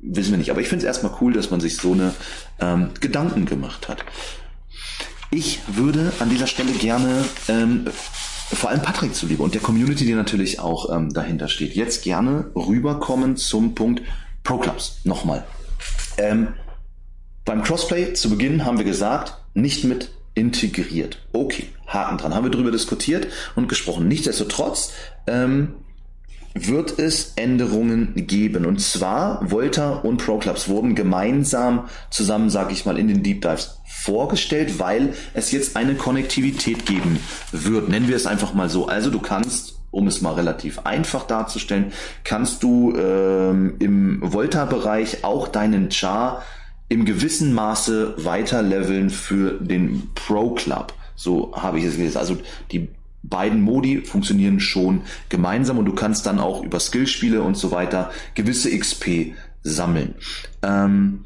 [0.00, 0.50] wissen wir nicht.
[0.50, 2.14] Aber ich finde es erstmal cool, dass man sich so eine
[2.60, 4.04] ähm, Gedanken gemacht hat.
[5.30, 7.86] Ich würde an dieser Stelle gerne ähm,
[8.52, 12.50] vor allem Patrick zuliebe und der Community, die natürlich auch ähm, dahinter steht, jetzt gerne
[12.54, 14.02] rüberkommen zum Punkt
[14.44, 15.00] Pro Clubs.
[15.04, 15.44] Nochmal.
[16.18, 16.48] Ähm,
[17.44, 21.18] beim Crossplay zu Beginn haben wir gesagt, nicht mit integriert.
[21.32, 22.34] Okay, Haken dran.
[22.34, 24.08] Haben wir darüber diskutiert und gesprochen.
[24.08, 24.92] Nichtsdestotrotz
[25.26, 25.74] ähm,
[26.54, 28.66] wird es Änderungen geben.
[28.66, 33.42] Und zwar Volta und Pro Clubs wurden gemeinsam zusammen, sage ich mal, in den Deep
[33.42, 37.20] Dives vorgestellt, weil es jetzt eine Konnektivität geben
[37.52, 37.88] wird.
[37.88, 38.86] Nennen wir es einfach mal so.
[38.86, 41.92] Also du kannst um es mal relativ einfach darzustellen,
[42.24, 46.42] kannst du ähm, im Volta-Bereich auch deinen Char
[46.92, 50.92] im gewissen Maße weiter leveln für den Pro Club.
[51.16, 52.18] So habe ich es gelesen.
[52.18, 52.36] Also
[52.70, 52.88] die
[53.22, 55.00] beiden Modi funktionieren schon
[55.30, 59.32] gemeinsam und du kannst dann auch über Skillspiele und so weiter gewisse XP
[59.62, 60.16] sammeln.
[60.62, 61.24] Ähm,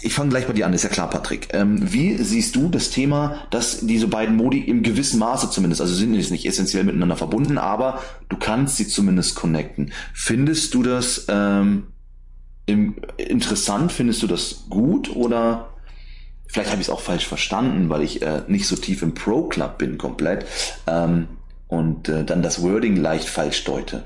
[0.00, 1.48] ich fange gleich bei dir an, ist ja klar, Patrick.
[1.52, 5.94] Ähm, wie siehst du das Thema, dass diese beiden Modi im gewissen Maße zumindest, also
[5.94, 9.92] sind jetzt nicht essentiell miteinander verbunden, aber du kannst sie zumindest connecten.
[10.14, 11.88] Findest du das ähm,
[12.66, 13.92] im, interessant?
[13.92, 15.70] Findest du das gut oder
[16.46, 19.44] vielleicht habe ich es auch falsch verstanden, weil ich äh, nicht so tief im Pro
[19.44, 20.46] Club bin komplett
[20.86, 21.28] ähm,
[21.68, 24.04] und äh, dann das Wording leicht falsch deute?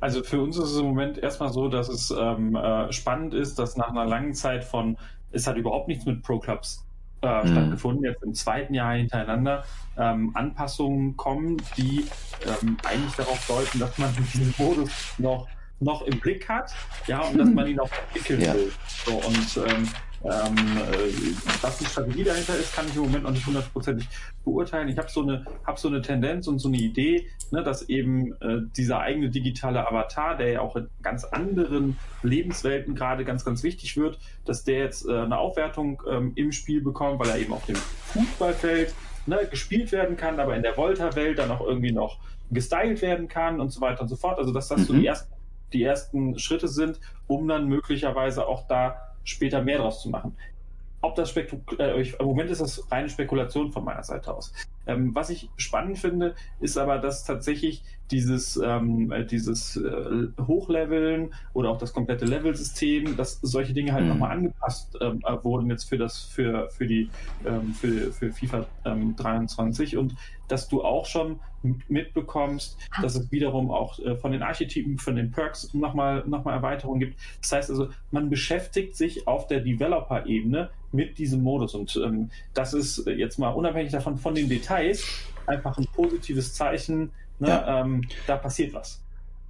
[0.00, 3.58] Also für uns ist es im Moment erstmal so, dass es ähm, äh, spannend ist,
[3.58, 4.96] dass nach einer langen Zeit von,
[5.32, 6.84] es hat überhaupt nichts mit Pro Clubs
[7.22, 7.48] äh, mhm.
[7.48, 9.64] stattgefunden, jetzt im zweiten Jahr hintereinander
[9.96, 12.06] ähm, Anpassungen kommen, die
[12.46, 15.48] ähm, eigentlich darauf deuten, dass man diesen Modus noch
[15.80, 16.74] noch im Blick hat,
[17.06, 18.54] ja, und dass man ihn auch entwickeln ja.
[18.54, 18.72] will.
[19.04, 19.88] So, und ähm,
[20.24, 21.32] ähm, äh,
[21.62, 24.08] was die Strategie dahinter ist, kann ich im Moment noch nicht hundertprozentig
[24.44, 24.88] beurteilen.
[24.88, 28.32] Ich habe so eine hab so eine Tendenz und so eine Idee, ne, dass eben
[28.40, 33.62] äh, dieser eigene digitale Avatar, der ja auch in ganz anderen Lebenswelten gerade ganz ganz
[33.62, 37.52] wichtig wird, dass der jetzt äh, eine Aufwertung ähm, im Spiel bekommt, weil er eben
[37.52, 38.94] auf dem Fußballfeld
[39.26, 42.18] ne, gespielt werden kann, aber in der Volta-Welt dann auch irgendwie noch
[42.50, 44.38] gestylt werden kann und so weiter und so fort.
[44.38, 44.84] Also dass das mhm.
[44.84, 45.37] so die ersten
[45.72, 50.36] die ersten Schritte sind, um dann möglicherweise auch da später mehr draus zu machen.
[51.00, 54.52] Ob das Spektrum, äh, im Moment ist das reine Spekulation von meiner Seite aus.
[54.86, 61.34] Ähm, was ich spannend finde, ist aber, dass tatsächlich dieses, ähm, äh, dieses äh, Hochleveln
[61.52, 64.10] oder auch das komplette Levelsystem, dass solche Dinge halt mhm.
[64.10, 67.10] nochmal angepasst ähm, äh, wurden jetzt für das, für, für die,
[67.46, 70.14] ähm, für, für FIFA ähm, 23 und
[70.48, 71.40] dass du auch schon
[71.88, 76.54] mitbekommst, dass es wiederum auch äh, von den Archetypen, von den Perks nochmal noch mal
[76.54, 77.18] Erweiterungen gibt.
[77.42, 82.74] Das heißt also, man beschäftigt sich auf der Developer-Ebene mit diesem Modus und ähm, das
[82.74, 85.04] ist jetzt mal unabhängig davon von den Details
[85.46, 87.48] einfach ein positives Zeichen, Ne?
[87.48, 87.80] Ja.
[87.80, 89.00] Ähm, da passiert was.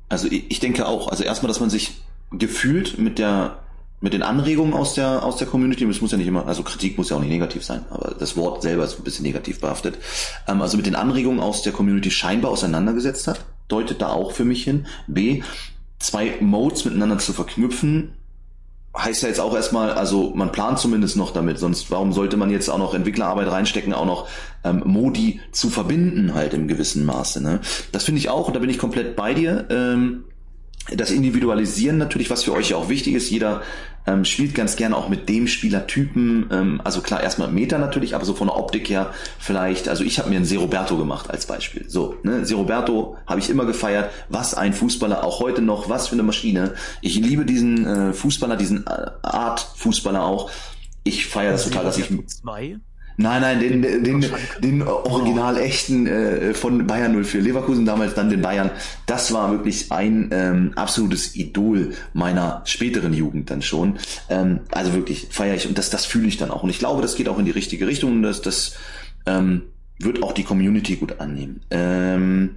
[0.08, 3.58] Also ich, ich denke auch, also erstmal, dass man sich gefühlt mit der
[4.00, 6.98] mit den Anregungen aus der aus der Community, das muss ja nicht immer, also Kritik
[6.98, 9.98] muss ja auch nicht negativ sein, aber das Wort selber ist ein bisschen negativ behaftet.
[10.46, 14.44] Ähm, also mit den Anregungen aus der Community scheinbar auseinandergesetzt hat, deutet da auch für
[14.44, 14.86] mich hin.
[15.08, 15.42] B,
[15.98, 18.12] zwei Modes miteinander zu verknüpfen,
[18.98, 22.50] heißt ja jetzt auch erstmal, also man plant zumindest noch damit, sonst warum sollte man
[22.50, 24.28] jetzt auch noch Entwicklerarbeit reinstecken, auch noch
[24.64, 27.42] ähm, Modi zu verbinden halt im gewissen Maße.
[27.42, 27.60] Ne?
[27.92, 29.66] Das finde ich auch, und da bin ich komplett bei dir.
[29.70, 30.24] Ähm,
[30.94, 33.30] das Individualisieren natürlich, was für euch ja auch wichtig ist.
[33.30, 33.62] Jeder
[34.06, 36.48] ähm, spielt ganz gerne auch mit dem Spielertypen.
[36.50, 39.88] Ähm, also klar, erstmal Meta natürlich, aber so von der Optik her vielleicht.
[39.88, 41.88] Also ich habe mir einen Seroberto gemacht als Beispiel.
[41.88, 44.10] So, ne, Seroberto habe ich immer gefeiert.
[44.28, 46.74] Was ein Fußballer, auch heute noch, was für eine Maschine.
[47.02, 50.50] Ich liebe diesen äh, Fußballer, diesen äh, Art Fußballer auch.
[51.04, 52.08] Ich feiere das total, dass ich.
[52.26, 52.78] Zwei?
[53.20, 54.24] Nein, nein, den, den,
[54.60, 58.70] den original echten äh, von Bayern 04 Leverkusen, damals dann den Bayern.
[59.06, 63.98] Das war wirklich ein ähm, absolutes Idol meiner späteren Jugend dann schon.
[64.28, 66.62] Ähm, also wirklich feiere ich und das, das fühle ich dann auch.
[66.62, 68.76] Und ich glaube, das geht auch in die richtige Richtung und das, das
[69.26, 69.62] ähm,
[69.98, 71.62] wird auch die Community gut annehmen.
[71.72, 72.54] Ähm,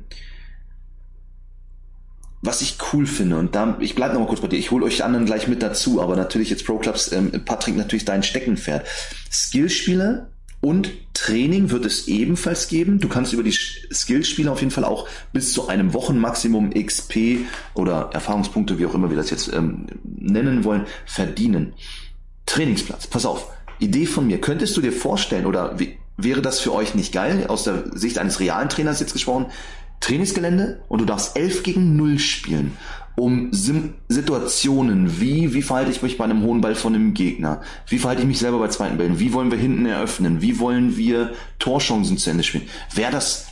[2.43, 4.85] was ich cool finde, und da, ich bleibe noch mal kurz bei dir, ich hole
[4.85, 8.21] euch die anderen gleich mit dazu, aber natürlich jetzt Pro Clubs, ähm, Patrick, natürlich dein
[8.21, 8.85] Steckenpferd.
[9.31, 10.27] Skillspiele
[10.61, 12.99] und Training wird es ebenfalls geben.
[12.99, 17.39] Du kannst über die Skillspiele auf jeden Fall auch bis zu einem Wochenmaximum XP
[17.73, 21.73] oder Erfahrungspunkte, wie auch immer wir das jetzt ähm, nennen wollen, verdienen.
[22.45, 23.51] Trainingsplatz, pass auf.
[23.79, 24.39] Idee von mir.
[24.39, 28.19] Könntest du dir vorstellen oder wie, wäre das für euch nicht geil, aus der Sicht
[28.19, 29.47] eines realen Trainers jetzt gesprochen,
[29.99, 32.77] Trainingsgelände und du darfst 11 gegen 0 spielen
[33.21, 37.61] um Sim Situationen wie, wie verhalte ich mich bei einem hohen Ball von einem Gegner?
[37.87, 39.19] Wie verhalte ich mich selber bei zweiten Bällen?
[39.19, 40.41] Wie wollen wir hinten eröffnen?
[40.41, 42.67] Wie wollen wir Torchancen zu Ende spielen?
[42.95, 43.47] Wäre das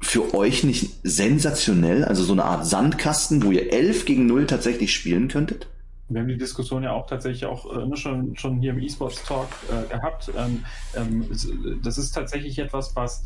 [0.00, 2.04] für euch nicht sensationell?
[2.04, 5.66] Also so eine Art Sandkasten, wo ihr 11 gegen 0 tatsächlich spielen könntet?
[6.08, 9.48] Wir haben die Diskussion ja auch tatsächlich auch äh, schon, schon hier im E-Sports Talk
[9.68, 10.30] äh, gehabt.
[10.38, 10.64] Ähm,
[10.94, 11.26] ähm,
[11.82, 13.24] das ist tatsächlich etwas, was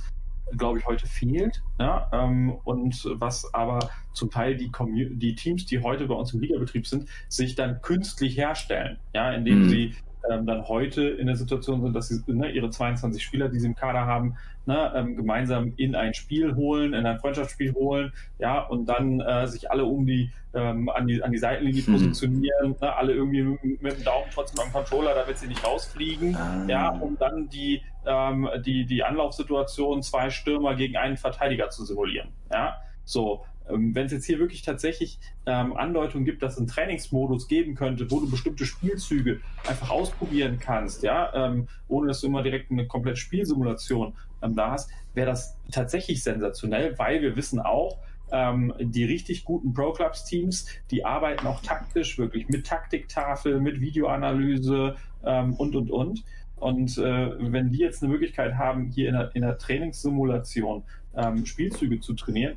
[0.56, 1.62] glaube ich, heute fehlt.
[1.78, 4.70] Ja, ähm, und was aber zum Teil die,
[5.16, 9.64] die Teams, die heute bei uns im Ligabetrieb sind, sich dann künstlich herstellen, ja, indem
[9.64, 9.68] mhm.
[9.68, 9.94] sie
[10.30, 13.66] ähm, dann heute in der Situation sind, dass sie ne, ihre 22 Spieler, die sie
[13.66, 18.60] im Kader haben, ne, ähm, gemeinsam in ein Spiel holen, in ein Freundschaftsspiel holen, ja,
[18.60, 21.92] und dann äh, sich alle um die, ähm, an die an die Seitenlinie mhm.
[21.92, 26.36] positionieren, ne, alle irgendwie mit, mit, dem Daumen trotzdem am Controller, damit sie nicht rausfliegen,
[26.36, 26.64] ah.
[26.68, 32.28] ja, um dann die ähm, die die Anlaufsituation zwei Stürmer gegen einen Verteidiger zu simulieren,
[32.52, 36.66] ja, so ähm, wenn es jetzt hier wirklich tatsächlich ähm, Andeutungen gibt, dass es einen
[36.66, 42.26] Trainingsmodus geben könnte, wo du bestimmte Spielzüge einfach ausprobieren kannst, ja, ähm, ohne dass du
[42.26, 47.60] immer direkt eine komplette Spielsimulation ähm, da hast, wäre das tatsächlich sensationell, weil wir wissen
[47.60, 47.98] auch,
[48.32, 53.80] ähm, die richtig guten Pro Clubs Teams, die arbeiten auch taktisch wirklich mit Taktiktafel, mit
[53.80, 56.24] Videoanalyse ähm, und und und.
[56.56, 60.82] Und äh, wenn die jetzt eine Möglichkeit haben, hier in der, in der Trainingssimulation
[61.16, 62.56] ähm, Spielzüge zu trainieren,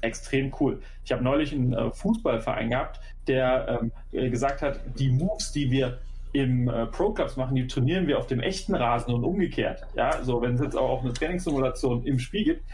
[0.00, 0.80] extrem cool.
[1.04, 5.70] Ich habe neulich einen äh, Fußballverein gehabt, der ähm, äh, gesagt hat, die Moves, die
[5.70, 5.98] wir
[6.32, 9.82] im äh, Pro Clubs machen, die trainieren wir auf dem echten Rasen und umgekehrt.
[9.94, 12.64] Ja, so wenn es jetzt auch eine Trainingssimulation im Spiel gibt,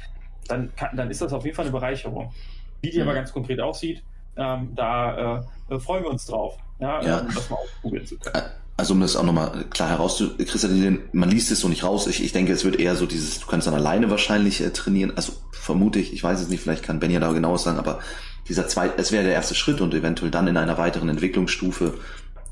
[0.48, 2.32] dann, kann, dann ist das auf jeden Fall eine Bereicherung.
[2.80, 3.04] Wie die mhm.
[3.04, 4.02] aber ganz konkret aussieht,
[4.36, 7.20] ähm, da äh, freuen wir uns drauf, ja, ja.
[7.20, 8.44] Ähm, das mal ausprobieren zu können.
[8.76, 12.06] Also um das auch nochmal klar herauszukristallisieren, man liest es so nicht raus.
[12.06, 15.12] Ich, ich denke, es wird eher so dieses, du kannst dann alleine wahrscheinlich äh, trainieren.
[15.14, 18.00] Also vermute ich, ich weiß es nicht, vielleicht kann Ben ja da genaues sagen, aber
[18.48, 21.94] dieser zweite, es wäre der erste Schritt und eventuell dann in einer weiteren Entwicklungsstufe,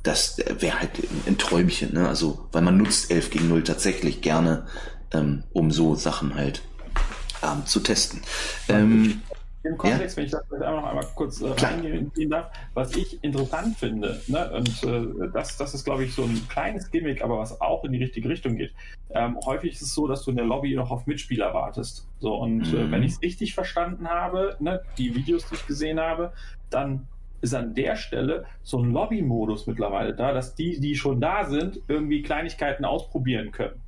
[0.03, 0.91] das wäre halt
[1.27, 2.09] ein Träumchen, ne?
[2.09, 4.67] Also, weil man nutzt 11 gegen 0 tatsächlich gerne,
[5.13, 6.63] ähm, um so Sachen halt
[7.43, 8.23] ähm, zu testen.
[8.69, 9.21] Ähm,
[9.63, 10.21] im Kontext, ja?
[10.21, 14.51] wenn ich das einmal noch einmal kurz äh, reingehen darf, was ich interessant finde, ne,
[14.53, 17.93] und äh, das, das ist, glaube ich, so ein kleines Gimmick, aber was auch in
[17.93, 18.73] die richtige Richtung geht.
[19.11, 22.09] Ähm, häufig ist es so, dass du in der Lobby noch auf Mitspieler wartest.
[22.21, 22.79] So, und mhm.
[22.79, 26.33] äh, wenn ich es richtig verstanden habe, ne, die Videos, die ich gesehen habe,
[26.71, 27.07] dann
[27.41, 31.81] ist an der Stelle so ein Lobby-Modus mittlerweile da, dass die, die schon da sind,
[31.89, 33.81] irgendwie Kleinigkeiten ausprobieren können.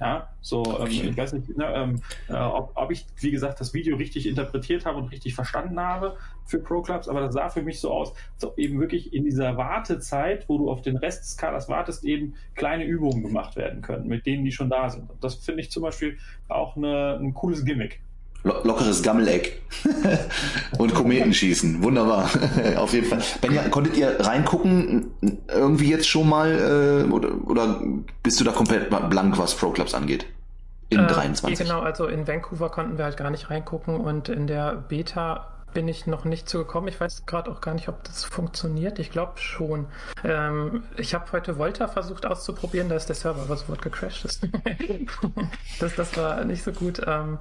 [0.00, 1.00] Ja, so, ähm, okay.
[1.02, 4.28] ähm, ich weiß nicht, ne, ähm, äh, ob, ob ich, wie gesagt, das Video richtig
[4.28, 7.90] interpretiert habe und richtig verstanden habe für Pro Clubs, aber das sah für mich so
[7.90, 11.68] aus, als ob eben wirklich in dieser Wartezeit, wo du auf den Rest des Kaders
[11.68, 15.10] wartest, eben kleine Übungen gemacht werden können, mit denen, die schon da sind.
[15.10, 16.16] Und das finde ich zum Beispiel
[16.46, 18.00] auch eine, ein cooles Gimmick
[18.44, 19.60] lockeres Gammeleck
[20.78, 21.82] und Kometen schießen.
[21.82, 22.30] Wunderbar.
[22.76, 23.22] Auf jeden Fall.
[23.40, 25.10] Benja, konntet ihr reingucken,
[25.48, 27.80] irgendwie jetzt schon mal, äh, oder, oder
[28.22, 30.26] bist du da komplett blank, was Pro Clubs angeht?
[30.90, 31.66] In äh, 23.
[31.66, 35.86] Genau, also in Vancouver konnten wir halt gar nicht reingucken und in der Beta bin
[35.86, 36.88] ich noch nicht zugekommen.
[36.88, 38.98] Ich weiß gerade auch gar nicht, ob das funktioniert.
[38.98, 39.86] Ich glaube schon.
[40.24, 44.48] Ähm, ich habe heute Volta versucht auszuprobieren, da ist der Server aber sofort gecrashed ist.
[45.80, 47.02] das, das war nicht so gut.
[47.06, 47.38] Ähm,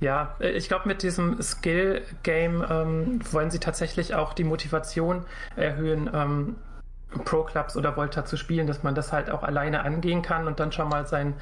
[0.00, 5.24] ja, äh, ich glaube, mit diesem Skill-Game ähm, wollen sie tatsächlich auch die Motivation
[5.56, 6.56] erhöhen, ähm,
[7.24, 10.72] Pro-Clubs oder Volta zu spielen, dass man das halt auch alleine angehen kann und dann
[10.72, 11.34] schon mal sein,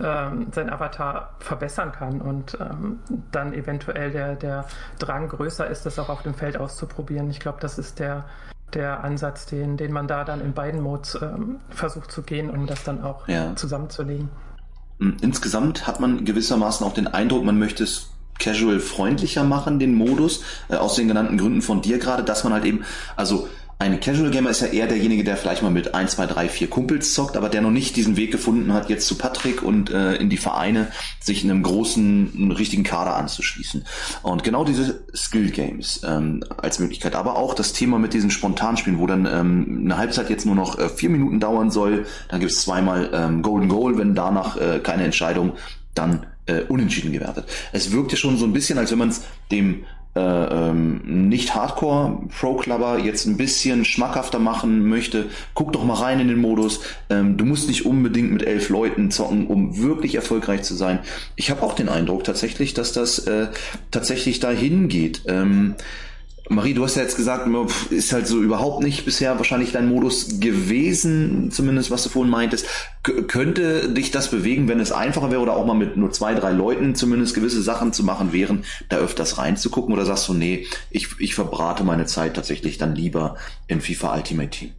[0.00, 2.98] ähm, sein Avatar verbessern kann und ähm,
[3.30, 4.66] dann eventuell der, der
[4.98, 7.30] Drang größer ist, das auch auf dem Feld auszuprobieren.
[7.30, 8.24] Ich glaube, das ist der,
[8.74, 12.66] der Ansatz, den, den man da dann in beiden Modes ähm, versucht zu gehen, um
[12.66, 13.54] das dann auch ja.
[13.56, 14.28] zusammenzulegen.
[15.02, 19.94] Hm, insgesamt hat man gewissermaßen auch den Eindruck, man möchte es casual freundlicher machen, den
[19.94, 22.84] Modus, äh, aus den genannten Gründen von dir gerade, dass man halt eben,
[23.16, 23.48] also
[23.82, 26.70] ein Casual Gamer ist ja eher derjenige, der vielleicht mal mit 1, 2, 3, 4
[26.70, 30.14] Kumpels zockt, aber der noch nicht diesen Weg gefunden hat, jetzt zu Patrick und äh,
[30.14, 33.84] in die Vereine sich in einem großen, einen richtigen Kader anzuschließen.
[34.22, 39.00] Und genau diese Skill Games ähm, als Möglichkeit, aber auch das Thema mit diesen Spontanspielen,
[39.00, 42.52] wo dann ähm, eine Halbzeit jetzt nur noch äh, vier Minuten dauern soll, dann gibt
[42.52, 45.54] es zweimal ähm, Golden Goal, wenn danach äh, keine Entscheidung
[45.94, 47.46] dann äh, unentschieden gewertet.
[47.72, 49.84] Es wirkt ja schon so ein bisschen, als wenn man es dem
[50.14, 55.94] äh, ähm, nicht Hardcore Pro Clubber jetzt ein bisschen schmackhafter machen möchte, guck doch mal
[55.94, 56.80] rein in den Modus.
[57.08, 60.98] Ähm, du musst nicht unbedingt mit elf Leuten zocken, um wirklich erfolgreich zu sein.
[61.36, 63.48] Ich habe auch den Eindruck tatsächlich, dass das äh,
[63.90, 65.22] tatsächlich dahin geht.
[65.28, 65.76] Ähm,
[66.52, 67.48] Marie, du hast ja jetzt gesagt,
[67.90, 72.66] ist halt so überhaupt nicht bisher wahrscheinlich dein Modus gewesen, zumindest was du vorhin meintest.
[73.02, 76.34] K könnte dich das bewegen, wenn es einfacher wäre oder auch mal mit nur zwei,
[76.34, 79.92] drei Leuten zumindest gewisse Sachen zu machen wären, da öfters reinzugucken?
[79.92, 84.50] Oder sagst du, nee, ich, ich verbrate meine Zeit tatsächlich dann lieber in FIFA Ultimate
[84.50, 84.70] Team?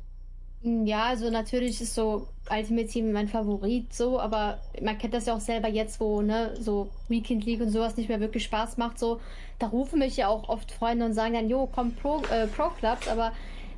[0.64, 5.36] Ja, also natürlich ist so Ultimate Team mein Favorit so, aber man kennt das ja
[5.36, 8.98] auch selber jetzt, wo ne, so Weekend League und sowas nicht mehr wirklich Spaß macht,
[8.98, 9.20] so,
[9.64, 12.70] da rufen mich ja auch oft Freunde und sagen dann, jo, komm Pro, äh, Pro
[12.70, 13.32] Clubs, aber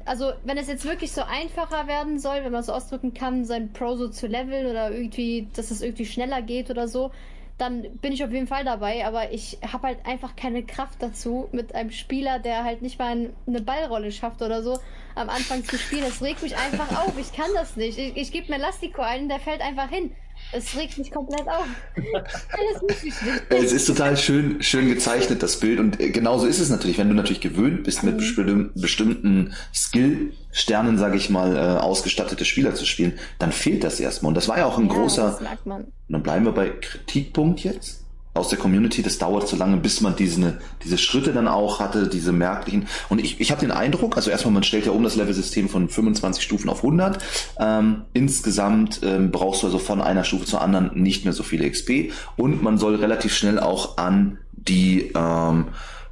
[0.04, 3.46] also wenn es jetzt wirklich so einfacher werden soll, wenn man es so ausdrücken kann,
[3.46, 7.12] sein Pro so zu leveln oder irgendwie, dass es irgendwie schneller geht oder so,
[7.58, 11.48] dann bin ich auf jeden Fall dabei, aber ich habe halt einfach keine Kraft dazu,
[11.52, 14.80] mit einem Spieler, der halt nicht mal eine Ballrolle schafft oder so,
[15.14, 16.04] am Anfang zu spielen.
[16.04, 17.18] Es regt mich einfach auf.
[17.18, 17.98] Ich kann das nicht.
[17.98, 20.14] Ich, ich gebe mir Lastiko ein, der fällt einfach hin.
[20.56, 21.68] Es regt mich komplett auf.
[23.50, 25.80] es ist total schön, schön gezeichnet, das Bild.
[25.80, 26.98] Und äh, genauso ist es natürlich.
[26.98, 28.72] Wenn du natürlich gewöhnt bist, mit mhm.
[28.74, 34.30] bestimmten Skill-Sternen, sage ich mal, äh, ausgestattete Spieler zu spielen, dann fehlt das erstmal.
[34.30, 35.32] Und das war ja auch ein ja, großer.
[35.32, 35.82] Das merkt man.
[35.84, 38.05] Und dann bleiben wir bei Kritikpunkt jetzt
[38.36, 42.08] aus der Community, das dauert so lange, bis man diese, diese Schritte dann auch hatte,
[42.10, 42.88] diese merklichen.
[43.10, 45.88] Und ich, ich habe den Eindruck, also erstmal, man stellt ja um das Level-System von
[45.88, 47.24] 25 Stufen auf 100.
[47.60, 51.70] Ähm, insgesamt ähm, brauchst du also von einer Stufe zur anderen nicht mehr so viele
[51.70, 52.12] XP.
[52.36, 55.68] Und man soll relativ schnell auch an die ähm,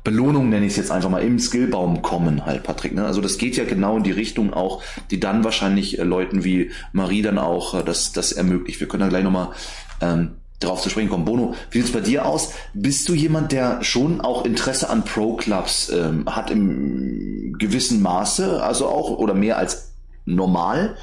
[0.05, 2.93] Belohnung, nenne ich es jetzt einfach mal, im Skillbaum kommen halt, Patrick.
[2.93, 3.05] Ne?
[3.05, 4.81] Also das geht ja genau in die Richtung auch,
[5.11, 8.79] die dann wahrscheinlich äh, Leuten wie Marie dann auch äh, das, das ermöglicht.
[8.79, 9.49] Wir können da gleich nochmal
[10.01, 10.31] ähm,
[10.63, 11.25] darauf zu sprechen kommen.
[11.25, 12.53] Bono, wie sieht es bei dir aus?
[12.73, 18.87] Bist du jemand, der schon auch Interesse an Pro-Clubs ähm, hat im gewissen Maße, also
[18.87, 19.93] auch oder mehr als
[20.25, 20.95] normal?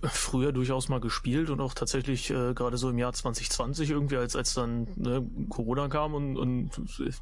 [0.00, 4.36] früher durchaus mal gespielt und auch tatsächlich äh, gerade so im Jahr 2020 irgendwie, als
[4.36, 6.70] als dann ne, Corona kam und, und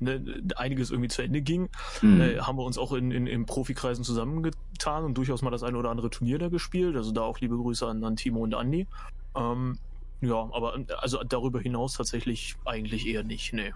[0.00, 1.68] ne, einiges irgendwie zu Ende ging,
[2.02, 2.20] mhm.
[2.20, 5.78] äh, haben wir uns auch in, in, in Profikreisen zusammengetan und durchaus mal das eine
[5.78, 6.96] oder andere Turnier da gespielt.
[6.96, 8.86] Also da auch liebe Grüße an, an Timo und Andi.
[9.34, 9.78] Ähm,
[10.20, 13.72] ja, aber also darüber hinaus tatsächlich eigentlich eher nicht, nee.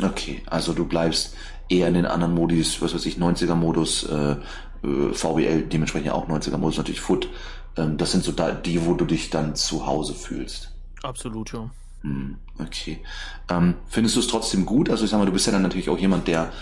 [0.00, 1.36] Okay, also du bleibst
[1.68, 4.36] eher in den anderen Modis, was weiß ich, 90er-Modus, äh,
[4.84, 7.28] äh VBL, dementsprechend auch 90er-Modus, natürlich Foot.
[7.76, 10.72] Ähm, das sind so da, die, wo du dich dann zu Hause fühlst.
[11.02, 11.70] Absolut, ja.
[12.02, 13.00] Hm, okay.
[13.50, 14.90] Ähm, findest du es trotzdem gut?
[14.90, 16.52] Also ich sag mal, du bist ja dann natürlich auch jemand, der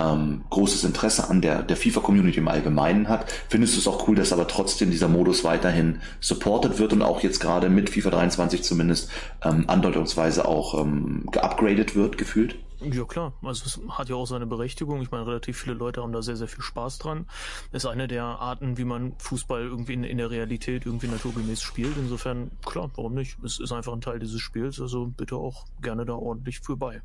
[0.00, 3.30] ähm, großes Interesse an der, der FIFA-Community im Allgemeinen hat.
[3.48, 7.20] Findest du es auch cool, dass aber trotzdem dieser Modus weiterhin supported wird und auch
[7.22, 9.10] jetzt gerade mit FIFA 23 zumindest
[9.42, 12.56] ähm, andeutungsweise auch ähm, geupgradet wird, gefühlt?
[12.82, 15.02] Ja klar, also es hat ja auch seine Berechtigung.
[15.02, 17.26] Ich meine, relativ viele Leute haben da sehr, sehr viel Spaß dran.
[17.72, 21.98] Ist eine der Arten, wie man Fußball irgendwie in, in der Realität irgendwie naturgemäß spielt.
[21.98, 23.36] Insofern, klar, warum nicht?
[23.44, 27.02] Es ist einfach ein Teil dieses Spiels, also bitte auch gerne da ordentlich für bei.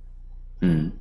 [0.62, 0.94] Hm.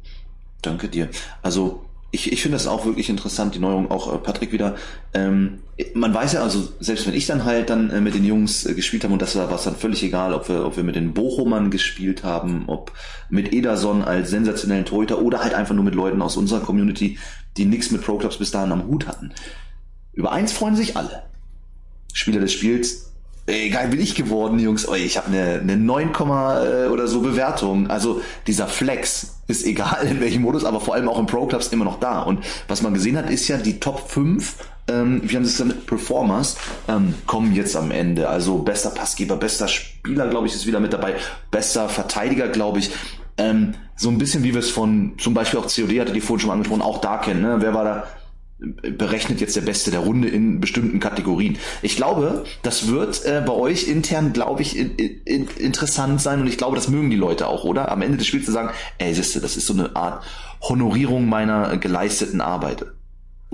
[0.64, 1.08] Danke dir.
[1.42, 1.84] Also
[2.14, 4.76] ich, ich finde das auch wirklich interessant, die Neuerung, auch äh, Patrick wieder.
[5.12, 5.58] Ähm,
[5.94, 8.74] man weiß ja also, selbst wenn ich dann halt dann äh, mit den Jungs äh,
[8.74, 11.12] gespielt habe, und das war was dann völlig egal, ob wir, ob wir mit den
[11.12, 12.92] Bochumern gespielt haben, ob
[13.30, 17.18] mit Ederson als sensationellen Torhüter oder halt einfach nur mit Leuten aus unserer Community,
[17.56, 19.32] die nichts mit Pro Clubs bis dahin am Hut hatten.
[20.12, 21.24] Über eins freuen sich alle.
[22.12, 23.12] Spieler des Spiels,
[23.46, 24.88] Ey, geil bin ich geworden, Jungs.
[24.88, 27.90] Oh, ich habe eine, eine 9, äh, oder so Bewertung.
[27.90, 31.68] Also dieser Flex ist egal in welchem Modus, aber vor allem auch im Pro Clubs
[31.68, 32.22] immer noch da.
[32.22, 34.56] Und was man gesehen hat, ist ja die Top 5,
[34.88, 36.56] ähm, wie haben es dann, Performers,
[36.88, 38.30] ähm, kommen jetzt am Ende.
[38.30, 41.14] Also bester Passgeber, bester Spieler, glaube ich, ist wieder mit dabei.
[41.50, 42.92] Bester Verteidiger, glaube ich.
[43.36, 46.40] Ähm, so ein bisschen wie wir es von zum Beispiel auch COD hatte die vorhin
[46.40, 47.42] schon mal angesprochen, auch da kennen.
[47.42, 47.56] Ne?
[47.58, 48.06] Wer war da?
[48.64, 51.58] Berechnet jetzt der Beste der Runde in bestimmten Kategorien.
[51.82, 56.46] Ich glaube, das wird äh, bei euch intern, glaube ich, in, in, interessant sein und
[56.46, 57.90] ich glaube, das mögen die Leute auch, oder?
[57.90, 60.24] Am Ende des Spiels zu sagen, ey, siehste, das ist so eine Art
[60.60, 62.86] Honorierung meiner geleisteten Arbeit.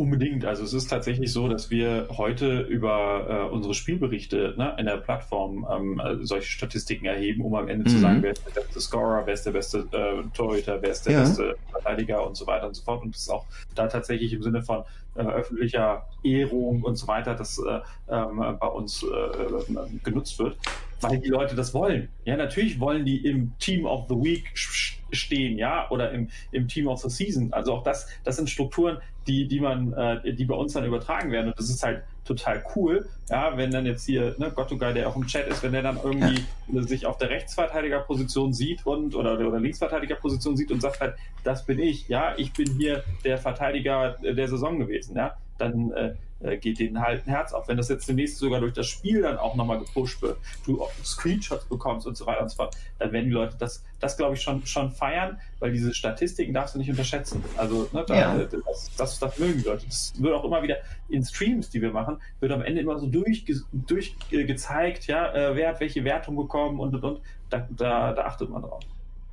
[0.01, 0.47] Unbedingt.
[0.47, 4.97] Also es ist tatsächlich so, dass wir heute über äh, unsere Spielberichte ne, in der
[4.97, 7.93] Plattform ähm, äh, solche Statistiken erheben, um am Ende mhm.
[7.93, 11.05] zu sagen, wer ist der beste Scorer, wer ist der beste äh, Torhüter, wer ist
[11.05, 11.21] der ja.
[11.21, 13.03] beste Verteidiger und so weiter und so fort.
[13.03, 13.45] Und das ist auch
[13.75, 14.85] da tatsächlich im Sinne von
[15.17, 20.57] äh, öffentlicher Ehrung und so weiter, das äh, ähm, bei uns äh, genutzt wird,
[21.03, 22.09] weil die Leute das wollen.
[22.25, 26.87] Ja, natürlich wollen die im Team of the Week stehen, ja, oder im, im Team
[26.87, 27.53] of the Season.
[27.53, 28.99] Also auch das, das sind Strukturen,
[29.31, 31.49] die, die man, äh, die bei uns dann übertragen werden.
[31.49, 35.17] Und das ist halt total cool, ja, wenn dann jetzt hier, ne, Gottugai, der auch
[35.17, 36.83] im Chat ist, wenn der dann irgendwie ja.
[36.83, 41.79] sich auf der Rechtsverteidigerposition sieht und oder, oder Linksverteidigerposition sieht und sagt halt, das bin
[41.79, 46.79] ich, ja, ich bin hier der Verteidiger der Saison gewesen, ja, dann äh, äh, geht
[46.79, 47.69] denen halt ein Herz auf.
[47.69, 51.65] Wenn das jetzt demnächst sogar durch das Spiel dann auch nochmal gepusht wird, du Screenshots
[51.67, 54.43] bekommst und so weiter und so fort, dann werden die Leute das, das glaube ich,
[54.43, 57.43] schon, schon feiern, weil diese Statistiken darfst du nicht unterschätzen.
[57.57, 58.45] Also, ne, da, ja.
[58.45, 59.87] das, das, das, mögen die Leute.
[59.87, 60.77] Das wird auch immer wieder
[61.09, 65.57] in Streams, die wir machen, wird am Ende immer so durchgezeigt, durch, äh, ja, äh,
[65.57, 67.21] wer hat welche Wertung bekommen und und und.
[67.51, 68.81] Da, da, da achtet man drauf.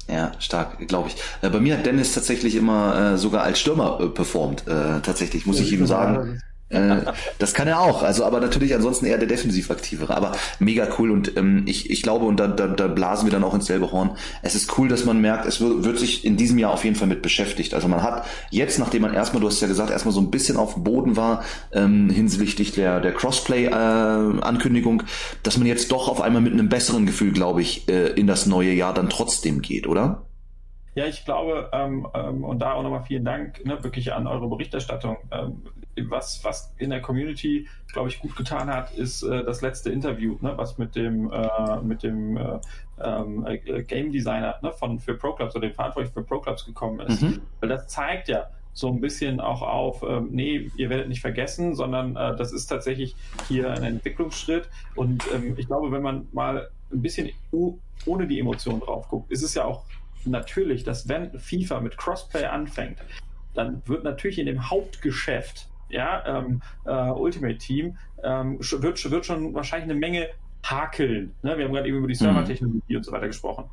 [0.10, 1.16] Ja, stark, glaube ich.
[1.42, 4.66] Äh, bei mir hat Dennis tatsächlich immer äh, sogar als Stürmer äh, performt.
[4.68, 6.42] Äh, tatsächlich, muss ja, ich ihm sagen.
[6.70, 6.98] Äh,
[7.40, 11.12] das kann er auch, also aber natürlich ansonsten eher der defensiv aktivere, aber mega cool
[11.12, 13.92] und ähm, ich, ich glaube und da, da, da blasen wir dann auch ins selbe
[13.94, 14.18] Horn.
[14.42, 16.98] Es ist cool, dass man merkt, es wird, wird sich in diesem Jahr auf jeden
[16.98, 17.74] Fall mit beschäftigt.
[17.74, 20.58] Also man hat jetzt, nachdem man erstmal, du hast ja gesagt, erstmal so ein bisschen
[20.58, 25.06] auf dem Boden war ähm, hinsichtlich der der Crossplay-Ankündigung, äh,
[25.44, 28.46] dass man jetzt doch auf einmal mit einem besseren Gefühl, glaube ich, äh, in das
[28.46, 30.24] neue Jahr dann trotzdem geht, oder?
[30.96, 34.50] Ja, ich glaube, ähm, ähm, und da auch nochmal vielen Dank ne, wirklich an eure
[34.50, 35.18] Berichterstattung.
[35.32, 35.62] Ähm,
[36.08, 40.38] was, was in der Community, glaube ich, gut getan hat, ist äh, das letzte Interview,
[40.42, 42.60] ne, was mit dem, äh, mit dem äh,
[43.02, 46.66] ähm, äh, Game Designer ne, von, für Pro Clubs oder dem Verantwortlichen für Pro Clubs
[46.66, 47.22] gekommen ist.
[47.22, 47.42] Mhm.
[47.60, 51.74] Weil das zeigt ja, so ein bisschen auch auf, ähm, nee, ihr werdet nicht vergessen,
[51.74, 53.16] sondern äh, das ist tatsächlich
[53.48, 54.70] hier ein Entwicklungsschritt.
[54.94, 57.32] Und ähm, ich glaube, wenn man mal ein bisschen
[58.06, 59.84] ohne die Emotionen drauf guckt, ist es ja auch
[60.26, 63.00] natürlich, dass wenn FIFA mit Crossplay anfängt,
[63.56, 69.54] dann wird natürlich in dem Hauptgeschäft, ja, ähm, äh, Ultimate Team, ähm, wird, wird schon
[69.54, 70.28] wahrscheinlich eine Menge
[70.64, 71.34] hakeln.
[71.44, 71.58] Ne?
[71.58, 72.20] Wir haben gerade eben über die mhm.
[72.20, 72.98] Servertechnologie mhm.
[72.98, 73.66] und so weiter gesprochen.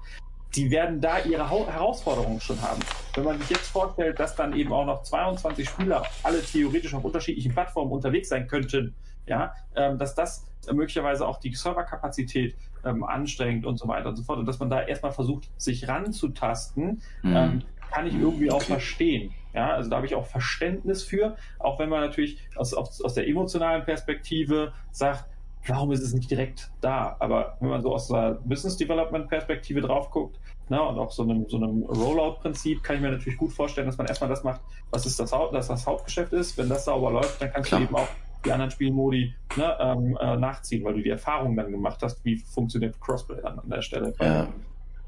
[0.55, 2.81] Die werden da ihre ha Herausforderungen schon haben.
[3.15, 7.05] Wenn man sich jetzt vorstellt, dass dann eben auch noch 22 Spieler alle theoretisch auf
[7.05, 8.95] unterschiedlichen Plattformen unterwegs sein könnten,
[9.27, 12.55] ja, ähm, dass das möglicherweise auch die Serverkapazität
[12.85, 14.39] ähm, anstrengt und so weiter und so fort.
[14.39, 17.37] Und dass man da erstmal versucht, sich ranzutasten, mhm.
[17.37, 19.33] ähm, kann ich irgendwie auch verstehen.
[19.55, 23.15] Ja, also da habe ich auch Verständnis für, auch wenn man natürlich aus, aus, aus
[23.15, 25.27] der emotionalen Perspektive sagt,
[25.67, 27.17] warum ist es nicht direkt da?
[27.21, 31.23] Aber wenn man so aus der Business Development Perspektive drauf guckt, na, und auch so
[31.23, 34.63] einem, so einem Rollout-Prinzip kann ich mir natürlich gut vorstellen, dass man erstmal das macht,
[34.91, 36.57] was ist das, das, das Hauptgeschäft ist.
[36.57, 37.81] Wenn das sauber läuft, dann kannst Klar.
[37.81, 38.09] du eben auch
[38.45, 42.37] die anderen Spielmodi ne, ähm, äh, nachziehen, weil du die Erfahrung dann gemacht hast, wie
[42.37, 44.49] funktioniert Crossplay dann an der Stelle ja.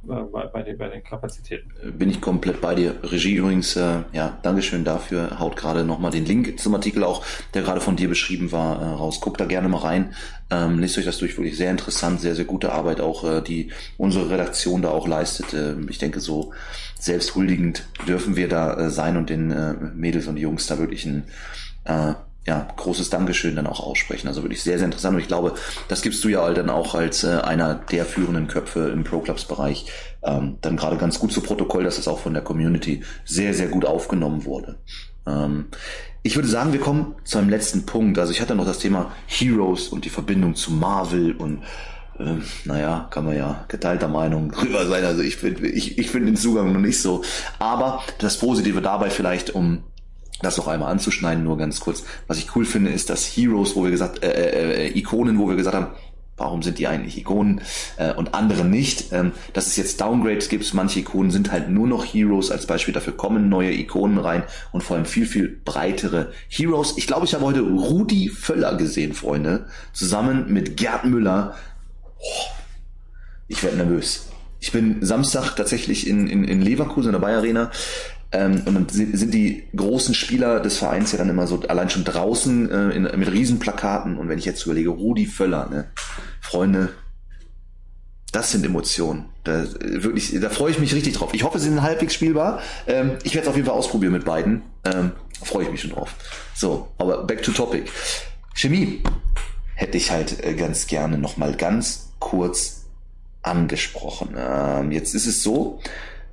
[0.09, 1.71] Äh, bei, bei, den, bei, den, Kapazitäten.
[1.99, 2.97] Bin ich komplett bei dir.
[3.03, 5.39] Regie übrigens, äh, ja, Dankeschön dafür.
[5.39, 7.25] Haut gerade nochmal den Link zum Artikel auch,
[7.55, 9.21] der gerade von dir beschrieben war, äh, raus.
[9.21, 10.15] Guckt da gerne mal rein.
[10.51, 13.73] Ähm, lest euch das durch, wirklich sehr interessant, sehr, sehr gute Arbeit auch, äh, die
[13.97, 15.53] unsere Redaktion da auch leistet.
[15.55, 16.53] Äh, ich denke, so
[16.99, 21.25] selbsthuldigend dürfen wir da äh, sein und den äh, Mädels und Jungs da wirklich ein
[21.85, 22.15] äh,
[22.47, 24.29] ja, großes Dankeschön dann auch aussprechen.
[24.29, 25.17] Also wirklich sehr, sehr interessant.
[25.17, 25.55] Und ich glaube,
[25.89, 29.87] das gibst du ja dann auch als äh, einer der führenden Köpfe im Pro-Clubs-Bereich
[30.23, 33.67] ähm, dann gerade ganz gut zu Protokoll, dass es auch von der Community sehr, sehr
[33.67, 34.79] gut aufgenommen wurde.
[35.27, 35.67] Ähm,
[36.23, 38.19] ich würde sagen, wir kommen zu einem letzten Punkt.
[38.19, 41.63] Also ich hatte noch das Thema Heroes und die Verbindung zu Marvel und
[42.19, 45.05] äh, naja, kann man ja geteilter Meinung drüber sein.
[45.05, 47.23] Also ich finde ich, ich finde den Zugang noch nicht so.
[47.59, 49.83] Aber das Positive dabei vielleicht, um
[50.43, 52.05] das noch einmal anzuschneiden, nur ganz kurz.
[52.27, 55.49] Was ich cool finde, ist, dass Heroes, wo wir gesagt, äh, äh, äh, Ikonen, wo
[55.49, 55.89] wir gesagt haben,
[56.37, 57.63] warum sind die eigentlich Ikonen
[57.97, 61.87] äh, und andere nicht, ähm, dass es jetzt Downgrades gibt, manche Ikonen sind halt nur
[61.87, 64.43] noch Heroes, als Beispiel dafür kommen neue Ikonen rein
[64.73, 66.95] und vor allem viel, viel breitere Heroes.
[66.99, 71.55] Ich glaube, ich habe heute Rudi Völler gesehen, Freunde, zusammen mit Gerd Müller.
[72.19, 72.51] Oh,
[73.49, 74.29] ich werde nervös.
[74.61, 77.71] Ich bin Samstag tatsächlich in, in, in Leverkusen in der Bayer Arena
[78.33, 82.05] ähm, und dann sind die großen Spieler des Vereins ja dann immer so allein schon
[82.05, 84.19] draußen äh, in, mit Riesenplakaten.
[84.19, 85.87] Und wenn ich jetzt überlege, Rudi Völler, ne?
[86.41, 86.91] Freunde,
[88.33, 89.27] das sind Emotionen.
[89.45, 91.33] Da, wirklich, da freue ich mich richtig drauf.
[91.33, 92.61] Ich hoffe, sie sind halbwegs spielbar.
[92.87, 94.63] Ähm, ich werde es auf jeden Fall ausprobieren mit beiden.
[94.85, 95.13] Ähm,
[95.43, 96.15] freue ich mich schon drauf.
[96.55, 97.85] So, aber back to topic.
[98.55, 99.03] Chemie
[99.75, 102.87] hätte ich halt äh, ganz gerne nochmal ganz kurz
[103.43, 104.35] angesprochen.
[104.37, 105.81] Ähm, jetzt ist es so,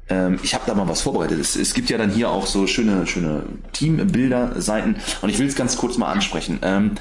[0.09, 1.39] ähm, ich habe da mal was vorbereitet.
[1.39, 5.47] Es, es, gibt ja dann hier auch so schöne, schöne Teambilder, Seiten und ich will
[5.47, 6.59] es ganz kurz mal ansprechen.
[6.61, 6.91] Ähm,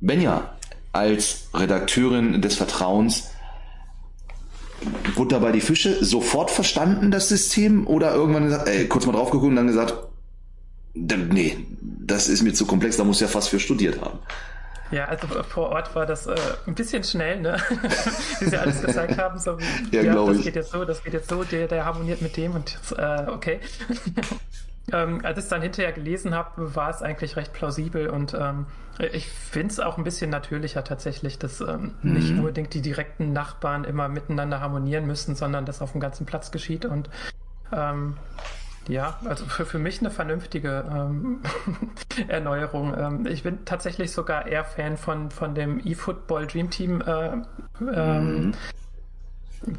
[0.00, 0.54] Benja
[0.92, 3.30] als Redakteurin des Vertrauens
[5.14, 9.30] wurde dabei die Fische sofort verstanden, das System, oder irgendwann gesagt, ey, kurz mal drauf
[9.30, 9.94] geguckt und dann gesagt,
[10.94, 14.18] nee, das ist mir zu komplex, da muss ja fast für studiert haben.
[14.94, 16.36] Ja, also vor Ort war das äh,
[16.68, 17.56] ein bisschen schnell, ne?
[18.38, 19.40] wie sie alles gesagt haben.
[19.40, 20.44] So wie, ja, ja das ich.
[20.44, 23.26] geht jetzt so, das geht jetzt so, der, der harmoniert mit dem und jetzt, äh,
[23.26, 23.58] okay.
[24.92, 28.66] ähm, als ich es dann hinterher gelesen habe, war es eigentlich recht plausibel und ähm,
[29.12, 32.12] ich finde es auch ein bisschen natürlicher tatsächlich, dass ähm, mhm.
[32.12, 36.52] nicht unbedingt die direkten Nachbarn immer miteinander harmonieren müssen, sondern das auf dem ganzen Platz
[36.52, 37.10] geschieht und
[37.72, 38.16] ähm,
[38.88, 41.40] ja, also für, für mich eine vernünftige ähm,
[42.28, 42.94] Erneuerung.
[42.96, 47.00] Ähm, ich bin tatsächlich sogar eher Fan von, von dem eFootball Dream Team.
[47.00, 47.42] Äh,
[47.80, 48.54] ähm, mhm.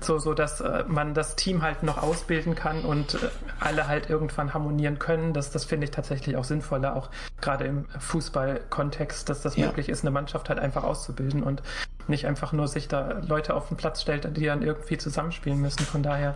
[0.02, 3.30] So, so dass äh, man das Team halt noch ausbilden kann und äh,
[3.60, 5.34] alle halt irgendwann harmonieren können.
[5.34, 7.10] Das, das finde ich tatsächlich auch sinnvoller, auch
[7.40, 9.68] gerade im Fußball-Kontext, dass das ja.
[9.68, 11.61] möglich ist, eine Mannschaft halt einfach auszubilden und
[12.07, 15.86] nicht einfach nur sich da Leute auf den Platz stellt, die dann irgendwie zusammenspielen müssen.
[15.86, 16.36] Von daher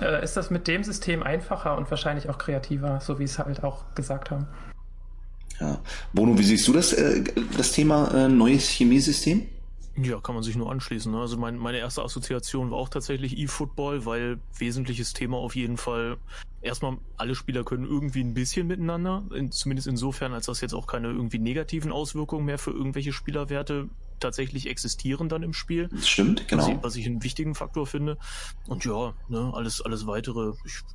[0.00, 3.62] äh, ist das mit dem System einfacher und wahrscheinlich auch kreativer, so wie es halt
[3.62, 4.46] auch gesagt haben.
[5.60, 5.78] Ja.
[6.12, 7.22] Bono, wie siehst du das, äh,
[7.56, 9.46] das Thema äh, neues Chemiesystem?
[9.96, 11.12] Ja, kann man sich nur anschließen.
[11.12, 11.20] Ne?
[11.20, 16.16] Also mein, meine erste Assoziation war auch tatsächlich E-Football, weil wesentliches Thema auf jeden Fall
[16.62, 20.88] erstmal alle Spieler können irgendwie ein bisschen miteinander, in, zumindest insofern, als das jetzt auch
[20.88, 23.88] keine irgendwie negativen Auswirkungen mehr für irgendwelche Spielerwerte
[24.24, 25.88] tatsächlich existieren dann im Spiel.
[25.92, 26.62] Das stimmt, genau.
[26.62, 28.16] Was ich, was ich einen wichtigen Faktor finde.
[28.66, 30.52] Und ja, ne, alles, alles weitere.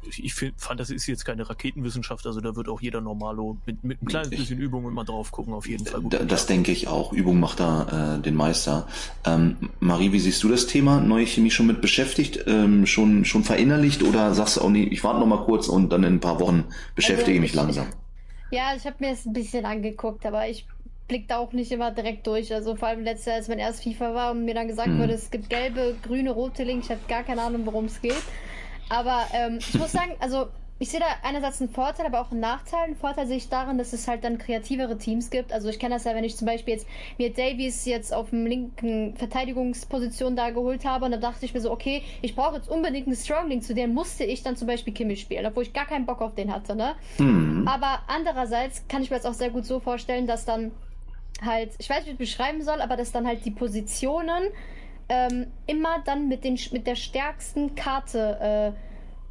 [0.09, 3.57] Ich, ich find, fand, das ist jetzt keine Raketenwissenschaft, also da wird auch jeder Normalo
[3.65, 6.01] mit, mit ein kleines bisschen Übung immer drauf gucken, auf jeden Fall.
[6.01, 7.13] Gut das denke ich auch.
[7.13, 8.87] Übung macht da äh, den Meister.
[9.25, 10.99] Ähm, Marie, wie siehst du das Thema?
[10.99, 15.03] Neue Chemie schon mit beschäftigt, ähm, schon, schon verinnerlicht oder sagst du auch nie, ich
[15.03, 16.65] warte noch mal kurz und dann in ein paar Wochen
[16.95, 17.87] beschäftige also, mich langsam?
[18.51, 20.65] Ja, ich habe mir es ein bisschen angeguckt, aber ich
[21.09, 22.53] blickt auch nicht immer direkt durch.
[22.53, 24.99] Also vor allem letztes Jahr, als mein erst FIFA war und mir dann gesagt mhm.
[24.99, 26.85] wurde, es gibt gelbe, grüne, rote Links.
[26.85, 28.23] Ich habe gar keine Ahnung, worum es geht.
[28.87, 30.47] Aber ähm, ich muss sagen, also
[30.81, 32.85] ich sehe da einerseits einen Vorteil, aber auch einen Nachteil.
[32.85, 35.51] Einen Vorteil sehe ich darin, dass es halt dann kreativere Teams gibt.
[35.51, 36.87] Also ich kenne das ja, wenn ich zum Beispiel jetzt
[37.17, 41.59] mir Davies jetzt auf dem linken Verteidigungsposition da geholt habe und dann dachte ich mir
[41.59, 44.93] so, okay, ich brauche jetzt unbedingt einen Stronglink, zu dem musste ich dann zum Beispiel
[44.93, 46.95] Kimmich spielen, obwohl ich gar keinen Bock auf den hatte, ne?
[47.17, 47.67] Mhm.
[47.67, 50.71] Aber andererseits kann ich mir jetzt auch sehr gut so vorstellen, dass dann
[51.41, 54.43] halt, ich weiß nicht, wie ich es beschreiben soll, aber dass dann halt die Positionen
[55.09, 58.75] ähm, immer dann mit, den, mit der stärksten Karte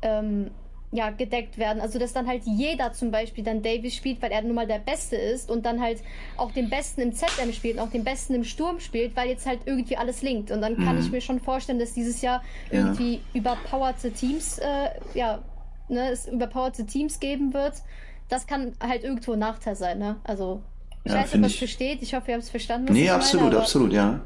[0.02, 0.50] äh, ähm,
[0.90, 1.80] ja, gedeckt werden.
[1.80, 4.78] Also dass dann halt jeder zum Beispiel dann Davis spielt, weil er nun mal der
[4.78, 6.02] Beste ist und dann halt
[6.36, 9.46] auch den Besten im ZM spielt und auch den Besten im Sturm spielt, weil jetzt
[9.46, 10.50] halt irgendwie alles linkt.
[10.50, 11.02] Und dann kann mhm.
[11.02, 12.80] ich mir schon vorstellen, dass dieses Jahr ja.
[12.80, 15.42] irgendwie überpowerte Teams, äh, ja,
[15.88, 17.74] ne, es überpowerte Teams geben wird.
[18.30, 20.16] Das kann halt irgendwo ein Nachteil sein, ne?
[20.24, 20.62] Also
[21.08, 21.58] ich ja, weiß nicht, was ich...
[21.58, 22.02] versteht.
[22.02, 22.92] Ich hoffe, ihr habt es verstanden.
[22.92, 24.20] Nee, absolut, meine, absolut, ja.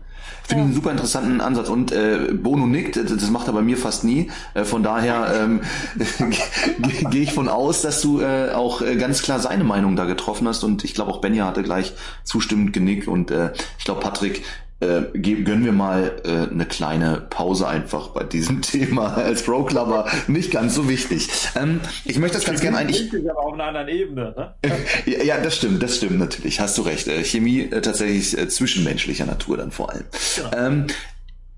[0.44, 1.68] Finde ich einen super interessanten Ansatz.
[1.68, 4.30] Und äh, Bono nickt, das macht er bei mir fast nie.
[4.54, 5.60] Äh, von daher ähm,
[7.10, 10.48] gehe ich von aus, dass du äh, auch äh, ganz klar seine Meinung da getroffen
[10.48, 10.64] hast.
[10.64, 11.92] Und ich glaube auch Benja hatte gleich
[12.24, 13.08] zustimmend genickt.
[13.08, 14.42] Und äh, ich glaube, Patrick
[14.82, 20.06] äh, gönnen wir mal äh, eine kleine Pause einfach bei diesem Thema als Pro Clubber
[20.26, 21.28] nicht ganz so wichtig.
[21.54, 23.10] Ähm, ich möchte das ganz gerne eigentlich.
[23.30, 24.54] aber auf einer anderen Ebene, ne?
[25.06, 26.60] ja, ja, das stimmt, das stimmt natürlich.
[26.60, 27.06] Hast du recht.
[27.08, 30.04] Äh, Chemie äh, tatsächlich äh, zwischenmenschlicher Natur dann vor allem.
[30.36, 30.66] Ja.
[30.66, 30.86] Ähm,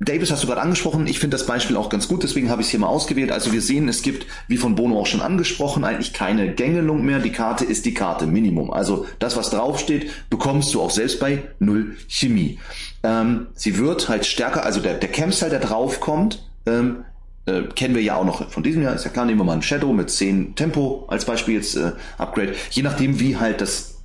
[0.00, 1.06] Davis hast du gerade angesprochen.
[1.06, 3.30] Ich finde das Beispiel auch ganz gut, deswegen habe ich es hier mal ausgewählt.
[3.30, 7.20] Also wir sehen, es gibt, wie von Bono auch schon angesprochen, eigentlich keine Gängelung mehr.
[7.20, 8.70] Die Karte ist die Karte, Minimum.
[8.72, 12.58] Also das, was draufsteht, bekommst du auch selbst bei Null Chemie.
[13.02, 17.04] Ähm, sie wird halt stärker, also der, der Campstyle, der draufkommt, ähm,
[17.46, 19.52] äh, kennen wir ja auch noch von diesem Jahr, ist ja klar, nehmen wir mal
[19.52, 22.54] ein Shadow mit 10 Tempo als Beispiel jetzt äh, Upgrade.
[22.70, 24.02] Je nachdem, wie halt das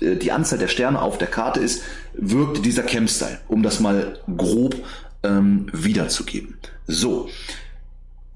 [0.00, 1.82] äh, die Anzahl der Sterne auf der Karte ist,
[2.14, 4.76] wirkt dieser Campstyle, um das mal grob
[5.22, 6.56] ähm, wiederzugeben.
[6.86, 7.28] So,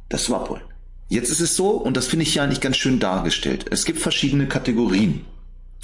[0.08, 0.60] das war Paul.
[1.08, 3.66] Jetzt ist es so, und das finde ich ja eigentlich ganz schön dargestellt.
[3.70, 5.26] Es gibt verschiedene Kategorien.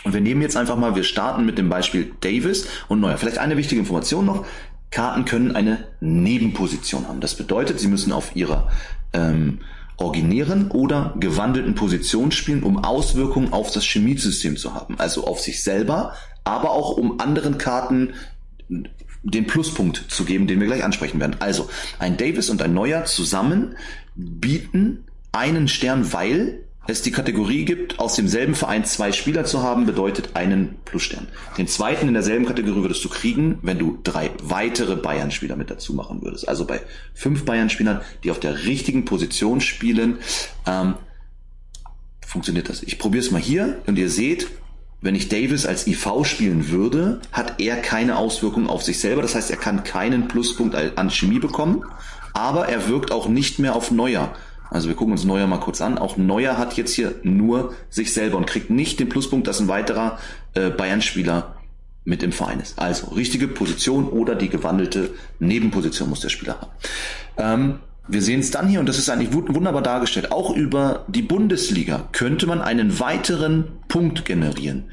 [0.05, 3.19] Und wir nehmen jetzt einfach mal, wir starten mit dem Beispiel Davis und Neuer.
[3.19, 4.47] Vielleicht eine wichtige Information noch.
[4.91, 7.21] Karten können eine Nebenposition haben.
[7.21, 8.71] Das bedeutet, sie müssen auf ihrer
[9.13, 9.61] ähm,
[9.99, 14.99] originären oder gewandelten Position spielen, um Auswirkungen auf das Chemiesystem zu haben.
[14.99, 16.15] Also auf sich selber,
[16.45, 18.15] aber auch um anderen Karten
[19.23, 21.37] den Pluspunkt zu geben, den wir gleich ansprechen werden.
[21.41, 21.69] Also
[21.99, 23.77] ein Davis und ein Neuer zusammen
[24.15, 29.85] bieten einen Stern, weil es die Kategorie gibt, aus demselben Verein zwei Spieler zu haben,
[29.85, 31.29] bedeutet einen Plusstern.
[31.59, 35.93] Den zweiten in derselben Kategorie würdest du kriegen, wenn du drei weitere Bayern-Spieler mit dazu
[35.93, 36.49] machen würdest.
[36.49, 36.81] Also bei
[37.13, 40.19] fünf Bayern-Spielern, die auf der richtigen Position spielen,
[40.67, 40.95] ähm,
[42.27, 42.83] funktioniert das.
[42.83, 44.49] Ich probiere es mal hier und ihr seht,
[45.01, 49.23] wenn ich Davis als IV spielen würde, hat er keine Auswirkung auf sich selber.
[49.23, 51.85] Das heißt, er kann keinen Pluspunkt an Chemie bekommen,
[52.33, 54.35] aber er wirkt auch nicht mehr auf Neuer.
[54.71, 55.99] Also wir gucken uns Neuer mal kurz an.
[55.99, 59.69] Auch Neuer hat jetzt hier nur sich selber und kriegt nicht den Pluspunkt, dass ein
[59.69, 60.19] weiterer
[60.55, 61.55] äh, Bayern-Spieler
[62.05, 62.79] mit im Verein ist.
[62.79, 66.71] Also richtige Position oder die gewandelte Nebenposition muss der Spieler haben.
[67.37, 67.79] Ähm,
[68.09, 72.09] wir sehen es dann hier, und das ist eigentlich wunderbar dargestellt, auch über die Bundesliga
[72.13, 74.91] könnte man einen weiteren Punkt generieren.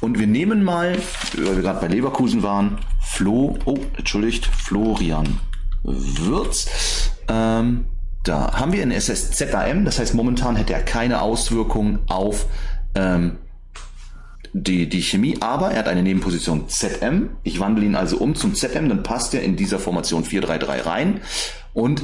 [0.00, 0.96] Und wir nehmen mal,
[1.36, 5.40] weil wir gerade bei Leverkusen waren, Flo, oh, entschuldigt, Florian
[5.82, 7.10] Würz.
[7.28, 7.86] Ähm,
[8.22, 12.46] da haben wir ein SSZAM, das heißt momentan hätte er keine Auswirkung auf
[12.94, 13.38] ähm,
[14.52, 17.30] die, die Chemie, aber er hat eine Nebenposition ZM.
[17.42, 21.20] Ich wandle ihn also um zum ZM, dann passt er in dieser Formation 4-3-3 rein.
[21.72, 22.02] Und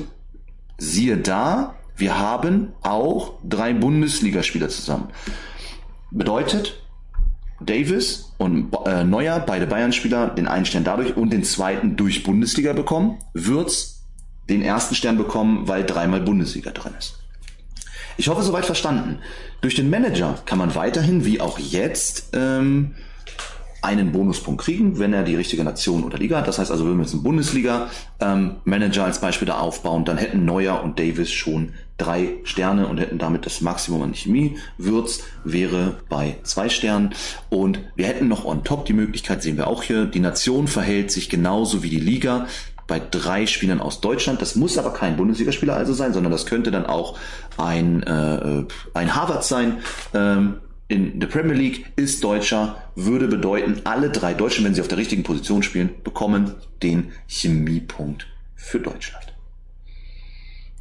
[0.79, 5.09] Siehe da, wir haben auch drei Bundesligaspieler zusammen.
[6.11, 6.81] Bedeutet,
[7.61, 12.73] Davis und äh, Neuer, beide Bayern-Spieler, den einen Stern dadurch und den zweiten durch Bundesliga
[12.73, 14.05] bekommen, wird's
[14.49, 17.19] den ersten Stern bekommen, weil dreimal Bundesliga drin ist.
[18.17, 19.19] Ich hoffe, soweit verstanden.
[19.61, 22.95] Durch den Manager kann man weiterhin, wie auch jetzt, ähm,
[23.81, 26.49] einen Bonuspunkt kriegen, wenn er die richtige Nation oder Liga hat.
[26.49, 30.45] Das heißt also, wenn wir jetzt einen Bundesliga-Manager ähm, als Beispiel da aufbauen, dann hätten
[30.45, 34.57] Neuer und Davis schon drei Sterne und hätten damit das Maximum an Chemie.
[34.79, 37.11] Würz wäre bei zwei Sternen.
[37.51, 41.11] Und wir hätten noch on top die Möglichkeit, sehen wir auch hier, die Nation verhält
[41.11, 42.47] sich genauso wie die Liga
[42.89, 44.41] bei drei Spielern aus Deutschland.
[44.41, 47.19] Das muss aber kein Bundesligaspieler also sein, sondern das könnte dann auch
[47.57, 48.65] ein, äh,
[48.95, 49.79] ein Harvard sein.
[50.15, 50.55] Ähm,
[50.89, 54.99] in der Premier League ist Deutscher, würde bedeuten, alle drei Deutschen, wenn sie auf der
[54.99, 59.35] richtigen Position spielen, bekommen den Chemiepunkt für Deutschland.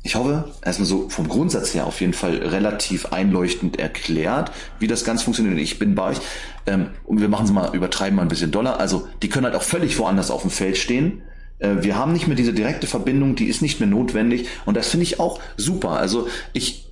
[0.03, 5.03] Ich hoffe, erstmal so vom Grundsatz her auf jeden Fall relativ einleuchtend erklärt, wie das
[5.03, 5.59] Ganze funktioniert.
[5.59, 6.19] Ich bin bei euch
[6.65, 8.79] ähm, und wir machen es mal, übertreiben mal ein bisschen doller.
[8.79, 11.23] Also die können halt auch völlig woanders auf dem Feld stehen.
[11.59, 14.87] Äh, wir haben nicht mehr diese direkte Verbindung, die ist nicht mehr notwendig und das
[14.87, 15.91] finde ich auch super.
[15.91, 16.86] Also ich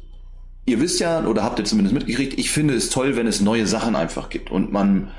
[0.65, 3.67] ihr wisst ja, oder habt ihr zumindest mitgekriegt, ich finde es toll, wenn es neue
[3.67, 4.51] Sachen einfach gibt.
[4.51, 5.09] Und man,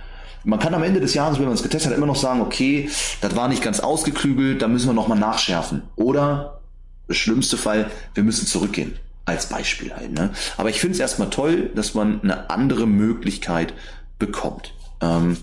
[0.45, 2.91] man kann am Ende des Jahres, wenn man es getestet hat, immer noch sagen, okay,
[3.21, 5.83] das war nicht ganz ausgeklügelt, da müssen wir nochmal nachschärfen.
[5.97, 6.61] Oder,
[7.11, 8.97] schlimmste Fall, wir müssen zurückgehen.
[9.25, 10.13] Als Beispiel halt.
[10.13, 10.31] Ne?
[10.57, 13.75] Aber ich finde es erstmal toll, dass man eine andere Möglichkeit
[14.21, 14.73] bekommt.
[15.01, 15.37] Ähm,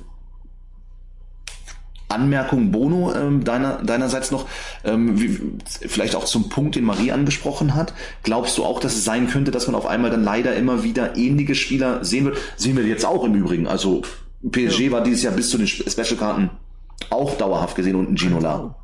[2.14, 4.48] Anmerkung, Bono, ähm, deiner, deinerseits noch,
[4.84, 7.94] ähm, wie, vielleicht auch zum Punkt, den Marie angesprochen hat.
[8.24, 11.18] Glaubst du auch, dass es sein könnte, dass man auf einmal dann leider immer wieder
[11.18, 12.38] ähnliche Spieler sehen wird?
[12.56, 13.68] Sehen wir jetzt auch im Übrigen.
[13.68, 14.04] Also
[14.50, 14.92] PSG ja.
[14.92, 16.50] war dieses Jahr bis zu den Special-Karten
[17.10, 18.76] auch dauerhaft gesehen und ein Ginola.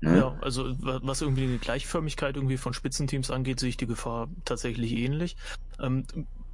[0.00, 0.18] Ne?
[0.18, 4.92] Ja, also was irgendwie die Gleichförmigkeit irgendwie von Spitzenteams angeht, sehe ich die Gefahr tatsächlich
[4.92, 5.36] ähnlich.
[5.80, 6.04] Ähm,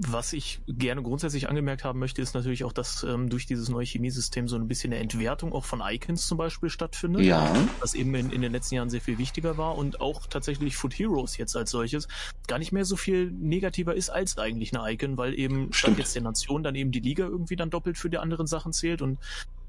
[0.08, 3.84] was ich gerne grundsätzlich angemerkt haben möchte, ist natürlich auch, dass ähm, durch dieses neue
[3.84, 7.22] Chemiesystem so ein bisschen eine Entwertung auch von Icons zum Beispiel stattfindet.
[7.22, 7.54] Ja.
[7.80, 10.94] Was eben in, in den letzten Jahren sehr viel wichtiger war und auch tatsächlich Foot
[10.94, 12.08] Heroes jetzt als solches
[12.46, 16.14] gar nicht mehr so viel negativer ist als eigentlich eine Icon, weil eben statt jetzt
[16.14, 19.18] der Nation dann eben die Liga irgendwie dann doppelt für die anderen Sachen zählt und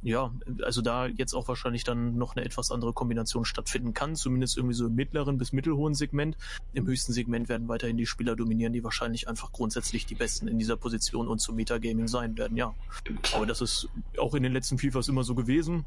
[0.03, 0.34] ja,
[0.64, 4.73] also da jetzt auch wahrscheinlich dann noch eine etwas andere Kombination stattfinden kann, zumindest irgendwie
[4.73, 6.38] so im mittleren bis mittelhohen Segment.
[6.73, 10.57] Im höchsten Segment werden weiterhin die Spieler dominieren, die wahrscheinlich einfach grundsätzlich die Besten in
[10.57, 12.73] dieser Position und zum Metagaming sein werden, ja.
[13.34, 15.86] Aber das ist auch in den letzten FIFAs immer so gewesen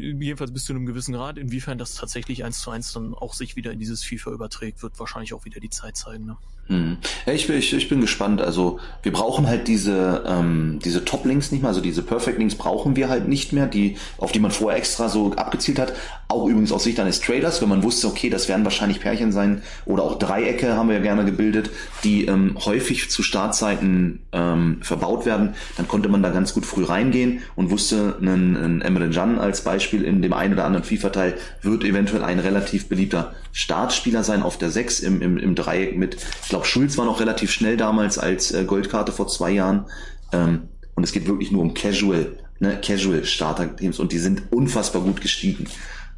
[0.00, 1.38] jedenfalls bis zu einem gewissen Grad.
[1.38, 4.98] Inwiefern das tatsächlich eins zu eins dann auch sich wieder in dieses FIFA überträgt, wird
[4.98, 6.26] wahrscheinlich auch wieder die Zeit zeigen.
[6.26, 6.36] Ne?
[6.68, 6.98] Hm.
[7.24, 8.42] Ja, ich, bin, ich, ich bin gespannt.
[8.42, 13.08] Also wir brauchen halt diese, ähm, diese Top-Links nicht mehr, also diese Perfect-Links brauchen wir
[13.08, 15.94] halt nicht mehr, die, auf die man vorher extra so abgezielt hat.
[16.28, 19.62] Auch übrigens aus Sicht eines Traders, wenn man wusste, okay, das werden wahrscheinlich Pärchen sein
[19.86, 21.70] oder auch Dreiecke haben wir ja gerne gebildet,
[22.04, 26.84] die ähm, häufig zu Startzeiten ähm, verbaut werden, dann konnte man da ganz gut früh
[26.84, 31.34] reingehen und wusste, einen, einen Emre Can als Beispiel in dem einen oder anderen FIFA-Teil
[31.62, 36.16] wird eventuell ein relativ beliebter Startspieler sein auf der 6 im, im, im Dreieck mit,
[36.44, 39.86] ich glaube, Schulz war noch relativ schnell damals als äh, Goldkarte vor zwei Jahren.
[40.32, 45.02] Ähm, und es geht wirklich nur um Casual, ne, Casual Starter-Teams und die sind unfassbar
[45.02, 45.66] gut gestiegen.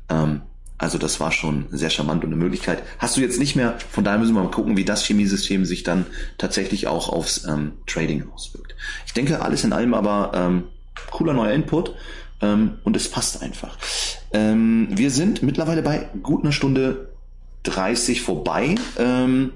[0.09, 0.43] Ähm,
[0.79, 2.83] also das war schon sehr charmant und eine Möglichkeit.
[2.99, 5.83] Hast du jetzt nicht mehr, von daher müssen wir mal gucken, wie das Chemiesystem sich
[5.83, 6.07] dann
[6.39, 8.75] tatsächlich auch aufs ähm, Trading auswirkt.
[9.07, 10.65] Ich denke, alles in allem aber ähm,
[11.11, 11.95] cooler neuer Input
[12.41, 13.77] ähm, und es passt einfach.
[14.33, 17.11] Ähm, wir sind mittlerweile bei gut einer Stunde
[17.65, 18.77] 30 vorbei.
[18.97, 19.53] Ähm,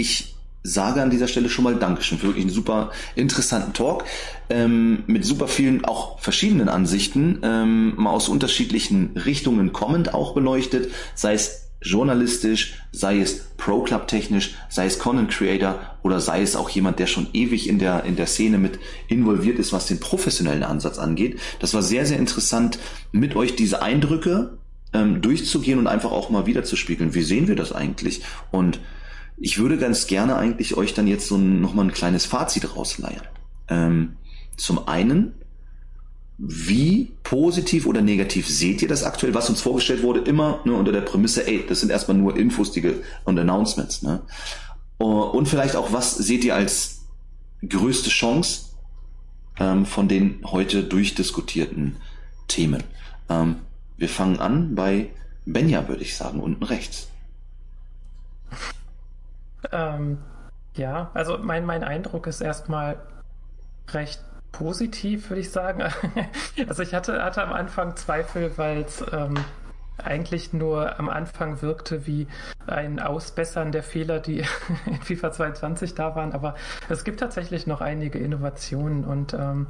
[0.00, 4.04] ich sage an dieser Stelle schon mal Dankeschön für wirklich einen super interessanten Talk
[4.50, 10.90] ähm, mit super vielen auch verschiedenen Ansichten, ähm, mal aus unterschiedlichen Richtungen kommend auch beleuchtet,
[11.14, 16.54] sei es journalistisch, sei es Pro Club technisch, sei es Content Creator oder sei es
[16.54, 18.78] auch jemand, der schon ewig in der in der Szene mit
[19.08, 21.40] involviert ist, was den professionellen Ansatz angeht.
[21.58, 22.78] Das war sehr sehr interessant,
[23.12, 24.58] mit euch diese Eindrücke
[24.92, 27.14] ähm, durchzugehen und einfach auch mal wieder zu spiegeln.
[27.14, 28.20] Wie sehen wir das eigentlich?
[28.50, 28.78] Und
[29.40, 33.22] ich würde ganz gerne eigentlich euch dann jetzt so ein, nochmal ein kleines Fazit rausleihen.
[33.68, 34.16] Ähm,
[34.56, 35.34] zum einen,
[36.36, 40.92] wie positiv oder negativ seht ihr das aktuell, was uns vorgestellt wurde, immer ne, unter
[40.92, 42.94] der Prämisse, ey, das sind erstmal nur Infos die,
[43.24, 44.02] und Announcements.
[44.02, 44.20] Ne?
[44.98, 47.06] Und vielleicht auch, was seht ihr als
[47.66, 48.66] größte Chance
[49.58, 51.96] ähm, von den heute durchdiskutierten
[52.46, 52.84] Themen?
[53.30, 53.56] Ähm,
[53.96, 55.08] wir fangen an bei
[55.46, 57.08] Benja, würde ich sagen, unten rechts.
[59.72, 60.18] Ähm,
[60.74, 62.98] ja, also mein, mein Eindruck ist erstmal
[63.88, 64.22] recht
[64.52, 65.82] positiv, würde ich sagen.
[66.68, 69.34] also ich hatte, hatte am Anfang Zweifel, weil es ähm,
[69.98, 72.26] eigentlich nur am Anfang wirkte wie
[72.66, 74.44] ein Ausbessern der Fehler, die
[74.86, 76.32] in FIFA 22 da waren.
[76.32, 76.54] Aber
[76.88, 79.66] es gibt tatsächlich noch einige Innovationen und ähm,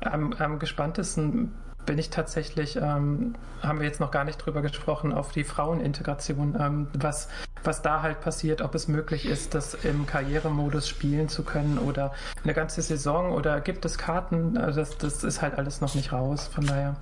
[0.00, 1.54] am, am gespanntesten
[1.86, 6.56] bin ich tatsächlich, ähm, haben wir jetzt noch gar nicht drüber gesprochen, auf die Frauenintegration,
[6.60, 7.28] ähm, was,
[7.64, 12.12] was da halt passiert, ob es möglich ist, das im Karrieremodus spielen zu können oder
[12.42, 16.12] eine ganze Saison oder gibt es Karten, also das, das ist halt alles noch nicht
[16.12, 16.96] raus, von daher.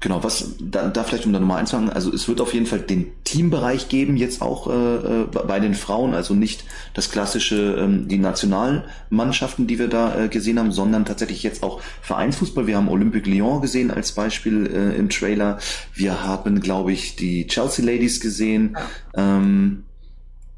[0.00, 2.78] Genau, was da, da vielleicht um da nochmal einzufangen, also es wird auf jeden Fall
[2.78, 6.64] den Teambereich geben, jetzt auch äh, äh, bei den Frauen, also nicht
[6.94, 11.64] das klassische, ähm, die nationalen Mannschaften, die wir da äh, gesehen haben, sondern tatsächlich jetzt
[11.64, 12.68] auch Vereinsfußball.
[12.68, 15.58] Wir haben Olympique Lyon gesehen als Beispiel äh, im Trailer.
[15.94, 18.76] Wir haben, glaube ich, die Chelsea Ladies gesehen.
[19.16, 19.82] Ähm,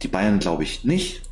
[0.02, 1.22] die Bayern glaube ich nicht.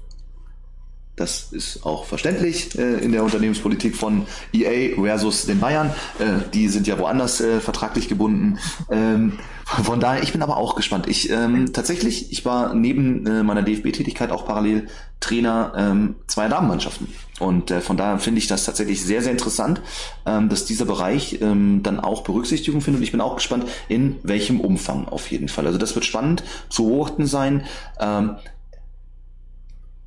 [1.18, 5.90] Das ist auch verständlich äh, in der Unternehmenspolitik von EA versus den Bayern.
[6.20, 8.58] Äh, die sind ja woanders äh, vertraglich gebunden.
[8.88, 11.08] Ähm, von daher, ich bin aber auch gespannt.
[11.08, 14.86] Ich ähm, tatsächlich, ich war neben äh, meiner DFB-Tätigkeit auch parallel
[15.20, 17.08] Trainer ähm, zweier Damenmannschaften.
[17.40, 19.80] Und äh, von daher finde ich das tatsächlich sehr, sehr interessant,
[20.24, 23.00] ähm, dass dieser Bereich ähm, dann auch Berücksichtigung findet.
[23.00, 25.66] Und ich bin auch gespannt, in welchem Umfang auf jeden Fall.
[25.66, 27.64] Also das wird spannend zu beobachten sein.
[28.00, 28.36] Ähm,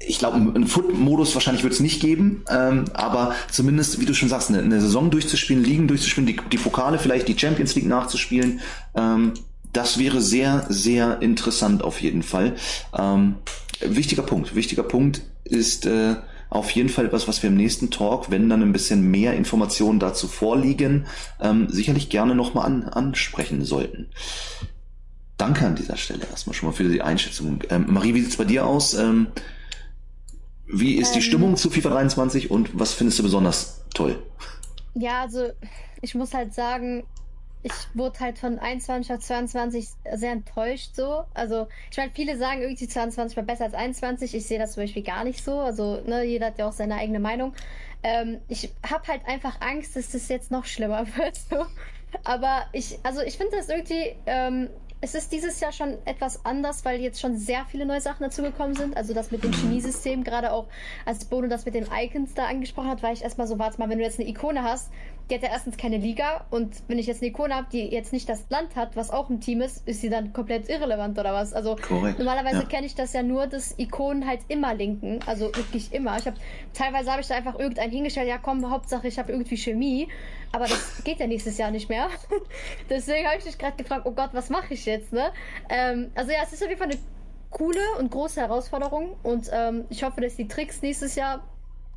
[0.07, 4.29] ich glaube, einen Foot-Modus wahrscheinlich wird es nicht geben, ähm, aber zumindest, wie du schon
[4.29, 8.59] sagst, eine, eine Saison durchzuspielen, Ligen durchzuspielen, die, die Pokale vielleicht, die Champions League nachzuspielen,
[8.95, 9.33] ähm,
[9.73, 12.55] das wäre sehr, sehr interessant auf jeden Fall.
[12.97, 13.35] Ähm,
[13.79, 14.55] wichtiger Punkt.
[14.55, 16.15] Wichtiger Punkt ist äh,
[16.49, 19.99] auf jeden Fall etwas, was wir im nächsten Talk, wenn dann ein bisschen mehr Informationen
[19.99, 21.05] dazu vorliegen,
[21.39, 24.07] ähm, sicherlich gerne nochmal an, ansprechen sollten.
[25.37, 27.63] Danke an dieser Stelle erstmal schon mal für die Einschätzung.
[27.69, 28.93] Ähm, Marie, wie sieht's bei dir aus?
[28.93, 29.27] Ähm,
[30.71, 34.21] wie ist ähm, die Stimmung zu FIFA 23 und was findest du besonders toll?
[34.93, 35.49] Ja, also
[36.01, 37.03] ich muss halt sagen,
[37.63, 41.23] ich wurde halt von 21 auf 22 sehr enttäuscht so.
[41.33, 44.33] Also ich meine, viele sagen irgendwie 22 war besser als 21.
[44.33, 45.59] Ich sehe das zum Beispiel gar nicht so.
[45.59, 47.53] Also ne, jeder hat ja auch seine eigene Meinung.
[48.03, 51.37] Ähm, ich habe halt einfach Angst, dass das jetzt noch schlimmer wird.
[51.37, 51.65] So.
[52.23, 54.69] Aber ich, also ich finde das irgendwie ähm,
[55.01, 58.75] es ist dieses Jahr schon etwas anders, weil jetzt schon sehr viele neue Sachen dazugekommen
[58.75, 58.95] sind.
[58.95, 60.67] Also das mit dem Chemiesystem, gerade auch
[61.05, 63.89] als Bono das mit den Icons da angesprochen hat, war ich erstmal so, warte mal,
[63.89, 64.91] wenn du jetzt eine Ikone hast,
[65.31, 68.11] die hat ja erstens keine Liga und wenn ich jetzt eine Ikone habe, die jetzt
[68.11, 71.33] nicht das Land hat, was auch im Team ist, ist sie dann komplett irrelevant oder
[71.33, 71.53] was?
[71.53, 72.65] Also Korrekt, normalerweise ja.
[72.65, 76.17] kenne ich das ja nur, dass Ikonen halt immer linken, also wirklich immer.
[76.17, 76.35] Ich habe
[76.73, 80.09] teilweise habe ich da einfach irgendeinen hingestellt, ja komm, Hauptsache ich habe irgendwie Chemie,
[80.51, 82.09] aber das geht ja nächstes Jahr nicht mehr.
[82.89, 85.31] Deswegen habe ich mich gerade gefragt, oh Gott, was mache ich jetzt, ne?
[85.69, 86.99] Ähm, also ja, es ist auf jeden Fall eine
[87.51, 91.41] coole und große Herausforderung und ähm, ich hoffe, dass die Tricks nächstes Jahr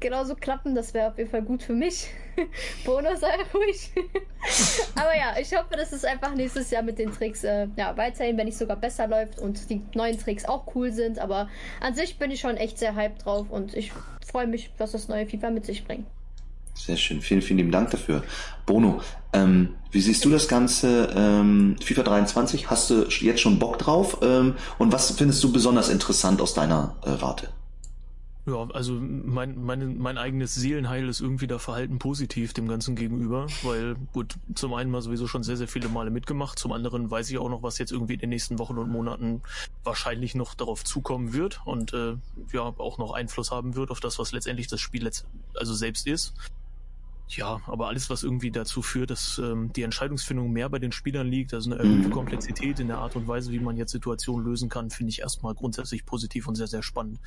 [0.01, 0.75] genauso klappen.
[0.75, 2.09] Das wäre auf jeden Fall gut für mich.
[2.85, 3.91] Bonus sei ruhig.
[4.95, 8.37] Aber ja, ich hoffe, dass es einfach nächstes Jahr mit den Tricks äh, ja, weiterhin,
[8.37, 11.19] wenn nicht sogar besser läuft und die neuen Tricks auch cool sind.
[11.19, 11.49] Aber
[11.81, 13.93] an sich bin ich schon echt sehr hyped drauf und ich
[14.27, 16.07] freue mich, was das neue FIFA mit sich bringt.
[16.75, 18.25] Sehr schön, vielen, vielen lieben Dank dafür.
[18.67, 19.01] Bono,
[19.33, 22.69] ähm, wie siehst du das Ganze ähm, FIFA 23?
[22.69, 24.19] Hast du jetzt schon Bock drauf?
[24.23, 27.49] Ähm, und was findest du besonders interessant aus deiner äh, Warte?
[28.47, 33.47] Ja, also mein, mein, mein eigenes Seelenheil ist irgendwie da verhalten positiv dem Ganzen gegenüber,
[33.63, 37.31] weil gut, zum einen mal sowieso schon sehr, sehr viele Male mitgemacht, zum anderen weiß
[37.31, 39.41] ich auch noch, was jetzt irgendwie in den nächsten Wochen und Monaten
[39.83, 42.17] wahrscheinlich noch darauf zukommen wird und äh,
[42.53, 46.07] ja, auch noch Einfluss haben wird auf das, was letztendlich das Spiel letzt also selbst
[46.07, 46.35] ist.
[47.29, 51.27] Ja, aber alles, was irgendwie dazu führt, dass ähm, die Entscheidungsfindung mehr bei den Spielern
[51.27, 52.13] liegt, also eine erhöhte Mhm.
[52.13, 55.55] Komplexität in der Art und Weise, wie man jetzt Situationen lösen kann, finde ich erstmal
[55.55, 57.19] grundsätzlich positiv und sehr, sehr spannend.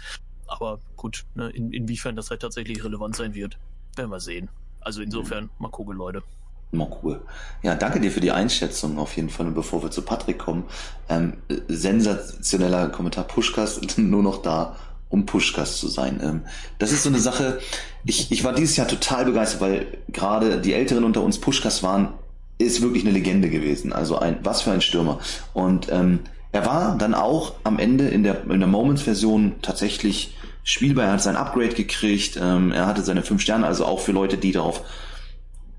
[0.48, 3.58] Aber gut, ne, in, inwiefern das halt tatsächlich relevant sein wird,
[3.96, 4.50] werden wir sehen.
[4.82, 6.24] Also insofern, mal gucken, Leute.
[6.72, 7.22] Mal cool.
[7.64, 9.48] Ja, danke dir für die Einschätzung auf jeden Fall.
[9.48, 10.66] Und bevor wir zu Patrick kommen,
[11.08, 13.24] ähm, äh, sensationeller Kommentar.
[13.24, 14.76] Pushkas nur noch da,
[15.10, 16.20] um Pushkas zu sein.
[16.22, 16.42] Ähm,
[16.78, 17.60] das ist so eine Sache.
[18.04, 22.14] Ich, ich war dieses Jahr total begeistert, weil gerade die Älteren unter uns Pushkas waren,
[22.58, 23.94] ist wirklich eine Legende gewesen.
[23.94, 25.20] Also ein, was für ein Stürmer.
[25.54, 26.20] Und ähm,
[26.52, 30.37] er war dann auch am Ende in der, in der Moments-Version tatsächlich
[30.68, 31.06] spielbar.
[31.06, 32.38] Er hat sein Upgrade gekriegt.
[32.40, 34.84] Ähm, er hatte seine fünf Sterne, also auch für Leute, die darauf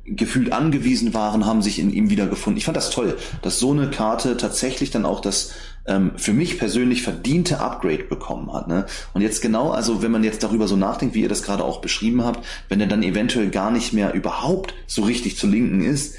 [0.05, 2.56] gefühlt angewiesen waren, haben sich in ihm wiedergefunden.
[2.56, 5.52] Ich fand das toll, dass so eine Karte tatsächlich dann auch das
[5.86, 8.69] ähm, für mich persönlich verdiente Upgrade bekommen hat.
[8.69, 8.86] Ne?
[9.12, 11.82] Und jetzt genau, also wenn man jetzt darüber so nachdenkt, wie ihr das gerade auch
[11.82, 16.15] beschrieben habt, wenn er dann eventuell gar nicht mehr überhaupt so richtig zu linken ist,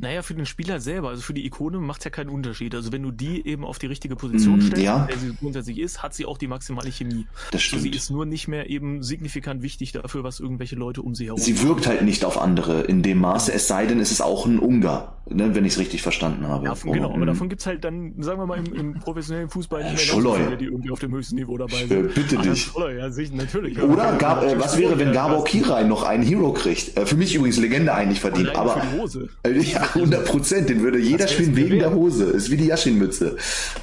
[0.00, 2.72] Naja, für den Spieler selber, also für die Ikone macht es ja keinen Unterschied.
[2.74, 5.06] Also wenn du die eben auf die richtige Position Mm, stellst, ja.
[5.10, 7.26] der sie grundsätzlich ist, hat sie auch die maximale Chemie.
[7.50, 7.94] das Also sie stimmt.
[7.96, 11.60] ist nur nicht mehr eben signifikant wichtig dafür, was irgendwelche Leute um sie herum Sie
[11.62, 14.60] wirkt halt nicht auf andere in dem Maße, es sei denn, es ist auch ein
[14.60, 16.64] Ungar, ne, wenn ich es richtig verstanden habe.
[16.66, 19.48] Ja, von, genau, aber mm, davon gibt's halt dann, sagen wir mal, im, im professionellen
[19.48, 20.38] Fußball nicht mehr ganz so Scholloy.
[20.44, 22.14] viele, die irgendwie auf dem höchsten Niveau dabei Äh, sind.
[22.14, 22.62] bitte Ach, dich.
[22.62, 23.80] Scholloy, ja, sicher, natürlich.
[23.82, 26.96] Oder Gab, äh, was wäre, wenn Gabor Kirai noch einen Hero kriegt?
[26.96, 29.28] Äh, für mich übrigens Legende eigentlich verdient, aber für die Hose.
[29.44, 30.68] Äh, Ja, 100 Prozent.
[30.68, 32.24] Den würde jeder spielen wegen der Hose.
[32.24, 33.36] Ist wie die Yashin-Mütze.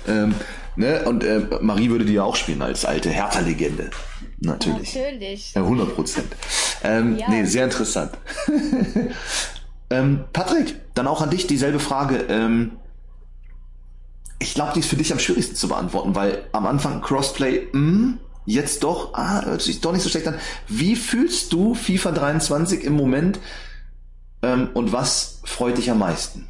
[0.08, 0.34] Ähm,
[0.76, 1.04] ne?
[1.06, 3.90] Und äh, Marie würde die ja auch spielen als alte Hertha-Legende.
[4.40, 4.94] Natürlich.
[4.96, 5.54] Natürlich.
[5.54, 6.28] Ja, 100 Prozent.
[6.84, 7.30] Ähm, Ja.
[7.30, 8.12] Nee, sehr interessant.
[9.90, 12.26] ähm, Patrick, dann auch an dich dieselbe Frage.
[12.30, 12.74] Ähm,
[14.40, 18.18] ich glaube, die ist für dich am schwierigsten zu beantworten, weil am Anfang Crossplay, mh,
[18.46, 20.36] jetzt doch, ah, hört sich doch nicht so schlecht an.
[20.68, 23.40] Wie fühlst du FIFA 23 im Moment
[24.42, 26.48] ähm, und was freut dich am meisten?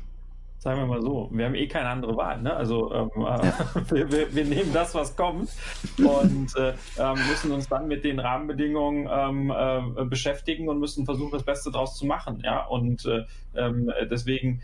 [0.65, 2.41] Sagen wir mal so, wir haben eh keine andere Wahl.
[2.41, 2.51] Ne?
[2.51, 3.51] Also ähm, äh,
[3.91, 5.51] wir, wir, wir nehmen das, was kommt
[5.99, 11.29] und äh, ähm, müssen uns dann mit den Rahmenbedingungen ähm, äh, beschäftigen und müssen versuchen,
[11.33, 12.41] das Beste draus zu machen.
[12.43, 13.25] Ja, und äh,
[13.55, 14.63] ähm, deswegen,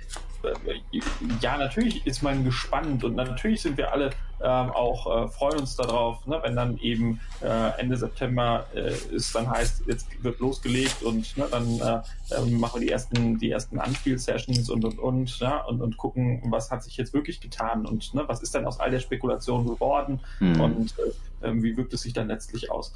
[1.41, 4.11] ja, natürlich ist man gespannt und natürlich sind wir alle
[4.43, 6.39] ähm, auch äh, freuen uns darauf, ne?
[6.41, 11.47] wenn dann eben äh, Ende September äh, es dann heißt, jetzt wird losgelegt und ne,
[11.51, 12.01] dann äh,
[12.35, 16.41] ähm, machen wir die ersten, die ersten Anspiel-Sessions und und und, ja, und und gucken,
[16.45, 19.67] was hat sich jetzt wirklich getan und ne, was ist dann aus all der Spekulation
[19.67, 20.59] geworden Hm.
[20.59, 22.93] und äh, ähm, wie wirkt es sich dann letztlich aus.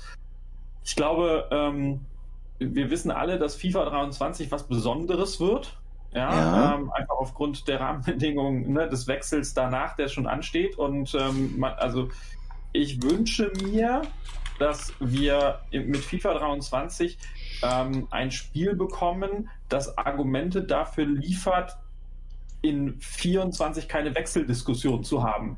[0.84, 2.02] Ich glaube, ähm,
[2.60, 5.78] wir wissen alle, dass FIFA 23 was Besonderes wird.
[6.16, 6.76] Ja, Ja.
[6.76, 10.78] Ähm, einfach aufgrund der Rahmenbedingungen ne, des Wechsels danach, der schon ansteht.
[10.78, 12.10] Und ähm, man, also
[12.72, 14.02] ich wünsche mir,
[14.58, 17.18] dass wir mit FIFA 23
[17.64, 21.78] ähm, ein Spiel bekommen, das Argumente dafür liefert,
[22.62, 25.58] in 24 keine Wechseldiskussion zu haben.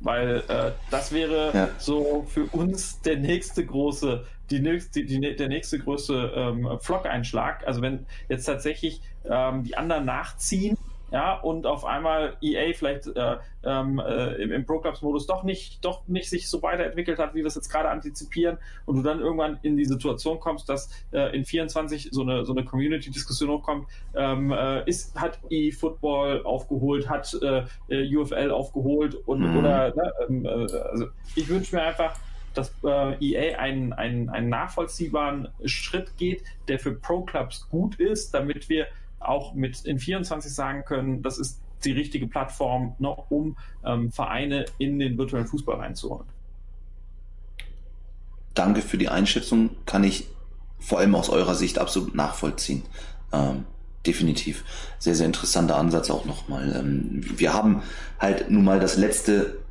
[0.00, 1.68] Weil äh, das wäre Ja.
[1.78, 7.66] so für uns der nächste große, die nächste, die, die, der nächste größte ähm, Flock-Einschlag.
[7.66, 10.76] Also wenn jetzt tatsächlich ähm, die anderen nachziehen,
[11.10, 16.06] ja, und auf einmal EA vielleicht äh, ähm, äh, im, im Pro-Clubs-Modus doch nicht, doch
[16.08, 19.58] nicht sich so weiterentwickelt hat, wie wir es jetzt gerade antizipieren, und du dann irgendwann
[19.62, 24.50] in die Situation kommst, dass äh, in 24 so eine, so eine Community-Diskussion hochkommt, ähm,
[24.50, 29.56] äh, ist, hat E-Football aufgeholt, hat äh, äh, UFL aufgeholt und Mhm.
[29.56, 32.18] oder ne, ähm, äh, also ich wünsche mir einfach,
[32.54, 38.68] dass äh, EA einen, einen, einen nachvollziehbaren Schritt geht, der für Pro-Clubs gut ist, damit
[38.68, 38.86] wir
[39.24, 44.64] auch mit in 24 sagen können, das ist die richtige Plattform, ne, um ähm, Vereine
[44.78, 46.26] in den virtuellen Fußball reinzuholen.
[48.54, 50.28] Danke für die Einschätzung, kann ich
[50.78, 52.82] vor allem aus eurer Sicht absolut nachvollziehen.
[53.32, 53.64] Ähm,
[54.06, 54.64] definitiv.
[54.98, 56.74] Sehr, sehr interessanter Ansatz auch nochmal.
[56.76, 57.82] Ähm, wir haben
[58.18, 59.63] halt nun mal das letzte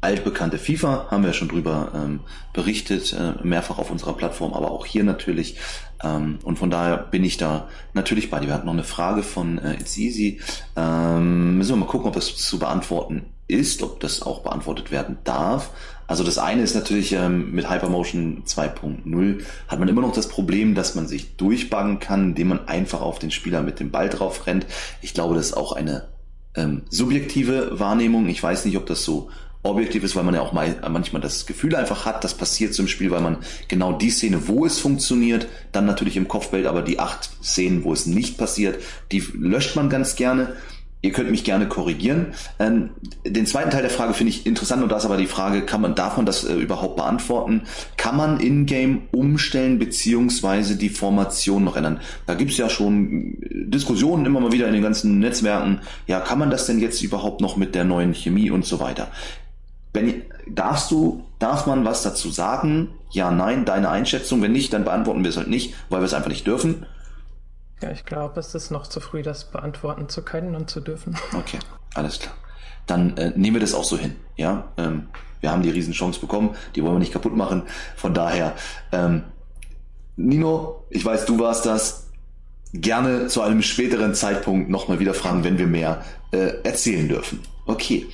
[0.00, 2.20] altbekannte FIFA, haben wir schon drüber ähm,
[2.52, 5.56] berichtet, äh, mehrfach auf unserer Plattform, aber auch hier natürlich.
[6.02, 8.48] Ähm, und von daher bin ich da natürlich bei dir.
[8.48, 10.40] Wir hatten noch eine Frage von äh, It's Easy.
[10.76, 15.18] Ähm, müssen wir mal gucken, ob das zu beantworten ist, ob das auch beantwortet werden
[15.24, 15.70] darf.
[16.08, 20.74] Also das eine ist natürlich ähm, mit Hypermotion 2.0 hat man immer noch das Problem,
[20.74, 24.46] dass man sich durchbuggen kann, indem man einfach auf den Spieler mit dem Ball drauf
[24.46, 24.66] rennt.
[25.02, 26.08] Ich glaube, das ist auch eine
[26.54, 28.28] ähm, subjektive Wahrnehmung.
[28.28, 29.30] Ich weiß nicht, ob das so
[29.66, 32.88] objektiv ist, weil man ja auch mal, manchmal das Gefühl einfach hat, das passiert zum
[32.88, 33.38] Spiel, weil man
[33.68, 37.92] genau die Szene, wo es funktioniert, dann natürlich im Kopfbild, aber die acht Szenen, wo
[37.92, 38.82] es nicht passiert,
[39.12, 40.54] die löscht man ganz gerne.
[41.02, 42.28] Ihr könnt mich gerne korrigieren.
[42.58, 42.90] Ähm,
[43.24, 45.80] den zweiten Teil der Frage finde ich interessant und da ist aber die Frage, kann
[45.80, 47.62] man, darf man das äh, überhaupt beantworten?
[47.96, 52.00] Kann man in-game umstellen beziehungsweise die Formation noch ändern?
[52.26, 55.80] Da gibt es ja schon äh, Diskussionen immer mal wieder in den ganzen Netzwerken.
[56.08, 59.12] Ja, kann man das denn jetzt überhaupt noch mit der neuen Chemie und so weiter?
[59.96, 62.90] Benny, darfst du, darf man was dazu sagen?
[63.12, 64.42] Ja, nein, deine Einschätzung.
[64.42, 66.84] Wenn nicht, dann beantworten wir es halt nicht, weil wir es einfach nicht dürfen.
[67.80, 71.16] Ja, ich glaube, es ist noch zu früh, das beantworten zu können und zu dürfen.
[71.34, 71.58] Okay,
[71.94, 72.34] alles klar.
[72.84, 74.16] Dann äh, nehmen wir das auch so hin.
[74.36, 75.06] Ja, ähm,
[75.40, 77.62] wir haben die Riesenchance bekommen, die wollen wir nicht kaputt machen.
[77.96, 78.52] Von daher,
[78.92, 79.22] ähm,
[80.16, 82.10] Nino, ich weiß, du warst das.
[82.74, 87.40] Gerne zu einem späteren Zeitpunkt nochmal wieder fragen, wenn wir mehr äh, erzählen dürfen.
[87.64, 88.06] Okay.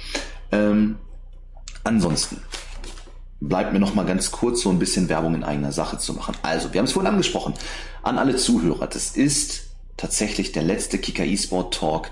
[0.53, 0.99] Ähm,
[1.85, 2.41] ansonsten
[3.41, 6.37] bleibt mir noch mal ganz kurz so ein bisschen Werbung in eigener Sache zu machen.
[6.43, 7.55] Also, wir haben es vorhin angesprochen.
[8.03, 9.65] An alle Zuhörer, das ist
[9.97, 12.11] tatsächlich der letzte Kicker eSport Talk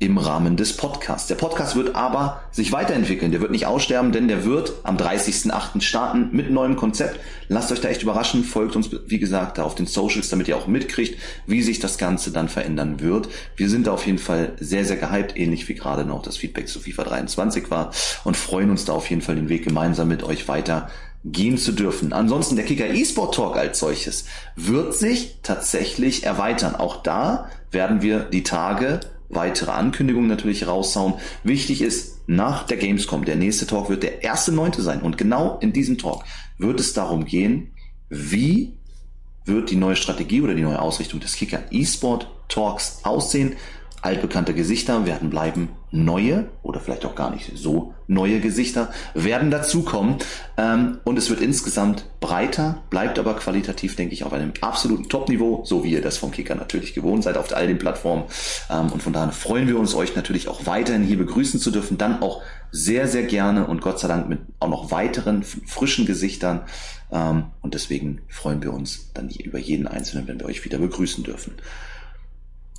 [0.00, 1.28] im Rahmen des Podcasts.
[1.28, 3.30] Der Podcast wird aber sich weiterentwickeln.
[3.30, 5.80] Der wird nicht aussterben, denn der wird am 30.08.
[5.80, 7.20] starten mit neuem Konzept.
[7.48, 8.44] Lasst euch da echt überraschen.
[8.44, 11.96] Folgt uns, wie gesagt, da auf den Socials, damit ihr auch mitkriegt, wie sich das
[11.96, 13.28] Ganze dann verändern wird.
[13.56, 16.68] Wir sind da auf jeden Fall sehr, sehr gehypt, ähnlich wie gerade noch das Feedback
[16.68, 17.92] zu FIFA 23 war
[18.24, 20.90] und freuen uns da auf jeden Fall den Weg gemeinsam mit euch weiter
[21.24, 22.12] gehen zu dürfen.
[22.12, 24.26] Ansonsten der Kicker eSport Talk als solches
[24.56, 26.76] wird sich tatsächlich erweitern.
[26.76, 31.14] Auch da werden wir die Tage weitere Ankündigungen natürlich raushauen.
[31.42, 35.02] Wichtig ist, nach der Gamescom, der nächste Talk wird der erste Neunte sein.
[35.02, 36.24] Und genau in diesem Talk
[36.58, 37.72] wird es darum gehen,
[38.08, 38.72] wie
[39.44, 43.56] wird die neue Strategie oder die neue Ausrichtung des Kicker eSport Talks aussehen
[44.04, 50.16] altbekannte Gesichter werden bleiben, neue oder vielleicht auch gar nicht so neue Gesichter werden dazukommen.
[50.58, 55.62] Ähm, und es wird insgesamt breiter, bleibt aber qualitativ, denke ich, auf einem absoluten Top-Niveau,
[55.64, 58.24] so wie ihr das vom Kicker natürlich gewohnt seid auf all den Plattformen.
[58.70, 61.96] Ähm, und von daher freuen wir uns, euch natürlich auch weiterhin hier begrüßen zu dürfen,
[61.96, 66.60] dann auch sehr, sehr gerne und Gott sei Dank mit auch noch weiteren frischen Gesichtern.
[67.10, 71.24] Ähm, und deswegen freuen wir uns dann über jeden Einzelnen, wenn wir euch wieder begrüßen
[71.24, 71.54] dürfen.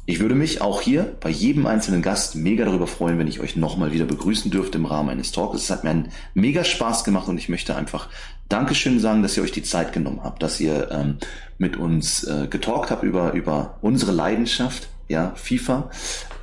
[0.08, 3.56] Ich würde mich auch hier bei jedem einzelnen Gast mega darüber freuen, wenn ich euch
[3.56, 5.64] nochmal wieder begrüßen dürfte im Rahmen eines Talks.
[5.64, 8.10] Es hat mir einen mega Spaß gemacht und ich möchte einfach
[8.48, 11.18] Dankeschön sagen, dass ihr euch die Zeit genommen habt, dass ihr ähm,
[11.58, 15.90] mit uns äh, getalkt habt über, über unsere Leidenschaft, ja, FIFA.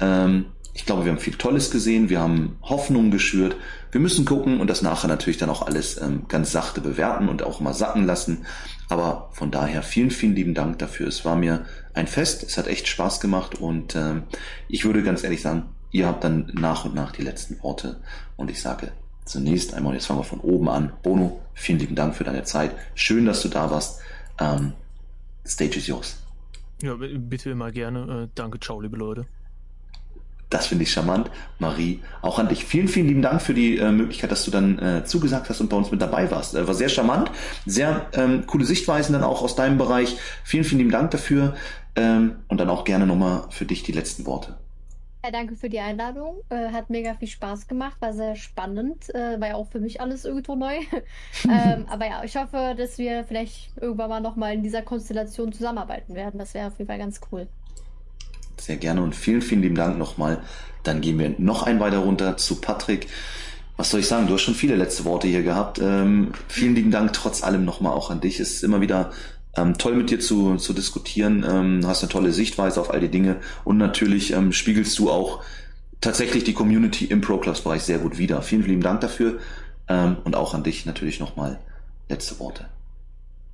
[0.00, 3.56] Ähm, ich glaube, wir haben viel Tolles gesehen, wir haben Hoffnungen geschürt.
[3.90, 7.42] Wir müssen gucken und das nachher natürlich dann auch alles ähm, ganz sachte bewerten und
[7.42, 8.46] auch mal sacken lassen.
[8.88, 11.08] Aber von daher vielen, vielen lieben Dank dafür.
[11.08, 14.22] Es war mir ein Fest, es hat echt Spaß gemacht und äh,
[14.68, 18.00] ich würde ganz ehrlich sagen, ihr habt dann nach und nach die letzten Worte
[18.36, 18.92] und ich sage
[19.26, 20.92] zunächst einmal, jetzt fangen wir von oben an.
[21.02, 22.74] Bono, vielen lieben Dank für deine Zeit.
[22.94, 24.00] Schön, dass du da warst.
[24.40, 24.72] Ähm,
[25.46, 26.16] stage is yours.
[26.82, 28.24] Ja, bitte immer gerne.
[28.24, 29.26] Äh, danke, ciao, liebe Leute.
[30.52, 31.30] Das finde ich charmant.
[31.58, 32.66] Marie, auch an dich.
[32.66, 35.70] Vielen, vielen lieben Dank für die äh, Möglichkeit, dass du dann äh, zugesagt hast und
[35.70, 36.54] bei uns mit dabei warst.
[36.54, 37.30] Äh, war sehr charmant.
[37.64, 40.18] Sehr ähm, coole Sichtweisen dann auch aus deinem Bereich.
[40.44, 41.54] Vielen, vielen lieben Dank dafür.
[41.96, 44.58] Ähm, und dann auch gerne nochmal für dich die letzten Worte.
[45.24, 46.42] Ja, danke für die Einladung.
[46.50, 49.08] Äh, hat mega viel Spaß gemacht, war sehr spannend.
[49.14, 50.80] Äh, war ja auch für mich alles irgendwo neu.
[51.44, 56.14] ähm, aber ja, ich hoffe, dass wir vielleicht irgendwann mal nochmal in dieser Konstellation zusammenarbeiten
[56.14, 56.38] werden.
[56.38, 57.48] Das wäre auf jeden Fall ganz cool.
[58.58, 60.42] Sehr gerne und vielen, vielen lieben Dank nochmal.
[60.82, 63.08] Dann gehen wir noch ein weiter runter zu Patrick.
[63.76, 64.26] Was soll ich sagen?
[64.26, 65.78] Du hast schon viele letzte Worte hier gehabt.
[65.80, 68.38] Ähm, vielen lieben Dank trotz allem nochmal auch an dich.
[68.40, 69.12] Es ist immer wieder
[69.56, 71.44] ähm, toll mit dir zu, zu diskutieren.
[71.48, 75.42] Ähm, hast eine tolle Sichtweise auf all die Dinge und natürlich ähm, spiegelst du auch
[76.00, 78.42] tatsächlich die Community im Pro Clubs Bereich sehr gut wider.
[78.42, 79.38] Vielen, vielen Dank dafür
[79.88, 81.58] ähm, und auch an dich natürlich nochmal
[82.08, 82.66] letzte Worte.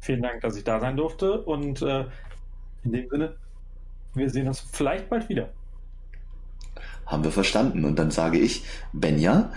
[0.01, 2.05] Vielen Dank, dass ich da sein durfte und äh,
[2.85, 3.37] in dem Sinne,
[4.19, 5.49] wir sehen uns vielleicht bald wieder.
[7.07, 7.85] Haben wir verstanden.
[7.85, 9.51] Und dann sage ich, Benja,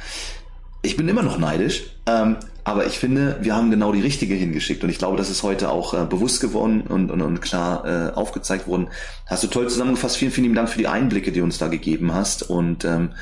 [0.84, 4.84] ich bin immer noch neidisch, ähm, aber ich finde, wir haben genau die richtige hingeschickt
[4.84, 8.14] und ich glaube, das ist heute auch äh, bewusst geworden und, und, und klar äh,
[8.14, 8.90] aufgezeigt worden.
[9.28, 10.18] Hast du toll zusammengefasst.
[10.18, 12.50] Vielen, vielen Dank für die Einblicke, die du uns da gegeben hast.
[12.50, 13.14] Und ähm,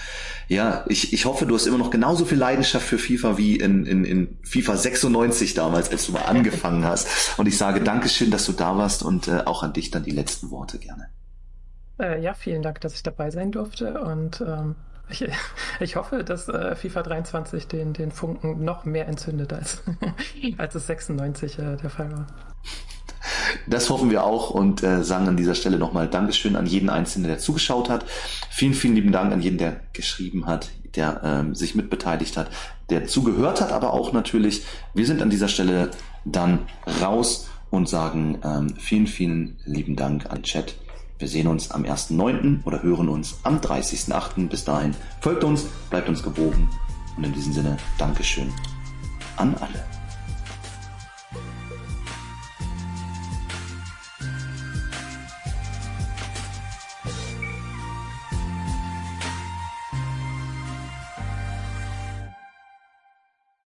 [0.48, 3.86] ja, ich, ich hoffe, du hast immer noch genauso viel Leidenschaft für FIFA wie in,
[3.86, 7.08] in, in FIFA 96 damals, als du mal angefangen hast.
[7.38, 10.12] Und ich sage Dankeschön, dass du da warst und äh, auch an dich dann die
[10.12, 11.08] letzten Worte gerne.
[12.00, 14.76] Äh, ja, vielen Dank, dass ich dabei sein durfte und ähm,
[15.10, 15.26] ich,
[15.80, 19.84] ich hoffe, dass äh, FIFA 23 den, den Funken noch mehr entzündet, als,
[20.58, 22.28] als es 96 äh, der Fall war.
[23.68, 27.28] Das hoffen wir auch und äh, sagen an dieser Stelle nochmal Dankeschön an jeden Einzelnen,
[27.28, 28.06] der zugeschaut hat.
[28.50, 32.50] Vielen, vielen lieben Dank an jeden, der geschrieben hat, der ähm, sich mitbeteiligt hat,
[32.90, 35.92] der zugehört hat, aber auch natürlich, wir sind an dieser Stelle
[36.26, 36.60] dann
[37.02, 40.76] raus und sagen ähm, vielen, vielen lieben Dank an Chat
[41.20, 42.64] wir sehen uns am 1.9.
[42.64, 44.48] oder hören uns am 30.8.
[44.48, 46.70] Bis dahin folgt uns, bleibt uns gewogen
[47.18, 48.52] und in diesem Sinne Dankeschön
[49.36, 49.99] an alle.